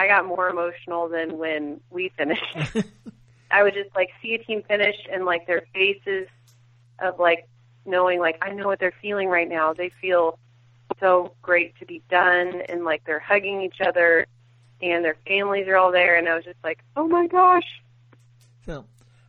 I 0.00 0.06
got 0.06 0.24
more 0.26 0.48
emotional 0.48 1.08
than 1.08 1.36
when 1.36 1.80
we 1.90 2.10
finished. 2.16 2.56
I 3.50 3.62
would 3.62 3.74
just 3.74 3.94
like 3.94 4.08
see 4.22 4.34
a 4.34 4.38
team 4.38 4.62
finish 4.66 4.96
and 5.12 5.24
like 5.24 5.46
their 5.46 5.62
faces 5.74 6.26
of 7.00 7.18
like 7.18 7.48
knowing 7.84 8.18
like 8.20 8.38
I 8.40 8.50
know 8.52 8.66
what 8.66 8.78
they're 8.78 8.94
feeling 9.02 9.28
right 9.28 9.48
now. 9.48 9.72
They 9.74 9.90
feel 10.00 10.38
so 11.00 11.34
great 11.42 11.76
to 11.80 11.86
be 11.86 12.02
done 12.10 12.62
and 12.68 12.84
like 12.84 13.02
they're 13.04 13.20
hugging 13.20 13.60
each 13.62 13.80
other 13.86 14.26
and 14.80 15.04
their 15.04 15.16
families 15.26 15.66
are 15.68 15.76
all 15.76 15.92
there 15.92 16.16
and 16.16 16.28
I 16.28 16.34
was 16.34 16.44
just 16.44 16.62
like, 16.64 16.78
Oh 16.96 17.06
my 17.06 17.26
gosh. 17.26 17.66
So, 18.66 18.86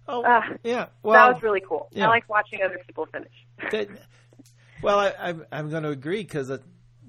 oh, 0.07 0.24
Uh, 0.24 0.41
yeah. 0.63 0.86
that 1.03 1.34
was 1.34 1.41
really 1.43 1.61
cool. 1.67 1.89
yeah. 1.91 2.05
I 2.05 2.09
like 2.09 2.30
watching 2.30 2.61
other 2.63 2.80
people 2.88 3.07
finish. 3.07 3.34
that, 3.72 3.88
well, 4.82 4.99
I, 4.99 5.13
I'm 5.19 5.45
I'm 5.51 5.69
going 5.69 5.84
to 5.84 5.89
agree 5.89 6.22
because 6.24 6.51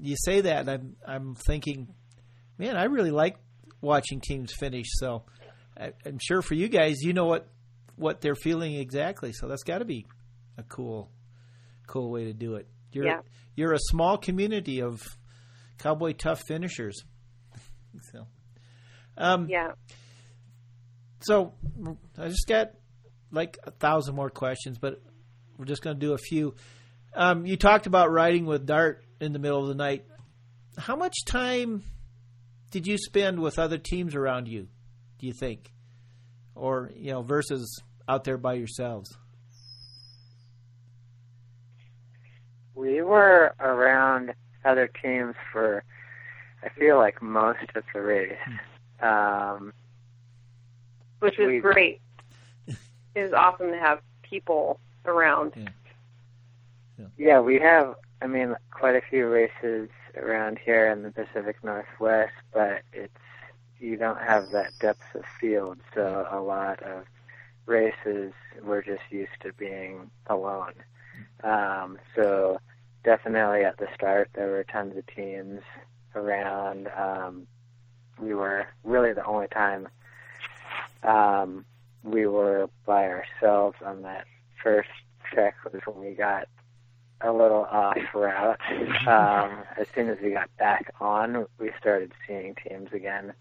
you 0.01 0.17
say 0.17 0.41
that, 0.43 0.61
and 0.67 0.71
I'm 0.71 0.97
I'm 1.07 1.35
thinking, 1.35 1.95
man, 2.59 2.77
I 2.77 2.85
really 2.85 3.11
like 3.11 3.37
watching 3.83 4.21
teams 4.21 4.53
finish. 4.59 4.87
So, 4.93 5.25
I, 5.79 5.93
I'm 6.07 6.19
sure 6.19 6.41
for 6.41 6.55
you 6.55 6.69
guys, 6.69 7.03
you 7.03 7.13
know 7.13 7.27
what 7.27 7.49
what 7.97 8.23
they're 8.23 8.35
feeling 8.35 8.75
exactly. 8.77 9.33
So 9.33 9.47
that's 9.49 9.63
got 9.65 9.79
to 9.79 9.85
be 9.85 10.07
a 10.57 10.63
cool 10.63 11.11
cool 11.87 12.11
way 12.11 12.25
to 12.25 12.33
do 12.33 12.55
it. 12.55 12.67
You're 12.93 13.05
Yeah. 13.05 13.21
you're 13.55 13.73
a 13.75 13.79
small 13.79 14.17
community 14.17 14.81
of 14.81 15.03
cowboy 15.79 16.13
tough 16.15 16.43
finishers. 16.49 17.03
so, 18.13 18.27
um, 19.19 19.47
Yeah. 19.51 19.73
so 21.21 21.53
I 22.19 22.29
just 22.29 22.47
got 22.49 22.73
like 23.31 23.59
a 23.65 23.71
thousand 23.71 24.15
more 24.15 24.31
questions, 24.31 24.79
but 24.79 25.03
we're 25.57 25.65
just 25.67 25.83
going 25.83 25.99
to 25.99 26.07
do 26.07 26.13
a 26.15 26.19
few. 26.19 26.55
Um, 27.15 27.47
you 27.47 27.57
talked 27.57 27.87
about 27.87 28.11
riding 28.11 28.47
with 28.47 28.67
Dart 28.67 29.05
in 29.21 29.33
the 29.33 29.39
middle 29.39 29.61
of 29.63 29.69
the 29.69 29.75
night. 29.75 30.05
How 30.79 30.97
much 30.97 31.15
time 31.27 31.85
did 32.73 32.87
you 32.89 32.99
spend 32.99 33.39
with 33.39 33.59
other 33.61 33.79
teams 33.79 34.17
around 34.17 34.49
you? 34.49 34.67
Do 35.19 35.27
you 35.29 35.33
think, 35.33 35.71
or 36.57 36.91
you 36.97 37.13
know, 37.13 37.23
versus 37.23 37.81
out 38.09 38.25
there 38.25 38.37
by 38.39 38.55
yourselves? 38.55 39.17
We 42.75 43.03
were 43.03 43.55
around 43.61 44.35
other 44.65 44.89
teams 45.03 45.35
for, 45.53 45.85
I 46.65 46.69
feel 46.71 46.97
like 46.97 47.21
most 47.23 47.61
of 47.75 47.85
the 47.95 48.01
race. 48.01 48.39
Um, 49.01 49.73
Which 51.21 51.37
was 51.39 51.49
We- 51.49 51.59
great. 51.61 52.01
It 52.67 53.25
was 53.25 53.33
awesome 53.35 53.71
to 53.73 53.79
have 53.79 54.01
people 54.23 54.81
around. 55.05 55.71
yeah, 57.19 57.41
we 57.41 57.59
have, 57.59 57.95
I 58.23 58.27
mean, 58.27 58.55
quite 58.71 58.97
a 58.97 59.03
few 59.11 59.29
races 59.29 59.91
around 60.17 60.59
here 60.59 60.89
in 60.89 61.03
the 61.03 61.11
Pacific 61.11 61.57
Northwest, 61.63 62.35
but 62.53 62.83
it's 62.93 63.13
you 63.79 63.97
don't 63.97 64.21
have 64.21 64.51
that 64.51 64.79
depth 64.79 65.15
of 65.15 65.25
field, 65.41 65.79
so 65.95 66.27
a 66.31 66.41
lot 66.41 66.81
of 66.83 67.05
races 67.67 68.33
we're 68.63 68.83
just 68.83 69.03
used 69.11 69.33
to 69.41 69.53
being 69.55 70.11
alone. 70.27 70.75
Um, 71.43 71.99
so 72.15 72.59
definitely 73.03 73.65
at 73.65 73.79
the 73.79 73.89
start 73.95 74.31
there 74.35 74.51
were 74.51 74.65
tons 74.65 74.97
of 74.97 75.07
teams 75.09 75.61
around. 76.15 76.89
Um, 76.97 77.47
we 78.21 78.35
were 78.35 78.67
really 78.85 79.13
the 79.13 79.25
only 79.25 79.49
time 79.49 79.89
um, 81.03 81.65
we 82.05 82.27
were 82.27 82.69
by 82.87 83.09
ourselves 83.09 83.77
on 83.85 84.03
that 84.03 84.27
first 84.63 84.91
trek 85.25 85.55
was 85.65 85.81
when 85.85 86.05
we 86.05 86.15
got 86.15 86.49
a 87.23 87.33
little 87.33 87.65
off 87.65 87.99
route. 88.15 88.61
Um, 89.07 89.65
as 89.77 89.87
soon 89.95 90.09
as 90.09 90.19
we 90.23 90.31
got 90.31 90.55
back 90.59 90.93
on, 91.01 91.47
we 91.59 91.71
started 91.79 92.13
seeing 92.27 92.55
teams 92.55 92.93
again. 92.93 93.33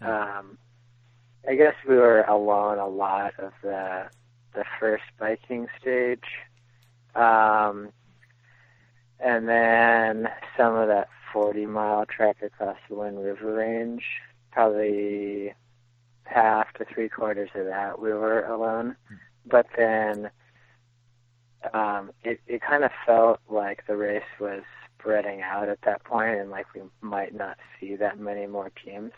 Um, 0.00 0.58
I 1.48 1.54
guess 1.54 1.74
we 1.88 1.96
were 1.96 2.22
alone 2.22 2.78
a 2.78 2.88
lot 2.88 3.34
of 3.38 3.52
the 3.62 4.08
the 4.54 4.64
first 4.78 5.04
biking 5.18 5.66
stage, 5.80 6.24
um, 7.14 7.90
and 9.18 9.48
then 9.48 10.28
some 10.56 10.74
of 10.74 10.88
that 10.88 11.08
40 11.32 11.66
mile 11.66 12.04
trek 12.04 12.42
across 12.42 12.76
the 12.88 12.94
Wind 12.94 13.22
River 13.24 13.54
Range. 13.54 14.04
Probably 14.50 15.54
half 16.24 16.72
to 16.74 16.84
three 16.84 17.08
quarters 17.08 17.50
of 17.54 17.66
that 17.66 17.98
we 18.00 18.12
were 18.12 18.42
alone, 18.42 18.96
but 19.46 19.66
then 19.76 20.30
um, 21.74 22.10
it 22.22 22.40
it 22.46 22.62
kind 22.62 22.84
of 22.84 22.90
felt 23.06 23.40
like 23.48 23.86
the 23.86 23.96
race 23.96 24.22
was 24.40 24.62
spreading 24.98 25.42
out 25.42 25.68
at 25.68 25.80
that 25.82 26.04
point, 26.04 26.38
and 26.40 26.50
like 26.50 26.66
we 26.74 26.82
might 27.00 27.34
not 27.34 27.56
see 27.78 27.96
that 27.96 28.18
many 28.18 28.46
more 28.46 28.70
teams 28.84 29.12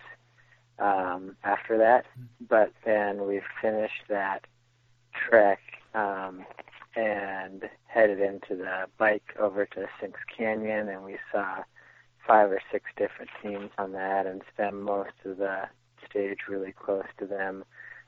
um, 0.78 1.36
after 1.44 1.78
that. 1.78 2.06
But 2.48 2.72
then 2.84 3.26
we 3.26 3.40
finished 3.60 4.04
that 4.08 4.46
trek 5.12 5.60
um, 5.94 6.44
and 6.96 7.68
headed 7.86 8.20
into 8.20 8.56
the 8.56 8.86
bike 8.98 9.34
over 9.38 9.66
to 9.66 9.86
Sinks 10.00 10.20
Canyon, 10.36 10.88
and 10.88 11.04
we 11.04 11.18
saw 11.32 11.62
five 12.26 12.50
or 12.50 12.60
six 12.72 12.86
different 12.96 13.30
teams 13.42 13.70
on 13.78 13.92
that, 13.92 14.26
and 14.26 14.42
spent 14.52 14.74
most 14.74 15.12
of 15.24 15.36
the 15.36 15.68
stage 16.08 16.38
really 16.48 16.72
close 16.72 17.06
to 17.18 17.26
them. 17.26 17.64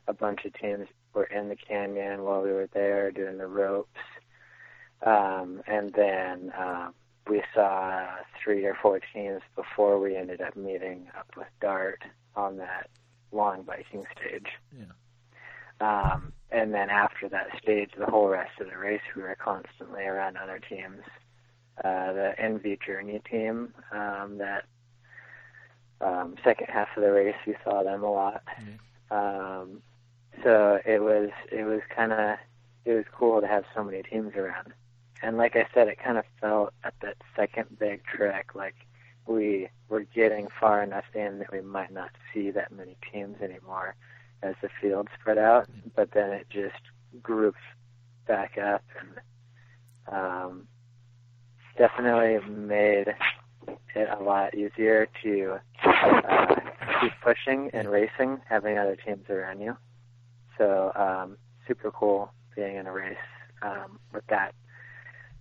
A 0.09 0.13
bunch 0.13 0.45
of 0.45 0.55
teams 0.55 0.87
were 1.15 1.25
in 1.25 1.49
the 1.49 1.57
canyon 1.57 2.23
while 2.23 2.43
we 2.43 2.53
were 2.53 2.69
there 2.73 3.11
doing 3.11 3.39
the 3.39 3.47
ropes. 3.47 3.99
Um, 5.03 5.63
and 5.67 5.93
then 5.93 6.53
uh, 6.59 6.91
we 7.29 7.43
saw 7.55 8.07
three 8.43 8.65
or 8.65 8.77
four 8.81 9.01
teams 9.13 9.41
before 9.55 9.99
we 10.01 10.17
ended 10.17 10.41
up 10.41 10.57
meeting 10.57 11.09
up 11.19 11.29
with 11.37 11.49
Dart 11.61 12.03
on 12.35 12.57
that 12.59 12.89
long 13.33 13.63
biking 13.63 14.05
stage. 14.17 14.47
Yeah. 14.79 14.85
Um, 15.81 16.33
and 16.51 16.73
then 16.73 16.89
after 16.91 17.29
that 17.29 17.49
stage, 17.63 17.91
the 17.99 18.07
whole 18.07 18.29
rest 18.29 18.61
of 18.61 18.69
the 18.69 18.79
race, 18.79 19.03
we 19.15 19.23
were 19.23 19.37
constantly 19.37 20.05
around 20.05 20.37
other 20.37 20.59
teams. 20.59 21.03
Uh, 21.85 22.13
the 22.13 22.35
Envy 22.39 22.79
Journey 22.85 23.21
team, 23.31 23.75
um, 23.93 24.39
that 24.39 24.65
um, 26.01 26.37
second 26.43 26.69
half 26.69 26.89
of 26.97 27.03
the 27.03 27.11
race, 27.13 27.37
we 27.47 27.55
saw 27.65 27.83
them 27.83 28.03
a 28.03 28.11
lot. 28.11 28.43
Um, 29.11 29.83
so 30.43 30.79
it 30.85 31.03
was 31.03 31.31
it 31.53 31.65
was 31.65 31.81
kind 31.95 32.13
of 32.13 32.39
it 32.85 32.93
was 32.93 33.05
cool 33.13 33.41
to 33.41 33.47
have 33.47 33.65
so 33.75 33.85
many 33.85 34.03
teams 34.03 34.35
around. 34.37 34.73
And 35.23 35.37
like 35.37 35.57
I 35.57 35.67
said, 35.73 35.89
it 35.89 35.99
kind 36.03 36.19
of 36.19 36.25
felt 36.41 36.73
at 36.85 36.95
that 37.03 37.17
second 37.35 37.79
big 37.79 38.03
trek 38.05 38.55
like 38.55 38.75
we 39.27 39.69
were 39.89 40.05
getting 40.15 40.49
far 40.61 40.83
enough 40.83 41.05
in 41.15 41.39
that 41.39 41.53
we 41.53 41.61
might 41.61 41.93
not 41.93 42.11
see 42.33 42.51
that 42.51 42.73
many 42.73 42.97
teams 43.13 43.37
anymore 43.41 43.95
as 44.43 44.55
the 44.63 44.69
field 44.81 45.09
spread 45.19 45.39
out. 45.39 45.69
But 45.95 46.11
then 46.13 46.31
it 46.31 46.47
just 46.51 46.81
grouped 47.23 47.59
back 48.27 48.59
up, 48.59 48.85
and 49.01 50.15
um, 50.15 50.69
definitely 51.79 52.39
made 52.49 53.15
it 53.95 54.09
a 54.19 54.23
lot 54.23 54.55
easier 54.55 55.09
to 55.23 55.59
uh, 55.85 56.55
keep 57.01 57.13
pushing 57.23 57.71
and 57.73 57.91
racing, 57.91 58.41
having 58.49 58.79
other 58.79 58.97
teams 58.97 59.29
around 59.29 59.61
you. 59.61 59.77
So 60.59 60.93
um, 60.95 61.37
super 61.67 61.91
cool 61.91 62.33
being 62.55 62.77
in 62.77 62.87
a 62.87 62.93
race 62.93 63.17
um, 63.63 63.99
with 64.13 64.27
that 64.29 64.55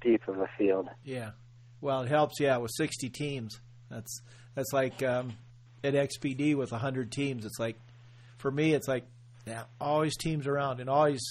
deep 0.06 0.28
of 0.28 0.38
a 0.38 0.48
field. 0.58 0.88
Yeah. 1.04 1.32
Well, 1.82 2.02
it 2.02 2.10
helps. 2.10 2.40
Yeah, 2.40 2.58
with 2.58 2.72
sixty 2.76 3.10
teams, 3.10 3.60
that's 3.90 4.22
that's 4.56 4.72
like 4.74 5.04
um, 5.04 5.34
at 5.84 5.94
XPD 5.94 6.56
with 6.56 6.72
hundred 6.72 7.12
teams. 7.12 7.46
It's 7.46 7.60
like 7.60 7.78
for 8.38 8.52
me, 8.52 8.74
it's 8.74 8.88
like 8.88 9.06
yeah, 9.46 9.64
always 9.80 10.16
teams 10.18 10.48
around 10.48 10.80
and 10.80 10.90
always 10.90 11.22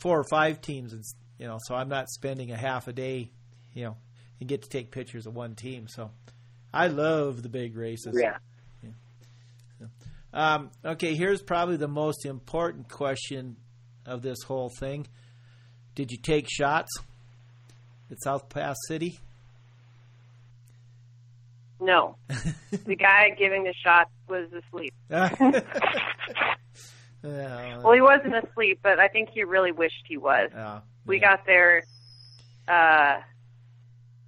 four 0.00 0.18
or 0.18 0.24
five 0.28 0.60
teams. 0.60 0.92
It's 0.92 1.14
you 1.38 1.46
know, 1.46 1.58
so 1.66 1.74
I'm 1.74 1.88
not 1.88 2.08
spending 2.08 2.50
a 2.50 2.56
half 2.56 2.88
a 2.88 2.92
day, 2.92 3.30
you 3.72 3.84
know, 3.84 3.96
and 4.40 4.48
get 4.48 4.62
to 4.62 4.68
take 4.68 4.90
pictures 4.90 5.26
of 5.26 5.34
one 5.34 5.54
team. 5.54 5.86
So 5.88 6.10
I 6.72 6.88
love 6.88 7.42
the 7.42 7.48
big 7.48 7.76
races. 7.76 8.18
Yeah. 8.20 8.38
Um, 10.36 10.70
okay, 10.84 11.14
here's 11.14 11.40
probably 11.40 11.78
the 11.78 11.88
most 11.88 12.26
important 12.26 12.90
question 12.90 13.56
of 14.04 14.20
this 14.20 14.42
whole 14.42 14.68
thing. 14.68 15.06
Did 15.94 16.12
you 16.12 16.18
take 16.18 16.46
shots 16.46 16.90
at 18.10 18.22
South 18.22 18.48
Pass 18.48 18.76
City? 18.88 19.18
No. 21.80 22.16
the 22.86 22.96
guy 22.96 23.30
giving 23.30 23.64
the 23.64 23.74
shot 23.74 24.08
was 24.28 24.48
asleep. 24.52 24.94
Yeah, 27.24 27.78
Well, 27.78 27.92
he 27.92 28.00
wasn't 28.00 28.36
asleep, 28.36 28.80
but 28.84 29.00
I 29.00 29.08
think 29.08 29.30
he 29.30 29.42
really 29.42 29.72
wished 29.72 30.04
he 30.06 30.16
was. 30.16 30.50
yeah, 30.54 30.80
We 31.06 31.16
yeah. 31.16 31.22
got 31.22 31.46
there. 31.46 31.82
Uh, 32.68 33.20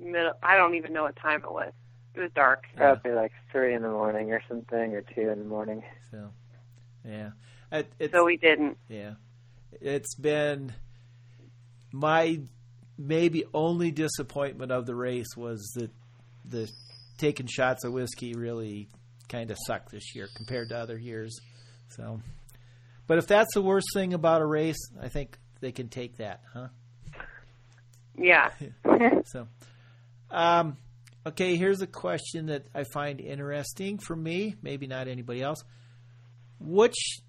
middle. 0.01 0.33
I 0.43 0.57
don't 0.57 0.75
even 0.75 0.93
know 0.95 1.05
what 1.05 1.15
time 1.15 1.43
it 1.45 1.53
was. 1.53 1.73
It 2.15 2.21
was 2.21 2.31
dark. 2.35 2.65
Yeah. 2.75 2.95
Probably 2.95 3.13
like 3.13 3.31
three 3.53 3.75
in 3.75 3.83
the 3.83 3.91
morning 3.91 4.33
or 4.33 4.43
something, 4.49 4.95
or 4.95 5.03
two 5.03 5.29
in 5.29 5.39
the 5.39 5.45
morning. 5.45 5.85
So, 6.11 6.31
yeah, 7.05 7.31
it, 7.71 7.93
it's 8.01 8.13
So 8.13 8.25
we 8.25 8.37
didn't. 8.37 8.79
yeah, 8.89 9.13
it's 9.81 10.17
been 10.17 10.73
my 11.93 12.41
maybe 12.99 13.45
only 13.55 13.93
disappointment 13.93 14.73
of 14.73 14.85
the 14.85 14.95
race 14.95 15.37
was 15.37 15.63
that 15.77 15.91
the 16.45 16.69
taking 17.17 17.47
shots 17.47 17.85
of 17.85 17.93
whiskey 17.93 18.35
really 18.35 18.89
kind 19.29 19.51
of 19.51 19.57
sucked 19.67 19.91
this 19.91 20.15
year 20.15 20.29
compared 20.37 20.71
to 20.71 20.77
other 20.77 20.99
years. 20.99 21.39
So, 21.91 22.21
but 23.07 23.19
if 23.19 23.27
that's 23.27 23.55
the 23.55 23.63
worst 23.63 23.89
thing 23.95 24.15
about 24.15 24.43
a 24.43 24.47
race, 24.47 24.91
I 25.01 25.09
think 25.09 25.39
they 25.61 25.73
can 25.73 25.89
take 25.89 26.17
that, 26.17 26.41
huh? 26.53 26.69
Yeah. 28.17 28.51
So, 29.27 29.47
um, 30.31 30.77
okay, 31.27 31.57
here's 31.57 31.83
a 31.83 31.87
question 31.87 32.47
that 32.47 32.67
I 32.75 32.85
find 32.93 33.21
interesting 33.21 33.99
for 33.99 34.17
me, 34.17 34.57
maybe 34.63 34.87
not 34.87 35.07
anybody 35.07 35.43
else. 35.43 35.63
Which, 36.59 37.21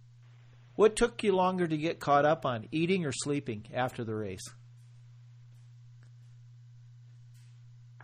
what 0.75 0.95
took 0.95 1.21
you 1.23 1.35
longer 1.35 1.67
to 1.67 1.77
get 1.77 1.99
caught 1.99 2.25
up 2.25 2.45
on, 2.45 2.67
eating 2.71 3.05
or 3.05 3.11
sleeping 3.11 3.65
after 3.73 4.03
the 4.03 4.15
race? 4.15 4.41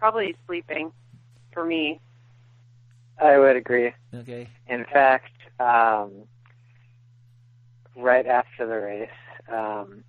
Probably 0.06 0.36
sleeping 0.46 0.92
for 1.52 1.66
me. 1.66 2.00
I 3.20 3.40
would 3.40 3.56
agree. 3.56 3.92
Okay, 4.14 4.48
In 4.68 4.86
fact, 4.86 5.32
um, 5.60 6.12
right 7.96 8.28
after 8.28 8.68
the 8.68 8.76
race, 8.76 9.10
um, 9.52 10.04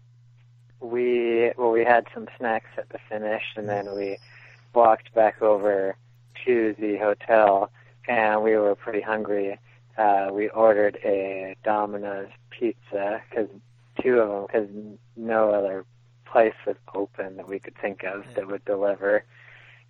we 0.81 1.51
well 1.57 1.71
we 1.71 1.83
had 1.83 2.07
some 2.13 2.29
snacks 2.37 2.69
at 2.77 2.91
the 2.91 2.99
finish, 3.09 3.43
and 3.57 3.71
then 3.71 3.95
we 3.95 4.19
walked 4.75 5.15
back 5.15 5.41
over 5.41 5.97
to 6.45 6.75
the 6.79 6.99
hotel, 6.99 7.71
and 8.07 8.43
we 8.43 8.55
were 8.55 8.75
pretty 8.75 9.01
hungry. 9.01 9.59
Uh, 9.97 10.29
we 10.31 10.51
ordered 10.51 10.99
a 11.07 11.57
Domino's 11.65 12.29
pizza 12.51 13.23
because 13.31 13.49
two 14.03 14.19
of 14.19 14.29
them 14.29 14.47
because 14.47 14.69
no 15.17 15.53
other 15.53 15.87
place 16.27 16.53
was 16.67 16.77
open 16.95 17.39
that 17.39 17.49
we 17.49 17.59
could 17.59 17.79
think 17.79 18.05
of 18.05 18.27
that 18.35 18.47
would 18.47 18.67
deliver. 18.67 19.25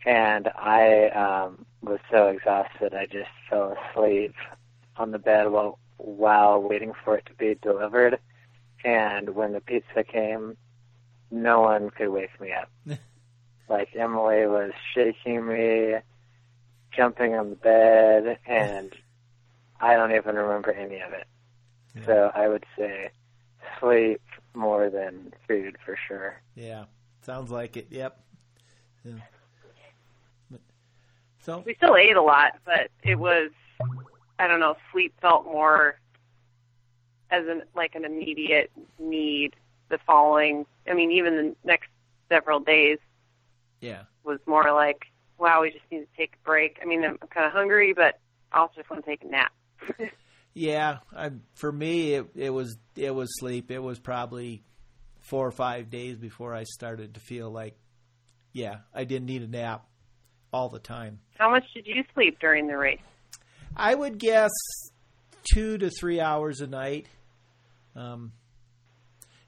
And 0.06 0.48
I 0.56 1.08
um, 1.08 1.66
was 1.82 1.98
so 2.10 2.28
exhausted, 2.28 2.94
I 2.94 3.06
just 3.06 3.28
fell 3.50 3.76
asleep 3.90 4.34
on 4.96 5.10
the 5.10 5.18
bed 5.18 5.50
while 5.50 5.78
while 5.98 6.62
waiting 6.62 6.92
for 7.04 7.16
it 7.16 7.26
to 7.26 7.34
be 7.34 7.56
delivered. 7.60 8.18
And 8.84 9.34
when 9.34 9.52
the 9.52 9.60
pizza 9.60 10.04
came, 10.04 10.56
no 11.30 11.60
one 11.62 11.90
could 11.90 12.10
wake 12.10 12.40
me 12.40 12.52
up. 12.52 12.70
like 13.68 13.88
Emily 13.96 14.46
was 14.46 14.72
shaking 14.94 15.46
me, 15.46 15.94
jumping 16.94 17.34
on 17.34 17.50
the 17.50 17.56
bed, 17.56 18.38
and 18.46 18.94
I 19.80 19.94
don't 19.94 20.14
even 20.14 20.36
remember 20.36 20.70
any 20.70 21.00
of 21.00 21.12
it. 21.12 21.26
So 22.04 22.30
I 22.34 22.46
would 22.46 22.64
say 22.78 23.10
sleep 23.80 24.20
more 24.54 24.90
than 24.90 25.32
food 25.48 25.76
for 25.84 25.98
sure. 26.06 26.42
yeah, 26.54 26.84
sounds 27.22 27.50
like 27.50 27.76
it. 27.76 27.88
Yep. 27.90 28.20
Yeah. 29.04 29.14
So 31.46 31.62
We 31.64 31.74
still 31.76 31.96
ate 31.96 32.16
a 32.16 32.22
lot, 32.22 32.58
but 32.64 32.90
it 33.04 33.14
was. 33.14 33.50
I 34.38 34.48
don't 34.48 34.60
know. 34.60 34.76
Sleep 34.92 35.14
felt 35.22 35.44
more 35.46 35.98
as 37.30 37.46
an 37.46 37.62
like 37.74 37.94
an 37.94 38.04
immediate 38.04 38.70
need. 38.98 39.54
The 39.88 39.98
following. 40.04 40.66
I 40.90 40.94
mean, 40.94 41.12
even 41.12 41.36
the 41.36 41.56
next 41.64 41.88
several 42.28 42.58
days 42.58 42.98
yeah, 43.80 44.02
was 44.24 44.40
more 44.46 44.72
like, 44.72 45.06
wow, 45.38 45.62
we 45.62 45.70
just 45.70 45.84
need 45.92 46.00
to 46.00 46.06
take 46.16 46.34
a 46.34 46.44
break. 46.44 46.78
I 46.82 46.86
mean, 46.86 47.04
I'm 47.04 47.18
kind 47.18 47.46
of 47.46 47.52
hungry, 47.52 47.92
but 47.92 48.18
I 48.50 48.58
also 48.58 48.74
just 48.78 48.90
want 48.90 49.04
to 49.04 49.08
take 49.10 49.22
a 49.22 49.28
nap. 49.28 49.52
yeah. 50.54 50.98
I, 51.14 51.30
for 51.54 51.70
me, 51.70 52.14
it, 52.14 52.26
it 52.34 52.50
was 52.50 52.76
it 52.96 53.14
was 53.14 53.28
sleep. 53.38 53.70
It 53.70 53.78
was 53.78 54.00
probably 54.00 54.64
four 55.20 55.46
or 55.46 55.52
five 55.52 55.90
days 55.90 56.16
before 56.16 56.52
I 56.52 56.64
started 56.64 57.14
to 57.14 57.20
feel 57.20 57.48
like, 57.48 57.76
yeah, 58.52 58.78
I 58.92 59.04
didn't 59.04 59.26
need 59.26 59.42
a 59.42 59.48
nap 59.48 59.86
all 60.52 60.68
the 60.68 60.78
time. 60.78 61.20
How 61.38 61.50
much 61.50 61.64
did 61.74 61.86
you 61.86 62.02
sleep 62.14 62.38
during 62.40 62.66
the 62.66 62.76
race? 62.76 63.00
I 63.76 63.94
would 63.94 64.18
guess 64.18 64.50
two 65.52 65.76
to 65.78 65.90
three 65.90 66.20
hours 66.20 66.60
a 66.60 66.66
night. 66.66 67.06
Um, 67.94 68.32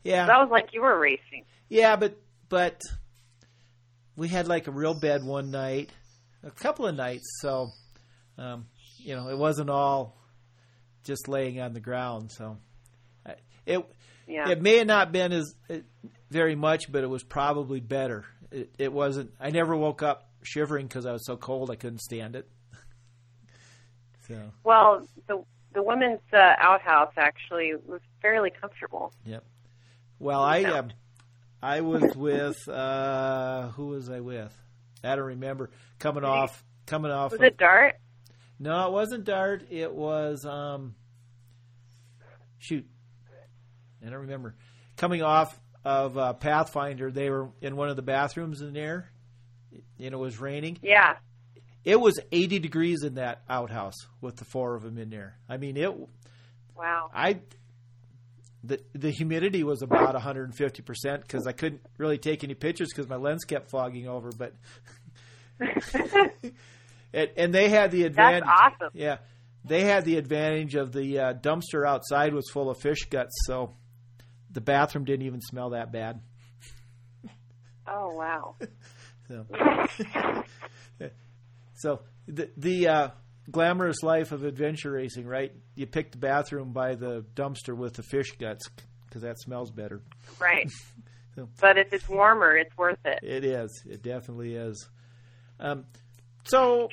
yeah, 0.04 0.26
That 0.26 0.38
was 0.40 0.48
like 0.50 0.72
you 0.72 0.82
were 0.82 0.98
racing. 0.98 1.44
yeah, 1.68 1.96
but 1.96 2.16
but 2.48 2.80
we 4.16 4.28
had 4.28 4.48
like 4.48 4.66
a 4.66 4.70
real 4.70 4.98
bed 4.98 5.22
one 5.24 5.50
night, 5.50 5.90
a 6.42 6.50
couple 6.50 6.86
of 6.86 6.94
nights. 6.94 7.38
So, 7.40 7.68
um, 8.38 8.66
you 8.98 9.14
know, 9.16 9.28
it 9.28 9.36
wasn't 9.38 9.70
all 9.70 10.16
just 11.04 11.28
laying 11.28 11.60
on 11.60 11.72
the 11.72 11.80
ground. 11.80 12.30
So, 12.32 12.58
it 13.66 13.84
Yeah. 14.26 14.48
it 14.50 14.60
may 14.62 14.78
have 14.78 14.86
not 14.86 15.12
been 15.12 15.32
as 15.32 15.54
uh, 15.70 15.76
very 16.30 16.54
much, 16.54 16.90
but 16.90 17.02
it 17.04 17.08
was 17.08 17.22
probably 17.22 17.80
better. 17.80 18.24
It, 18.50 18.70
it 18.78 18.92
wasn't. 18.92 19.32
I 19.40 19.50
never 19.50 19.76
woke 19.76 20.02
up 20.02 20.27
shivering 20.48 20.86
because 20.86 21.06
I 21.06 21.12
was 21.12 21.24
so 21.26 21.36
cold 21.36 21.70
I 21.70 21.76
couldn't 21.76 22.00
stand 22.00 22.36
it. 22.36 22.48
So. 24.26 24.52
Well, 24.62 25.08
the 25.26 25.42
the 25.72 25.82
women's 25.82 26.20
uh, 26.34 26.54
outhouse 26.58 27.14
actually 27.16 27.72
was 27.86 28.02
fairly 28.20 28.50
comfortable. 28.50 29.10
Yep. 29.24 29.42
Well, 30.18 30.42
I 30.42 30.64
um, 30.64 30.90
I 31.62 31.80
was 31.80 32.14
with 32.14 32.68
uh, 32.68 33.68
who 33.68 33.86
was 33.86 34.10
I 34.10 34.20
with? 34.20 34.54
I 35.02 35.16
don't 35.16 35.24
remember. 35.24 35.70
Coming 35.98 36.24
off, 36.24 36.62
coming 36.86 37.10
off. 37.10 37.32
Was 37.32 37.40
of- 37.40 37.46
it 37.46 37.56
Dart? 37.56 37.96
No, 38.58 38.88
it 38.88 38.92
wasn't 38.92 39.24
Dart. 39.24 39.64
It 39.70 39.94
was 39.94 40.44
um. 40.44 40.94
Shoot, 42.58 42.86
I 44.04 44.10
don't 44.10 44.22
remember. 44.22 44.56
Coming 44.96 45.22
off 45.22 45.58
of 45.84 46.18
uh, 46.18 46.32
Pathfinder, 46.34 47.10
they 47.10 47.30
were 47.30 47.48
in 47.60 47.76
one 47.76 47.88
of 47.88 47.96
the 47.96 48.02
bathrooms 48.02 48.60
in 48.60 48.72
there, 48.72 49.10
and 49.72 50.14
it 50.14 50.18
was 50.18 50.40
raining. 50.40 50.78
Yeah. 50.82 51.16
It 51.84 52.00
was 52.00 52.18
80 52.32 52.58
degrees 52.58 53.02
in 53.02 53.14
that 53.14 53.42
outhouse 53.48 53.94
with 54.20 54.36
the 54.36 54.44
four 54.44 54.74
of 54.74 54.82
them 54.82 54.98
in 54.98 55.10
there. 55.10 55.36
I 55.48 55.56
mean, 55.56 55.76
it 55.76 55.92
Wow. 56.76 57.10
I 57.14 57.40
the 58.64 58.80
the 58.92 59.10
humidity 59.10 59.62
was 59.64 59.82
about 59.82 60.14
150 60.14 60.82
percent 60.82 61.22
because 61.22 61.46
I 61.46 61.52
couldn't 61.52 61.80
really 61.96 62.18
take 62.18 62.42
any 62.44 62.54
pictures 62.54 62.88
because 62.94 63.08
my 63.08 63.16
lens 63.16 63.44
kept 63.44 63.70
fogging 63.70 64.08
over. 64.08 64.30
But 64.36 64.54
and, 67.12 67.30
and 67.36 67.54
they 67.54 67.68
had 67.68 67.90
the 67.90 68.02
That's 68.02 68.10
advantage. 68.12 68.48
awesome. 68.48 68.90
Yeah, 68.94 69.18
they 69.64 69.82
had 69.82 70.04
the 70.04 70.16
advantage 70.18 70.74
of 70.74 70.92
the 70.92 71.18
uh, 71.18 71.34
dumpster 71.34 71.86
outside 71.86 72.34
was 72.34 72.48
full 72.50 72.70
of 72.70 72.78
fish 72.80 73.04
guts, 73.10 73.32
so 73.46 73.74
the 74.50 74.60
bathroom 74.60 75.04
didn't 75.04 75.26
even 75.26 75.40
smell 75.40 75.70
that 75.70 75.92
bad. 75.92 76.20
Oh 77.86 78.12
wow. 78.14 78.56
So, 79.28 79.46
so 81.74 82.00
the 82.26 82.50
the 82.56 82.88
uh, 82.88 83.08
glamorous 83.50 84.02
life 84.02 84.32
of 84.32 84.44
adventure 84.44 84.90
racing, 84.92 85.26
right? 85.26 85.52
You 85.74 85.86
pick 85.86 86.12
the 86.12 86.18
bathroom 86.18 86.72
by 86.72 86.94
the 86.94 87.24
dumpster 87.34 87.76
with 87.76 87.94
the 87.94 88.02
fish 88.02 88.32
guts 88.38 88.68
because 89.06 89.22
that 89.22 89.38
smells 89.40 89.70
better. 89.70 90.02
Right. 90.40 90.70
So- 91.34 91.48
But 91.60 91.78
if 91.78 91.92
it's 91.92 92.08
warmer, 92.08 92.56
it's 92.56 92.76
worth 92.76 92.98
it. 93.04 93.20
It 93.22 93.44
is. 93.44 93.70
It 93.88 94.02
definitely 94.02 94.54
is. 94.56 94.88
Um, 95.60 95.84
so 96.42 96.88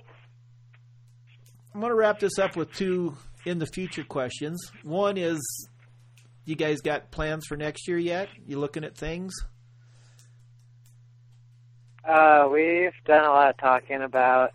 I'm 1.74 1.80
going 1.80 1.90
to 1.90 1.96
wrap 1.96 2.20
this 2.20 2.38
up 2.38 2.56
with 2.56 2.72
two 2.74 3.18
in 3.48 3.58
the 3.58 3.66
future 3.66 4.04
questions. 4.04 4.62
One 4.84 5.18
is, 5.18 5.40
you 6.46 6.56
guys 6.56 6.82
got 6.82 7.10
plans 7.10 7.48
for 7.48 7.58
next 7.58 7.88
year 7.88 7.98
yet? 7.98 8.30
You 8.46 8.60
looking 8.60 8.84
at 8.84 8.96
things? 8.96 9.34
Uh, 12.08 12.48
we've 12.52 12.94
done 13.06 13.26
a 13.26 13.30
lot 13.30 13.50
of 13.50 13.58
talking 13.58 14.02
about 14.02 14.54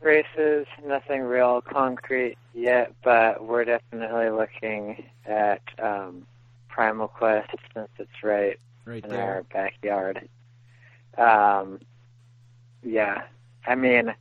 races. 0.00 0.66
Nothing 0.84 1.22
real 1.22 1.60
concrete 1.62 2.36
yet, 2.54 2.92
but 3.02 3.44
we're 3.44 3.64
definitely 3.64 4.30
looking 4.30 5.04
at 5.26 5.62
um, 5.82 6.26
Primal 6.68 7.08
Quest 7.08 7.50
since 7.74 7.88
it's 7.98 8.22
right 8.22 8.58
Right 8.84 9.02
in 9.04 9.10
there. 9.10 9.22
our 9.22 9.42
backyard. 9.44 10.28
Um, 11.16 11.80
yeah, 12.82 13.22
I 13.66 13.74
mean, 13.74 14.14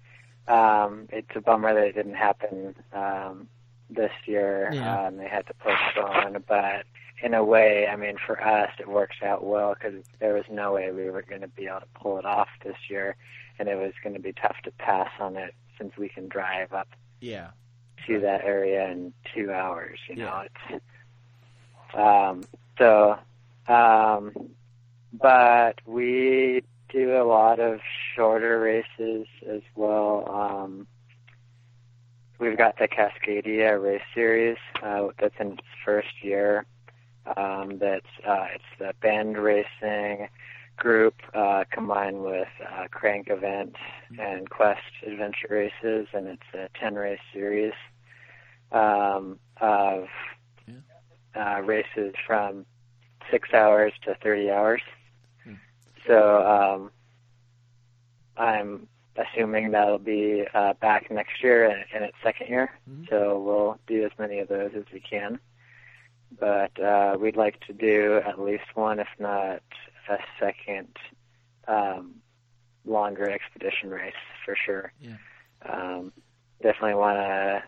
um, 0.48 1.08
it's 1.12 1.30
a 1.36 1.42
bummer 1.42 1.74
that 1.74 1.88
it 1.88 1.96
didn't 1.96 2.16
happen 2.16 2.76
um, 2.94 3.48
this 3.90 4.12
year. 4.26 4.70
Yeah. 4.74 5.08
Um, 5.08 5.18
they 5.18 5.28
had 5.28 5.46
to 5.48 5.54
postpone, 5.56 6.44
but 6.48 6.86
in 7.22 7.34
a 7.34 7.44
way, 7.44 7.88
I 7.88 7.96
mean, 7.96 8.16
for 8.26 8.42
us, 8.42 8.72
it 8.80 8.88
works 8.88 9.18
out 9.24 9.44
well 9.44 9.74
because 9.74 10.04
there 10.20 10.34
was 10.34 10.46
no 10.50 10.74
way 10.74 10.92
we 10.92 11.10
were 11.10 11.22
going 11.22 11.42
to 11.42 11.48
be 11.48 11.68
able 11.68 11.82
to 11.82 11.86
pull 12.02 12.18
it 12.18 12.26
off 12.26 12.48
this 12.64 12.78
year, 12.90 13.16
and 13.58 13.68
it 13.68 13.76
was 13.76 13.94
going 14.04 14.16
to 14.16 14.22
be 14.22 14.34
tough 14.34 14.56
to 14.64 14.72
pass 14.72 15.10
on 15.20 15.36
it 15.36 15.54
since 15.78 15.98
we 15.98 16.10
can 16.10 16.28
drive 16.28 16.74
up 16.74 16.88
Yeah. 17.22 17.50
to 18.08 18.20
that 18.22 18.44
area 18.44 18.90
in 18.90 19.14
two 19.34 19.52
hours. 19.52 20.00
You 20.08 20.16
know, 20.18 20.44
Yeah. 20.70 20.76
it's 20.76 21.96
um, 21.96 22.44
so. 22.78 23.18
Um, 23.68 24.34
but 25.14 25.80
we 25.86 26.64
do 26.90 27.16
a 27.22 27.24
lot 27.24 27.60
of 27.60 27.80
shorter 28.16 28.60
races 28.60 29.28
as 29.48 29.62
well. 29.76 30.28
Um, 30.30 30.88
we've 32.40 32.58
got 32.58 32.78
the 32.80 32.88
Cascadia 32.88 33.82
Race 33.82 34.02
Series 34.16 34.58
uh, 34.82 35.08
that's 35.20 35.36
in 35.40 35.54
its 35.54 35.62
first 35.86 36.24
year. 36.24 36.66
Um, 37.38 37.78
that's 37.80 38.06
uh, 38.28 38.46
it's 38.56 38.64
the 38.80 38.94
band 39.02 39.38
racing 39.38 40.30
group 40.78 41.16
uh, 41.34 41.66
combined 41.72 42.22
with 42.24 42.48
uh, 42.66 42.88
Crank 42.90 43.28
Event 43.30 43.76
and 44.18 44.50
Quest 44.50 44.82
Adventure 45.06 45.48
Races, 45.50 46.08
and 46.14 46.28
it's 46.28 46.42
a 46.54 46.70
10 46.80 46.96
race 46.96 47.20
series 47.34 47.74
um, 48.72 49.40
of 49.62 50.08
uh, 51.36 51.62
races 51.64 52.14
from 52.26 52.66
six 53.30 53.54
hours 53.54 53.94
to 54.06 54.16
30 54.24 54.50
hours. 54.50 54.82
Hmm. 55.44 55.54
So 56.08 56.48
um, 56.48 56.92
I'm 58.38 58.88
assuming 59.18 59.72
that'll 59.72 60.00
be 60.00 60.46
uh, 60.54 60.74
back 60.74 61.12
next 61.12 61.44
year 61.44 61.66
in, 61.66 61.84
in 61.96 62.04
its 62.04 62.16
second 62.24 62.48
year. 62.48 62.72
Mhm. 62.90 63.10
So 63.10 63.40
we'll 63.40 63.78
do 63.88 64.06
as 64.06 64.12
many 64.18 64.40
of 64.40 64.48
those 64.48 64.72
as 64.76 64.86
we 64.94 65.00
can. 65.02 65.40
But 66.38 66.80
uh, 66.82 67.18
we'd 67.20 67.36
like 67.36 67.60
to 67.68 67.74
do 67.74 68.22
at 68.26 68.40
least 68.40 68.64
one, 68.76 69.00
if 69.00 69.08
not 69.18 69.62
a 70.10 70.18
second, 70.40 70.96
um, 71.68 72.16
longer 72.86 73.30
expedition 73.30 73.90
race 73.90 74.14
for 74.46 74.56
sure. 74.66 74.94
Yeah. 75.00 75.18
Um, 75.68 76.12
definitely 76.62 76.96
want 76.96 77.18
to 77.18 77.64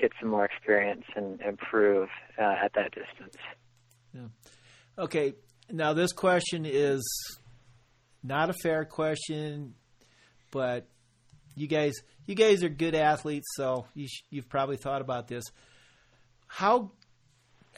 get 0.00 0.12
some 0.20 0.28
more 0.28 0.44
experience 0.44 1.04
and 1.14 1.40
improve 1.40 2.08
uh, 2.38 2.54
at 2.62 2.72
that 2.74 2.92
distance. 2.92 3.36
Okay. 4.98 5.34
Now 5.70 5.92
this 5.92 6.12
question 6.12 6.64
is 6.64 7.02
not 8.22 8.50
a 8.50 8.54
fair 8.62 8.84
question, 8.84 9.74
but 10.50 10.86
you 11.54 11.66
guys, 11.66 11.94
you 12.26 12.34
guys 12.34 12.62
are 12.62 12.68
good 12.68 12.94
athletes, 12.94 13.46
so 13.54 13.86
you 13.94 14.06
sh- 14.08 14.22
you've 14.30 14.48
probably 14.48 14.76
thought 14.76 15.00
about 15.00 15.26
this. 15.28 15.44
How 16.46 16.92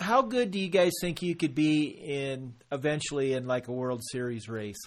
how 0.00 0.22
good 0.22 0.50
do 0.50 0.58
you 0.58 0.68
guys 0.68 0.92
think 1.00 1.22
you 1.22 1.34
could 1.34 1.54
be 1.54 1.86
in 1.88 2.54
eventually 2.70 3.32
in 3.32 3.46
like 3.46 3.68
a 3.68 3.72
World 3.72 4.02
Series 4.10 4.48
race? 4.48 4.78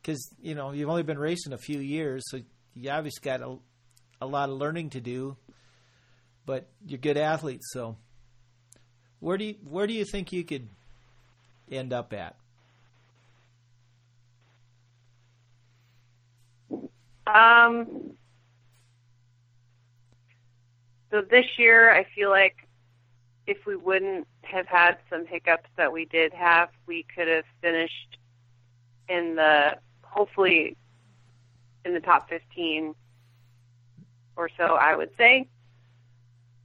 Because 0.00 0.30
you 0.40 0.54
know 0.54 0.72
you've 0.72 0.88
only 0.88 1.02
been 1.02 1.18
racing 1.18 1.52
a 1.52 1.58
few 1.58 1.80
years, 1.80 2.22
so 2.26 2.40
you 2.74 2.90
obviously 2.90 3.22
got 3.22 3.40
a, 3.40 3.56
a 4.20 4.26
lot 4.26 4.48
of 4.48 4.56
learning 4.56 4.90
to 4.90 5.00
do. 5.00 5.36
But 6.46 6.68
you're 6.86 6.98
good 6.98 7.16
athletes, 7.16 7.70
so 7.72 7.96
where 9.20 9.36
do 9.36 9.44
you 9.44 9.54
where 9.68 9.86
do 9.86 9.92
you 9.92 10.04
think 10.04 10.32
you 10.32 10.44
could 10.44 10.68
end 11.70 11.92
up 11.92 12.12
at? 12.12 12.36
Um, 17.26 18.16
so 21.10 21.22
this 21.22 21.46
year, 21.58 21.92
I 21.92 22.04
feel 22.14 22.30
like 22.30 22.56
if 23.50 23.66
we 23.66 23.74
wouldn't 23.74 24.28
have 24.42 24.68
had 24.68 24.96
some 25.10 25.26
hiccups 25.26 25.68
that 25.76 25.92
we 25.92 26.04
did 26.04 26.32
have, 26.32 26.68
we 26.86 27.04
could 27.12 27.26
have 27.26 27.44
finished 27.60 28.16
in 29.08 29.34
the 29.34 29.76
hopefully 30.02 30.76
in 31.84 31.92
the 31.92 31.98
top 31.98 32.28
15 32.28 32.94
or 34.36 34.48
so, 34.56 34.76
I 34.76 34.94
would 34.94 35.10
say. 35.18 35.48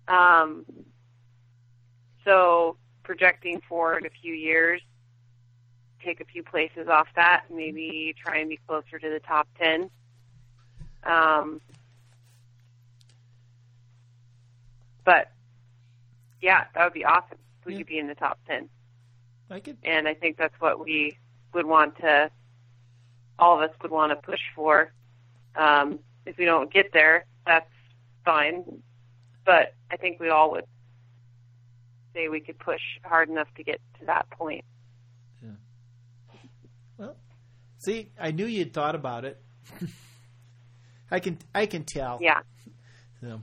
Um, 0.07 0.63
so 2.23 2.77
projecting 3.01 3.61
forward 3.61 4.05
a 4.05 4.21
few 4.21 4.36
years, 4.36 4.79
take 6.03 6.21
a 6.21 6.25
few 6.25 6.43
places 6.43 6.88
off 6.88 7.07
that, 7.15 7.45
maybe 7.49 8.13
try 8.23 8.38
and 8.38 8.49
be 8.49 8.59
closer 8.67 8.99
to 8.99 9.09
the 9.09 9.19
top 9.21 9.47
10. 9.57 9.89
Um, 11.03 11.61
but 15.03 15.31
yeah, 16.45 16.65
that 16.75 16.83
would 16.83 16.93
be 16.93 17.03
awesome. 17.03 17.39
We 17.65 17.73
Yeah. 17.73 17.79
could 17.79 17.87
be 17.87 17.97
in 17.97 18.07
the 18.07 18.13
top 18.13 18.39
10. 18.45 18.69
I 19.49 19.59
could 19.59 19.77
And 19.83 20.07
I 20.07 20.13
think 20.13 20.37
that's 20.37 20.53
what 20.61 20.79
we 20.79 21.17
would 21.53 21.65
want 21.65 21.97
to, 21.97 22.29
all 23.39 23.55
of 23.61 23.67
us 23.67 23.75
would 23.81 23.91
want 23.91 24.11
to 24.11 24.15
push 24.15 24.39
for. 24.55 24.93
Um, 25.55 25.99
if 26.27 26.37
we 26.37 26.45
don't 26.45 26.71
get 26.71 26.93
there, 26.93 27.25
that's 27.47 27.71
fine. 28.23 28.83
But 29.43 29.73
I 29.91 29.97
think 29.97 30.19
we 30.19 30.29
all 30.29 30.51
would 30.51 30.65
say 32.13 32.27
we 32.29 32.41
could 32.41 32.59
push 32.59 32.81
hard 33.03 33.27
enough 33.29 33.47
to 33.55 33.63
get 33.63 33.81
to 33.99 34.05
that 34.05 34.29
point. 34.29 34.63
Yeah. 35.41 35.49
Well, 36.97 37.15
see. 37.79 38.11
I 38.19 38.31
knew 38.31 38.45
you'd 38.45 38.73
thought 38.73 38.95
about 38.95 39.25
it. 39.25 39.41
I 41.11 41.19
can 41.19 41.37
I 41.53 41.65
can 41.65 41.83
tell. 41.83 42.19
Yeah. 42.21 42.41
So, 43.21 43.41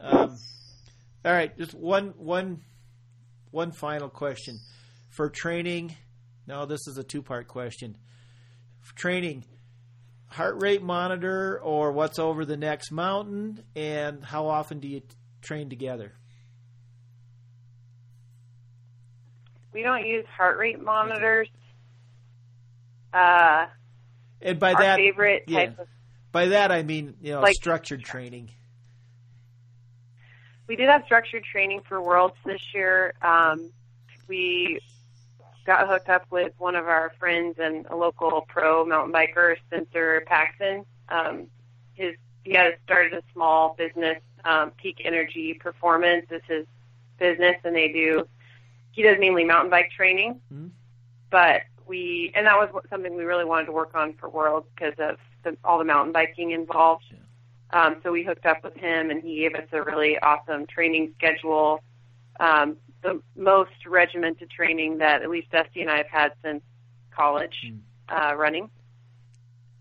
um, 0.00 0.38
all 1.26 1.32
right, 1.32 1.56
just 1.58 1.74
one 1.74 2.14
one 2.16 2.62
one 3.50 3.72
final 3.72 4.08
question 4.08 4.58
for 5.10 5.28
training. 5.28 5.94
No, 6.46 6.64
this 6.66 6.86
is 6.86 6.96
a 6.98 7.02
two 7.04 7.22
part 7.22 7.48
question. 7.48 7.96
For 8.80 8.94
training, 8.94 9.44
heart 10.28 10.62
rate 10.62 10.82
monitor 10.82 11.58
or 11.60 11.90
what's 11.92 12.18
over 12.20 12.44
the 12.44 12.56
next 12.56 12.92
mountain, 12.92 13.64
and 13.74 14.24
how 14.24 14.46
often 14.46 14.78
do 14.78 14.86
you 14.86 15.00
t- 15.00 15.06
train 15.42 15.68
together? 15.68 16.12
We 19.72 19.82
don't 19.82 20.06
use 20.06 20.24
heart 20.26 20.58
rate 20.58 20.80
monitors. 20.80 21.48
Uh, 23.12 23.66
And 24.40 24.58
by 24.58 24.74
that, 24.74 24.96
favorite 24.96 25.44
yeah. 25.48 25.58
type 25.66 25.78
of 25.80 25.88
by 26.32 26.46
that 26.46 26.70
I 26.70 26.82
mean 26.82 27.14
you 27.20 27.32
know 27.32 27.40
Like- 27.40 27.54
structured 27.54 28.04
training. 28.04 28.50
We 30.68 30.76
did 30.76 30.88
have 30.88 31.04
structured 31.04 31.44
training 31.44 31.80
for 31.88 32.02
Worlds 32.02 32.36
this 32.44 32.60
year. 32.74 33.14
Um, 33.22 33.70
we 34.28 34.80
got 35.64 35.88
hooked 35.88 36.08
up 36.08 36.26
with 36.30 36.52
one 36.58 36.76
of 36.76 36.86
our 36.86 37.12
friends 37.18 37.56
and 37.58 37.86
a 37.86 37.96
local 37.96 38.44
pro 38.48 38.84
mountain 38.84 39.12
biker, 39.12 39.56
Spencer 39.66 40.22
Paxton. 40.26 40.84
Um, 41.08 41.46
his 41.94 42.14
he 42.44 42.52
has 42.52 42.74
started 42.84 43.12
a 43.12 43.22
small 43.32 43.74
business, 43.76 44.18
um, 44.44 44.70
Peak 44.72 45.02
Energy 45.04 45.54
Performance 45.54 46.26
is 46.30 46.42
his 46.46 46.64
business, 47.18 47.56
and 47.64 47.74
they 47.74 47.88
do. 47.88 48.28
He 48.92 49.02
does 49.02 49.16
mainly 49.18 49.44
mountain 49.44 49.70
bike 49.70 49.90
training, 49.90 50.40
Mhm. 50.52 50.70
but 51.30 51.62
we 51.86 52.32
and 52.34 52.46
that 52.46 52.56
was 52.56 52.84
something 52.88 53.14
we 53.16 53.24
really 53.24 53.44
wanted 53.44 53.66
to 53.66 53.72
work 53.72 53.94
on 53.94 54.14
for 54.14 54.28
Worlds 54.28 54.68
because 54.74 54.94
of 54.98 55.18
the, 55.42 55.56
all 55.64 55.78
the 55.78 55.84
mountain 55.84 56.12
biking 56.12 56.52
involved. 56.52 57.04
Um, 57.70 57.96
so 58.02 58.12
we 58.12 58.22
hooked 58.22 58.46
up 58.46 58.62
with 58.62 58.76
him, 58.76 59.10
and 59.10 59.22
he 59.22 59.36
gave 59.40 59.54
us 59.54 59.66
a 59.72 59.82
really 59.82 60.18
awesome 60.18 60.66
training 60.66 61.12
schedule. 61.18 61.82
Um, 62.38 62.76
the 63.02 63.20
most 63.36 63.86
regimented 63.86 64.50
training 64.50 64.98
that 64.98 65.22
at 65.22 65.30
least 65.30 65.50
Dusty 65.50 65.80
and 65.80 65.90
I 65.90 65.98
have 65.98 66.08
had 66.08 66.32
since 66.42 66.62
college 67.10 67.64
Mm. 67.64 67.80
uh, 68.08 68.34
running. 68.36 68.70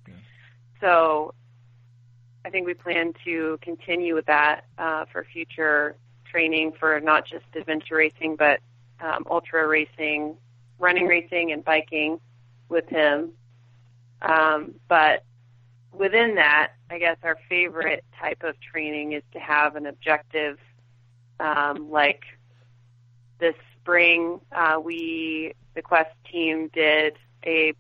Yeah. 0.08 0.14
So 0.82 1.34
I 2.44 2.50
think 2.50 2.66
we 2.68 2.74
plan 2.74 3.14
to 3.26 3.58
continue 3.62 4.16
with 4.16 4.26
that 4.26 4.66
uh, 4.78 5.06
for 5.12 5.24
future 5.24 5.96
training 6.26 6.74
for 6.80 7.00
not 7.00 7.26
just 7.26 7.46
adventure 7.56 7.96
racing, 7.96 8.36
but 8.36 8.60
um, 9.00 9.26
ultra 9.30 9.68
racing, 9.68 10.38
running 10.80 11.08
racing, 11.08 11.52
and 11.52 11.64
biking 11.64 12.20
with 12.70 12.88
him. 12.90 13.32
Um, 14.22 14.76
but 14.88 15.24
within 15.98 16.36
that, 16.36 16.74
I 16.90 17.00
guess 17.00 17.18
our 17.24 17.38
favorite 17.50 18.04
type 18.20 18.44
of 18.44 18.56
training 18.60 19.14
is 19.14 19.24
to 19.34 19.40
have 19.40 19.76
an 19.76 19.86
objective. 19.86 20.60
Um, 21.40 21.92
like 21.92 22.24
this 23.40 23.56
spring, 23.82 24.40
uh, 24.52 24.80
we 24.82 25.54
the 25.74 25.82
Quest 25.82 26.16
team 26.32 26.70
did 26.74 27.18
a 27.46 27.74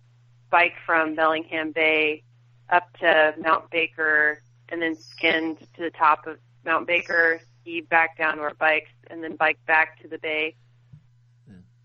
bike 0.49 0.73
from 0.85 1.15
Bellingham 1.15 1.71
Bay 1.71 2.23
up 2.69 2.91
to 2.99 3.33
Mount 3.39 3.69
Baker, 3.69 4.41
and 4.69 4.81
then 4.81 4.95
skinned 4.95 5.59
to 5.59 5.81
the 5.81 5.91
top 5.91 6.27
of 6.27 6.37
Mount 6.65 6.87
Baker, 6.87 7.39
skied 7.61 7.87
back 7.87 8.17
down 8.17 8.37
to 8.37 8.41
our 8.43 8.53
bikes, 8.55 8.91
and 9.09 9.23
then 9.23 9.35
bike 9.35 9.59
back 9.65 10.01
to 10.01 10.07
the 10.07 10.17
bay. 10.17 10.55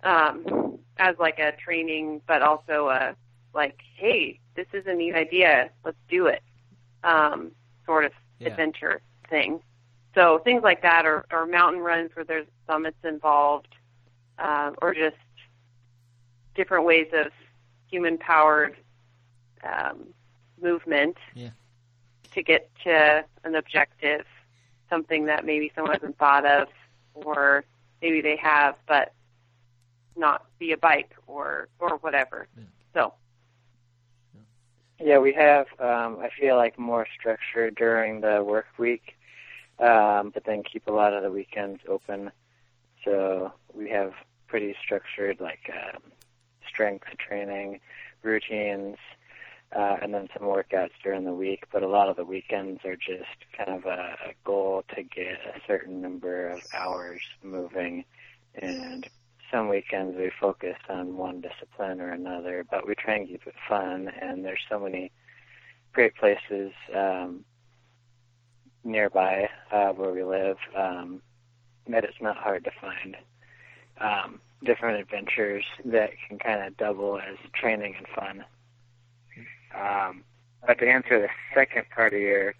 Um, 0.02 0.78
as 0.98 1.16
like 1.18 1.38
a 1.38 1.52
training, 1.52 2.22
but 2.26 2.42
also 2.42 2.88
a 2.88 3.14
like, 3.54 3.78
hey, 3.96 4.40
this 4.60 4.82
is 4.82 4.86
a 4.86 4.92
neat 4.92 5.14
idea, 5.14 5.70
let's 5.84 5.96
do 6.10 6.26
it, 6.26 6.42
um, 7.02 7.50
sort 7.86 8.04
of 8.04 8.12
Yeah. 8.40 8.48
adventure 8.48 9.00
thing. 9.30 9.62
So 10.14 10.38
things 10.40 10.62
like 10.62 10.82
that, 10.82 11.06
or, 11.06 11.24
or 11.32 11.46
mountain 11.46 11.80
runs 11.80 12.14
where 12.14 12.26
there's 12.26 12.46
summits 12.66 13.02
involved, 13.02 13.74
um, 14.38 14.76
or 14.82 14.92
just 14.92 15.16
different 16.54 16.84
ways 16.84 17.08
of 17.14 17.32
human-powered 17.90 18.76
um, 19.62 20.12
movement 20.60 21.16
Yeah. 21.34 21.50
to 22.32 22.42
get 22.42 22.70
to 22.84 23.24
an 23.44 23.54
objective, 23.54 24.26
something 24.90 25.24
that 25.26 25.46
maybe 25.46 25.72
someone 25.74 25.94
hasn't 25.94 26.18
thought 26.18 26.44
of, 26.44 26.68
or 27.14 27.64
maybe 28.02 28.20
they 28.20 28.36
have, 28.36 28.76
but 28.86 29.14
not 30.16 30.44
via 30.58 30.76
bike 30.76 31.14
or 31.26 31.68
or 31.78 31.96
whatever. 31.98 32.46
So 32.92 33.14
Yeah, 35.02 35.18
we 35.18 35.32
have. 35.32 35.66
Um, 35.78 36.18
I 36.20 36.28
feel 36.38 36.56
like 36.56 36.78
more 36.78 37.06
structure 37.18 37.70
during 37.70 38.20
the 38.20 38.44
work 38.44 38.66
week, 38.78 39.16
um, 39.78 40.30
but 40.34 40.44
then 40.44 40.62
keep 40.62 40.86
a 40.86 40.92
lot 40.92 41.14
of 41.14 41.22
the 41.22 41.30
weekends 41.30 41.80
open. 41.88 42.30
So 43.04 43.50
we 43.74 43.88
have 43.90 44.12
pretty 44.46 44.76
structured 44.82 45.40
like 45.40 45.70
um, 45.72 46.02
strength 46.68 47.06
training 47.16 47.80
routines, 48.22 48.98
uh, 49.74 49.96
and 50.02 50.12
then 50.12 50.28
some 50.34 50.46
workouts 50.46 50.90
during 51.02 51.24
the 51.24 51.32
week. 51.32 51.64
But 51.72 51.82
a 51.82 51.88
lot 51.88 52.10
of 52.10 52.16
the 52.16 52.24
weekends 52.26 52.84
are 52.84 52.96
just 52.96 53.46
kind 53.56 53.70
of 53.70 53.86
a, 53.86 54.16
a 54.28 54.32
goal 54.44 54.84
to 54.94 55.02
get 55.02 55.38
a 55.56 55.60
certain 55.66 56.02
number 56.02 56.46
of 56.48 56.60
hours 56.74 57.22
moving, 57.42 58.04
and 58.54 59.08
some 59.50 59.68
weekends 59.68 60.16
we 60.16 60.30
focus 60.40 60.76
on 60.88 61.16
one 61.16 61.40
discipline 61.40 62.00
or 62.00 62.10
another, 62.10 62.64
but 62.70 62.86
we 62.86 62.94
try 62.94 63.16
and 63.16 63.28
keep 63.28 63.46
it 63.46 63.54
fun. 63.68 64.10
And 64.20 64.44
there's 64.44 64.60
so 64.68 64.78
many 64.78 65.10
great 65.92 66.14
places 66.16 66.72
um, 66.94 67.44
nearby 68.84 69.48
uh, 69.72 69.88
where 69.88 70.12
we 70.12 70.22
live 70.22 70.56
um, 70.76 71.20
that 71.88 72.04
it's 72.04 72.20
not 72.20 72.36
hard 72.36 72.64
to 72.64 72.70
find 72.80 73.16
um, 74.00 74.40
different 74.64 75.00
adventures 75.00 75.64
that 75.84 76.10
can 76.28 76.38
kind 76.38 76.66
of 76.66 76.76
double 76.76 77.18
as 77.18 77.36
training 77.52 77.94
and 77.98 78.06
fun. 78.08 78.44
Um, 79.74 80.24
but 80.66 80.78
to 80.78 80.88
answer 80.88 81.20
the 81.20 81.28
second 81.54 81.84
part 81.94 82.12
of 82.12 82.20
your 82.20 82.54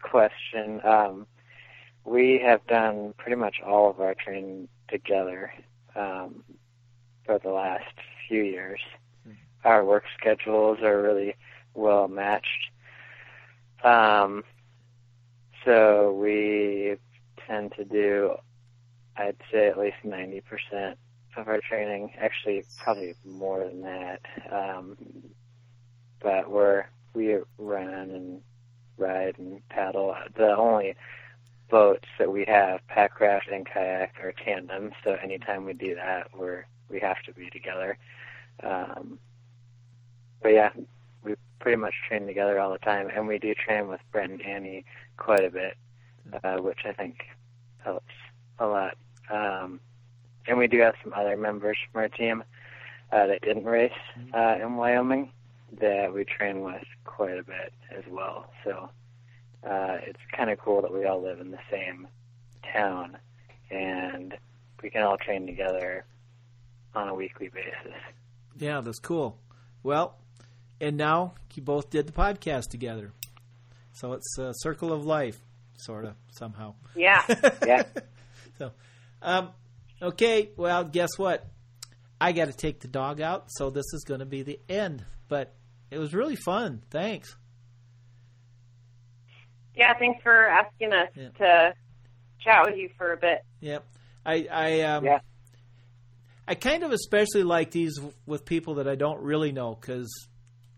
question, 0.00 0.80
um, 0.84 1.26
we 2.04 2.40
have 2.44 2.66
done 2.66 3.14
pretty 3.16 3.36
much 3.36 3.56
all 3.64 3.90
of 3.90 4.00
our 4.00 4.14
training 4.14 4.68
together 4.88 5.52
um, 5.96 6.42
for 7.24 7.38
the 7.38 7.50
last 7.50 7.94
few 8.28 8.42
years. 8.42 8.80
Our 9.64 9.84
work 9.84 10.04
schedules 10.18 10.78
are 10.82 11.00
really 11.00 11.36
well 11.74 12.08
matched. 12.08 12.70
Um, 13.84 14.44
so 15.64 16.12
we 16.12 16.96
tend 17.46 17.72
to 17.76 17.84
do, 17.84 18.34
I'd 19.16 19.36
say, 19.52 19.68
at 19.68 19.78
least 19.78 19.96
90% 20.04 20.96
of 21.36 21.48
our 21.48 21.60
training. 21.60 22.12
Actually, 22.18 22.64
probably 22.76 23.14
more 23.24 23.64
than 23.64 23.82
that. 23.82 24.20
Um, 24.50 24.96
but 26.20 26.50
we're 26.50 26.86
we 27.14 27.36
run 27.58 28.10
and 28.10 28.40
ride 28.96 29.38
and 29.38 29.66
paddle. 29.68 30.14
The 30.36 30.56
only 30.56 30.94
boats 31.72 32.06
that 32.18 32.30
we 32.30 32.44
have, 32.46 32.80
packraft 32.94 33.50
and 33.50 33.66
kayak, 33.66 34.14
are 34.22 34.34
tandem. 34.44 34.92
So 35.02 35.16
anytime 35.22 35.64
we 35.64 35.72
do 35.72 35.94
that, 35.94 36.28
we're 36.36 36.66
we 36.90 37.00
have 37.00 37.22
to 37.24 37.32
be 37.32 37.48
together. 37.48 37.96
Um, 38.62 39.18
but 40.42 40.50
yeah, 40.50 40.70
we 41.24 41.34
pretty 41.60 41.78
much 41.78 41.94
train 42.06 42.26
together 42.26 42.60
all 42.60 42.70
the 42.70 42.78
time, 42.78 43.08
and 43.08 43.26
we 43.26 43.38
do 43.38 43.54
train 43.54 43.88
with 43.88 44.00
Brent 44.12 44.32
and 44.32 44.42
Annie 44.42 44.84
quite 45.16 45.44
a 45.44 45.50
bit, 45.50 45.78
uh, 46.44 46.58
which 46.58 46.80
I 46.84 46.92
think 46.92 47.24
helps 47.78 48.14
a 48.58 48.66
lot. 48.66 48.98
Um, 49.30 49.80
and 50.46 50.58
we 50.58 50.66
do 50.66 50.78
have 50.80 50.94
some 51.02 51.14
other 51.14 51.38
members 51.38 51.78
from 51.90 52.02
our 52.02 52.08
team 52.08 52.44
uh, 53.12 53.26
that 53.28 53.40
didn't 53.40 53.64
race 53.64 53.92
uh, 54.34 54.56
in 54.60 54.76
Wyoming 54.76 55.30
that 55.80 56.12
we 56.12 56.24
train 56.24 56.60
with 56.60 56.84
quite 57.06 57.38
a 57.38 57.42
bit 57.42 57.72
as 57.96 58.04
well. 58.10 58.50
So 58.62 58.90
uh, 59.64 59.98
it's 60.06 60.18
kind 60.36 60.50
of 60.50 60.58
cool 60.58 60.82
that 60.82 60.92
we 60.92 61.04
all 61.04 61.22
live 61.22 61.40
in 61.40 61.50
the 61.50 61.58
same 61.70 62.08
town 62.72 63.16
and 63.70 64.34
we 64.82 64.90
can 64.90 65.02
all 65.02 65.16
train 65.16 65.46
together 65.46 66.04
on 66.94 67.08
a 67.08 67.14
weekly 67.14 67.48
basis. 67.48 67.98
Yeah, 68.58 68.80
that's 68.80 68.98
cool. 68.98 69.38
Well, 69.82 70.16
and 70.80 70.96
now 70.96 71.34
you 71.54 71.62
both 71.62 71.90
did 71.90 72.06
the 72.06 72.12
podcast 72.12 72.68
together. 72.68 73.12
So 73.92 74.12
it's 74.14 74.38
a 74.38 74.52
circle 74.56 74.92
of 74.92 75.04
life, 75.04 75.38
sort 75.76 76.04
of, 76.04 76.14
somehow. 76.30 76.74
yeah, 76.94 77.22
Yeah. 77.66 77.82
So, 78.58 78.72
um, 79.22 79.50
okay, 80.00 80.50
well, 80.56 80.84
guess 80.84 81.16
what? 81.16 81.46
I 82.20 82.32
got 82.32 82.46
to 82.46 82.52
take 82.52 82.80
the 82.80 82.88
dog 82.88 83.20
out, 83.20 83.46
so 83.48 83.70
this 83.70 83.86
is 83.92 84.04
going 84.06 84.20
to 84.20 84.26
be 84.26 84.42
the 84.42 84.60
end. 84.68 85.04
But 85.28 85.54
it 85.90 85.98
was 85.98 86.14
really 86.14 86.36
fun. 86.36 86.82
Thanks. 86.90 87.36
Yeah. 89.74 89.94
Thanks 89.98 90.22
for 90.22 90.46
asking 90.48 90.92
us 90.92 91.08
Yeah. 91.14 91.28
to 91.38 91.74
chat 92.40 92.64
with 92.66 92.76
you 92.76 92.90
for 92.98 93.12
a 93.12 93.16
bit. 93.16 93.44
Yep. 93.60 93.84
I 94.26 94.46
I 94.50 94.80
um 94.82 95.04
Yeah. 95.04 95.20
I 96.46 96.54
kind 96.56 96.82
of 96.82 96.92
especially 96.92 97.44
like 97.44 97.70
these 97.70 97.98
with 98.26 98.44
people 98.44 98.74
that 98.74 98.88
I 98.88 98.94
don't 98.96 99.20
really 99.22 99.52
know 99.52 99.74
because 99.80 100.10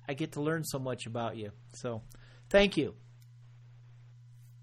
I 0.09 0.14
get 0.14 0.32
to 0.32 0.42
learn 0.42 0.62
so 0.64 0.78
much 0.78 1.07
about 1.07 1.36
you. 1.36 1.51
So, 1.72 2.03
thank 2.51 2.76
you. 2.76 2.95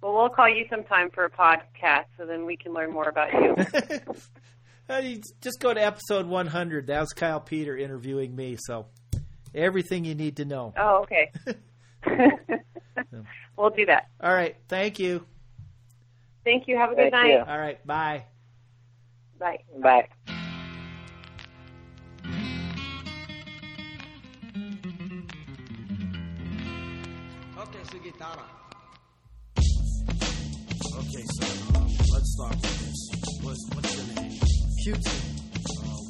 Well, 0.01 0.13
we'll 0.13 0.29
call 0.29 0.47
you 0.49 0.65
sometime 0.69 1.09
for 1.11 1.25
a 1.25 1.29
podcast, 1.31 2.05
so 2.17 2.25
then 2.25 2.45
we 2.45 2.55
can 2.57 2.73
learn 2.73 2.91
more 2.91 3.09
about. 3.09 3.33
You 3.33 5.21
just 5.41 5.59
go 5.59 5.73
to 5.73 5.83
episode 5.83 6.27
100. 6.27 6.87
That 6.87 6.99
was 6.99 7.13
Kyle 7.13 7.39
Peter 7.39 7.75
interviewing 7.77 8.35
me. 8.35 8.57
So, 8.59 8.85
everything 9.55 10.05
you 10.05 10.13
need 10.15 10.37
to 10.37 10.45
know. 10.45 10.73
oh, 10.77 11.03
okay. 11.03 11.31
we'll 13.61 13.69
do 13.69 13.85
that. 13.85 14.09
All 14.19 14.33
right. 14.33 14.55
Thank 14.67 14.99
you. 14.99 15.25
Thank 16.43 16.67
you. 16.67 16.77
Have 16.77 16.91
a 16.91 16.95
good 16.95 17.11
Thank 17.11 17.13
night. 17.13 17.31
you. 17.31 17.39
All 17.39 17.59
right. 17.59 17.85
Bye. 17.85 18.25
Bye. 19.39 19.59
Bye. 19.79 20.07
Okay, 27.57 27.83
so 27.91 27.99
guitarra. 27.99 28.45
Okay, 30.97 31.23
so 31.25 31.45
uh, 31.75 31.87
let's 32.13 32.33
start 32.33 32.55
with 32.55 32.79
this. 32.79 33.09
What's, 33.43 33.69
what's 33.73 33.95
your 33.95 34.15
name? 34.15 34.39
Future. 34.83 35.40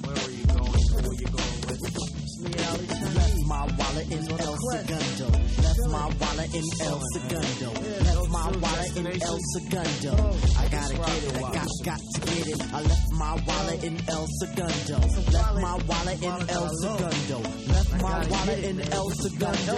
Where 0.04 0.16
are 0.16 0.32
you 0.32 0.46
going? 0.46 0.84
Who 0.92 0.98
are 1.10 1.16
you 1.16 1.28
going 1.28 1.62
with? 1.68 1.82
Left 2.42 3.40
my 3.46 3.66
wallet 3.78 4.12
in 4.12 4.24
El 4.32 4.58
Segundo. 4.72 5.28
Left 5.62 5.80
my 5.90 6.06
wallet 6.20 6.54
in 6.56 6.64
El 6.82 7.00
Segundo. 7.14 7.70
Left 8.04 8.30
my 8.30 8.48
wallet 8.62 8.98
in 8.98 9.08
El 9.22 9.40
Segundo. 9.54 10.14
I 10.58 10.68
gotta 10.68 10.96
get 10.96 11.24
it. 11.24 11.36
I 11.36 11.42
got 11.42 11.68
got 11.84 12.00
to 12.00 12.22
get 12.22 12.48
it. 12.48 12.74
I 12.74 12.82
left 12.82 13.11
my 13.22 13.38
wallet 13.46 13.84
in 13.84 13.96
El 14.10 14.26
Segundo. 14.40 14.98
Left 15.32 15.56
my 15.62 15.78
wallet 15.86 16.20
in 16.24 16.50
El 16.50 16.70
Segundo. 16.82 17.38
Left 17.70 18.02
my 18.02 18.20
wallet 18.34 18.64
in 18.64 18.82
El 18.92 19.10
Segundo. 19.12 19.78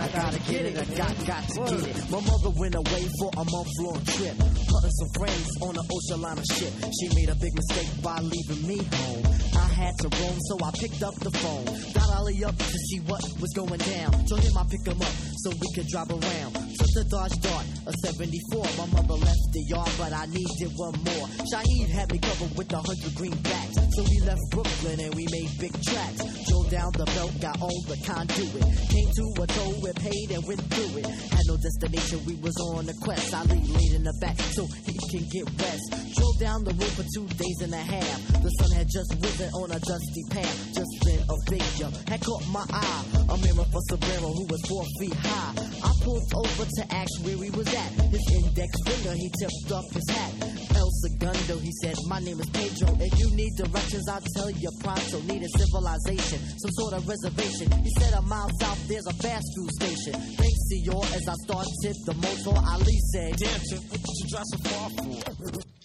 I 0.00 0.06
gotta 0.14 0.38
get 0.50 0.62
it. 0.70 0.78
I 0.78 0.84
got 0.94 1.14
got 1.26 1.42
to 1.48 1.60
get 1.74 1.88
it. 1.90 2.10
My 2.10 2.20
mother 2.20 2.52
went 2.54 2.76
away 2.76 3.04
for 3.18 3.30
a 3.34 3.44
month 3.50 3.72
long 3.82 4.00
trip. 4.14 4.36
Hunting 4.70 4.96
some 5.00 5.10
friends 5.18 5.48
on 5.66 5.74
an 5.74 5.86
ocean 5.90 6.20
liner 6.22 6.46
ship. 6.54 6.72
She 6.96 7.06
made 7.18 7.30
a 7.30 7.34
big 7.34 7.54
mistake 7.60 7.90
by 8.00 8.18
leaving 8.20 8.62
me 8.70 8.78
home. 8.78 9.24
I 9.58 9.66
had 9.74 9.94
to 9.98 10.08
roam, 10.20 10.38
so 10.48 10.54
I 10.62 10.70
picked 10.78 11.02
up 11.02 11.14
the 11.18 11.32
phone. 11.42 11.66
Got 11.94 12.08
Ali 12.18 12.44
up 12.44 12.56
to 12.56 12.78
see 12.88 13.00
what 13.10 13.22
was 13.40 13.52
going 13.56 13.80
down. 13.80 14.12
Told 14.30 14.40
him 14.40 14.56
I'd 14.56 14.70
pick 14.70 14.86
him 14.86 15.02
up 15.02 15.14
so 15.42 15.50
we 15.50 15.68
could 15.74 15.88
drive 15.88 16.10
around 16.10 16.63
A 16.96 17.02
Dodge 17.02 17.40
Dart, 17.40 17.66
a 17.88 17.92
74. 18.06 18.62
My 18.78 18.86
mother 18.94 19.14
left 19.14 19.50
the 19.52 19.64
yard, 19.66 19.90
but 19.98 20.12
I 20.12 20.26
needed 20.26 20.70
one 20.76 20.94
more. 21.02 21.26
Shaheed 21.50 21.88
had 21.90 22.12
me 22.12 22.18
covered 22.18 22.56
with 22.56 22.72
a 22.72 22.76
hundred 22.76 23.10
greenbacks. 23.18 23.74
So 23.94 24.02
we 24.06 24.20
left 24.20 24.40
Brooklyn 24.52 25.00
and 25.00 25.12
we 25.14 25.26
made 25.32 25.50
big 25.58 25.74
tracks. 25.82 26.22
Drove 26.46 26.70
down 26.70 26.92
the 26.92 27.04
belt, 27.06 27.34
got 27.40 27.60
all 27.60 27.82
the 27.88 27.98
conduit. 28.06 28.62
Came 28.94 29.10
to 29.10 29.42
a 29.42 29.46
toll, 29.46 29.74
we 29.82 29.92
paid 29.98 30.38
and 30.38 30.46
went 30.46 30.62
through 30.70 31.02
it. 31.02 31.06
Had 31.34 31.42
no 31.48 31.56
destination, 31.56 32.22
we 32.26 32.34
was 32.38 32.54
on 32.70 32.88
a 32.88 32.94
quest. 33.02 33.34
I 33.34 33.42
laid 33.42 33.92
in 33.92 34.04
the 34.04 34.14
back 34.20 34.38
so 34.54 34.62
he 34.86 34.94
can 35.10 35.26
get 35.34 35.50
rest. 35.58 36.03
Drove 36.16 36.38
down 36.38 36.64
the 36.64 36.74
road 36.74 36.92
for 36.94 37.06
two 37.14 37.26
days 37.36 37.58
and 37.62 37.74
a 37.74 37.84
half. 37.84 38.18
The 38.42 38.50
sun 38.60 38.70
had 38.76 38.88
just 38.88 39.10
risen 39.20 39.50
on 39.54 39.70
a 39.70 39.80
dusty 39.80 40.24
path. 40.30 40.56
Just 40.74 40.92
then 41.04 41.20
a 41.26 41.36
figure 41.50 41.90
had 42.08 42.20
caught 42.22 42.46
my 42.48 42.64
eye. 42.70 43.04
A 43.28 43.36
mirror 43.38 43.66
for 43.70 43.82
Sombrero 43.90 44.30
who 44.30 44.44
was 44.46 44.60
four 44.68 44.84
feet 45.00 45.14
high. 45.14 45.54
I 45.82 45.90
pulled 46.04 46.28
over 46.34 46.64
to 46.64 46.82
ask 46.94 47.12
where 47.24 47.38
he 47.38 47.50
was 47.50 47.68
at. 47.68 47.90
His 48.14 48.24
index 48.30 48.70
finger, 48.86 49.14
he 49.14 49.28
tipped 49.38 49.72
off 49.72 49.88
his 49.90 50.08
hat. 50.10 50.32
El 50.76 50.90
Segundo, 51.02 51.58
he 51.58 51.72
said, 51.82 51.96
My 52.06 52.20
name 52.20 52.40
is 52.40 52.50
Pedro. 52.50 52.94
If 53.00 53.18
you 53.18 53.30
need 53.34 53.56
directions, 53.56 54.08
I'll 54.08 54.24
tell 54.36 54.50
you 54.50 54.70
pronto. 54.82 55.18
Need 55.26 55.42
a 55.42 55.50
civilization, 55.58 56.38
some 56.58 56.74
sort 56.78 56.94
of 56.94 57.08
reservation. 57.08 57.70
He 57.82 57.90
said, 57.98 58.12
A 58.14 58.22
mile 58.22 58.50
south, 58.60 58.80
there's 58.88 59.06
a 59.06 59.14
fast 59.22 59.46
food 59.56 59.70
station. 59.82 60.14
Thanks 60.14 60.54
you 60.84 61.00
as 61.14 61.28
I 61.28 61.34
started 61.44 61.96
the 62.04 62.14
motor, 62.14 62.58
Ali 62.68 62.98
said, 63.12 63.36
Damn, 63.36 63.60
Tip, 63.60 63.80
what 63.90 64.16
you 64.18 64.28
drive 64.28 64.44
so 64.44 64.58
far 64.68 64.90
for? 64.90 65.83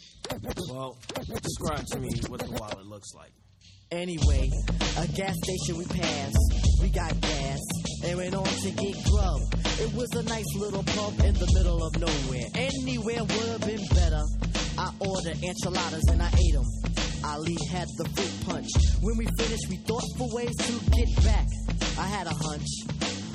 Well, 0.70 0.98
describe 1.42 1.86
to 1.88 2.00
me 2.00 2.10
what 2.28 2.40
the 2.42 2.52
wallet 2.52 2.86
looks 2.86 3.14
like. 3.16 3.32
Anyway, 3.92 4.50
a 4.98 5.08
gas 5.08 5.36
station 5.44 5.78
we 5.78 5.86
passed. 5.86 6.38
We 6.82 6.90
got 6.90 7.20
gas 7.22 7.60
and 8.06 8.18
went 8.18 8.36
on 8.36 8.46
to 8.46 8.72
get 8.72 8.96
grub. 9.06 9.42
It 9.82 9.94
was 9.94 10.10
a 10.14 10.24
nice 10.24 10.46
little 10.56 10.84
pub 10.84 11.20
in 11.22 11.34
the 11.34 11.50
middle 11.56 11.84
of 11.84 11.98
nowhere. 11.98 12.46
Anywhere 12.54 13.24
would 13.24 13.50
have 13.50 13.62
been 13.62 13.82
better. 13.96 14.22
I 14.78 14.94
ordered 15.00 15.44
enchiladas 15.44 16.04
and 16.12 16.22
I 16.22 16.28
ate 16.28 16.54
them. 16.54 16.66
Ali 17.26 17.58
had 17.72 17.88
the 17.98 18.06
fruit 18.14 18.46
punch. 18.46 18.70
When 19.02 19.18
we 19.18 19.26
finished, 19.38 19.68
we 19.70 19.78
thought 19.78 20.06
for 20.18 20.30
ways 20.36 20.56
to 20.56 20.74
get 20.92 21.24
back. 21.26 21.48
I 21.98 22.06
had 22.06 22.28
a 22.28 22.34
hunch. 22.34 22.70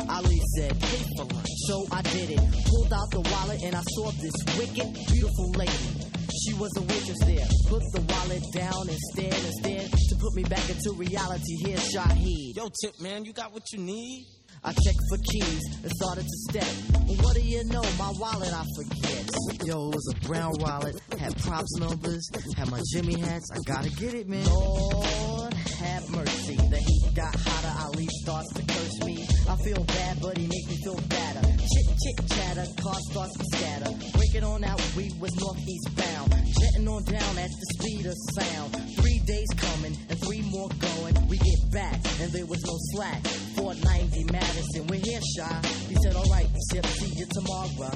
Ali 0.09 0.41
said, 0.57 0.79
pay 0.81 1.03
for 1.17 1.25
lunch. 1.25 1.49
So 1.67 1.87
I 1.91 2.03
did 2.03 2.31
it. 2.31 2.41
Pulled 2.67 2.93
out 2.93 3.11
the 3.11 3.21
wallet 3.21 3.63
and 3.65 3.75
I 3.75 3.83
saw 3.83 4.11
this 4.13 4.35
wicked, 4.57 4.95
beautiful 5.11 5.51
lady. 5.59 6.04
She 6.43 6.55
was 6.55 6.71
a 6.77 6.83
waitress 6.83 7.21
there. 7.25 7.47
Put 7.69 7.83
the 7.93 8.01
wallet 8.01 8.43
down 8.53 8.89
and 8.89 8.99
stared 9.13 9.35
and 9.35 9.55
stared 9.61 9.91
to 9.91 10.17
put 10.17 10.35
me 10.35 10.43
back 10.45 10.69
into 10.69 10.93
reality. 10.93 11.55
Here, 11.65 11.79
Shaheed. 11.79 12.57
Yo, 12.57 12.69
Tip, 12.83 13.01
man, 13.01 13.25
you 13.25 13.33
got 13.33 13.53
what 13.53 13.63
you 13.73 13.79
need? 13.79 14.27
I 14.65 14.73
checked 14.73 15.01
for 15.11 15.19
keys 15.31 15.61
and 15.83 15.93
started 16.01 16.25
to 16.25 16.37
step. 16.51 16.67
But 17.07 17.23
what 17.23 17.35
do 17.35 17.43
you 17.43 17.63
know? 17.65 17.83
My 17.99 18.11
wallet 18.19 18.53
I 18.53 18.65
forget. 18.77 19.31
Yo, 19.67 19.91
it 19.91 19.95
was 19.95 20.15
a 20.17 20.27
brown 20.27 20.53
wallet, 20.59 20.97
had 21.19 21.37
props 21.37 21.77
numbers, 21.79 22.31
had 22.57 22.71
my 22.71 22.81
Jimmy 22.93 23.21
hats. 23.21 23.51
I 23.53 23.59
gotta 23.67 23.91
get 23.91 24.15
it, 24.15 24.27
man. 24.27 24.47
Lord 24.47 25.53
have 25.53 26.09
mercy. 26.11 26.57
The 26.57 26.79
heat 26.79 27.15
got 27.15 27.35
hotter. 27.37 27.85
Ali 27.85 28.09
starts 28.23 28.53
to 28.55 28.63
curse 28.63 29.05
me. 29.05 29.27
I 29.49 29.57
feel 29.57 29.85
bad, 29.85 30.21
but 30.23 30.39
he 30.39 30.47
makes 30.47 30.67
me 30.69 30.77
feel 30.83 31.01
better. 31.09 31.43
Chit 31.43 31.87
chit 32.01 32.29
chatter, 32.29 32.67
car 32.83 32.97
starts 33.11 33.37
to 33.37 33.45
scatter. 33.53 34.24
Breaking 34.35 34.51
on 34.51 34.65
out, 34.65 34.83
we 34.97 35.13
was 35.21 35.31
northeast 35.37 35.95
bound. 35.95 36.35
Jetting 36.59 36.89
on 36.89 37.05
down 37.05 37.39
at 37.39 37.51
the 37.51 37.67
speed 37.79 38.05
of 38.07 38.17
sound. 38.35 38.75
Three 38.99 39.21
days 39.21 39.47
coming 39.57 39.97
and 40.11 40.19
three 40.27 40.43
more 40.51 40.69
going. 40.71 41.29
We 41.29 41.39
get 41.39 41.71
back 41.71 41.95
and 42.19 42.33
there 42.33 42.45
was 42.45 42.61
no 42.65 42.75
slack. 42.91 43.23
490 43.55 44.33
Madison, 44.33 44.87
we're 44.89 44.99
here, 44.99 45.21
shy. 45.39 45.61
He 45.87 45.95
said, 46.03 46.17
alright, 46.17 46.49
Tip, 46.73 46.85
see 46.85 47.15
you 47.15 47.27
tomorrow. 47.31 47.95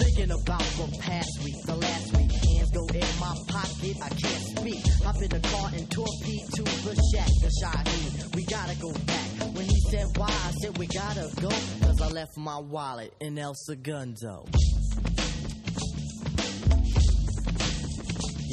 Thinking 0.00 0.30
about 0.30 0.64
the 0.80 0.88
past 1.00 1.44
week, 1.44 1.60
the 1.66 1.76
last 1.76 2.16
week. 2.16 2.32
Hands 2.32 2.70
go 2.72 2.86
in 2.88 3.20
my 3.20 3.36
pocket, 3.48 3.96
I 4.00 4.08
can't 4.08 4.44
speak. 4.56 4.80
Hop 5.04 5.20
in 5.20 5.28
the 5.28 5.48
car 5.52 5.68
and 5.76 5.84
torpedo 5.90 6.48
to 6.48 6.62
the 6.64 6.96
shack, 7.12 7.28
the 7.44 7.52
Shaheed. 7.60 8.34
We 8.34 8.46
gotta 8.46 8.74
go 8.80 8.90
back. 9.04 9.28
When 9.52 9.66
he 9.66 9.80
said 9.90 10.06
why, 10.16 10.32
I 10.32 10.50
said 10.62 10.78
we 10.78 10.86
gotta 10.86 11.28
go. 11.42 11.50
Cause 11.84 12.00
I 12.00 12.08
left 12.08 12.38
my 12.38 12.56
wallet 12.56 13.12
in 13.20 13.36
El 13.38 13.52
Segundo. 13.54 14.46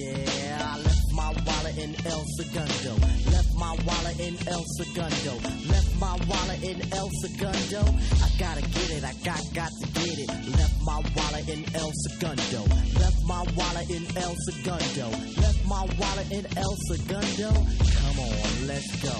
Yeah, 0.05 0.61
I 0.61 0.77
left 0.77 1.11
my 1.13 1.31
wallet 1.47 1.77
in 1.77 1.95
El 2.05 2.23
Segundo. 2.37 2.93
Left 3.31 3.55
my 3.55 3.75
wallet 3.87 4.19
in 4.19 4.35
El 4.47 4.63
Segundo. 4.77 5.33
Left 5.67 5.99
my 5.99 6.15
wallet 6.29 6.61
in 6.61 6.77
El 6.93 7.09
Segundo. 7.21 7.81
I 8.21 8.29
gotta 8.37 8.61
get 8.61 8.89
it, 8.91 9.03
I 9.03 9.13
got 9.23 9.41
got 9.53 9.71
to 9.81 9.87
get 9.99 10.19
it. 10.19 10.29
Left 10.29 10.77
my 10.83 11.01
wallet 11.15 11.49
in 11.49 11.65
El 11.73 11.91
Segundo. 12.05 12.61
Left 12.99 13.19
my 13.25 13.43
wallet 13.57 13.89
in 13.89 14.05
El 14.15 14.35
Segundo. 14.45 15.09
Left 15.41 15.65
my 15.65 15.83
wallet 15.97 16.31
in 16.31 16.45
El 16.55 16.75
Segundo. 16.89 17.49
Come 17.97 18.19
on, 18.19 18.67
let's 18.67 18.91
go. 19.01 19.15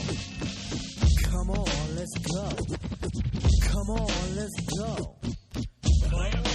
Come 1.32 1.50
on, 1.50 1.96
let's 1.96 2.18
go. 2.30 2.48
Come 3.72 3.90
on, 3.90 4.36
let's 4.36 4.60
go. 4.78 6.55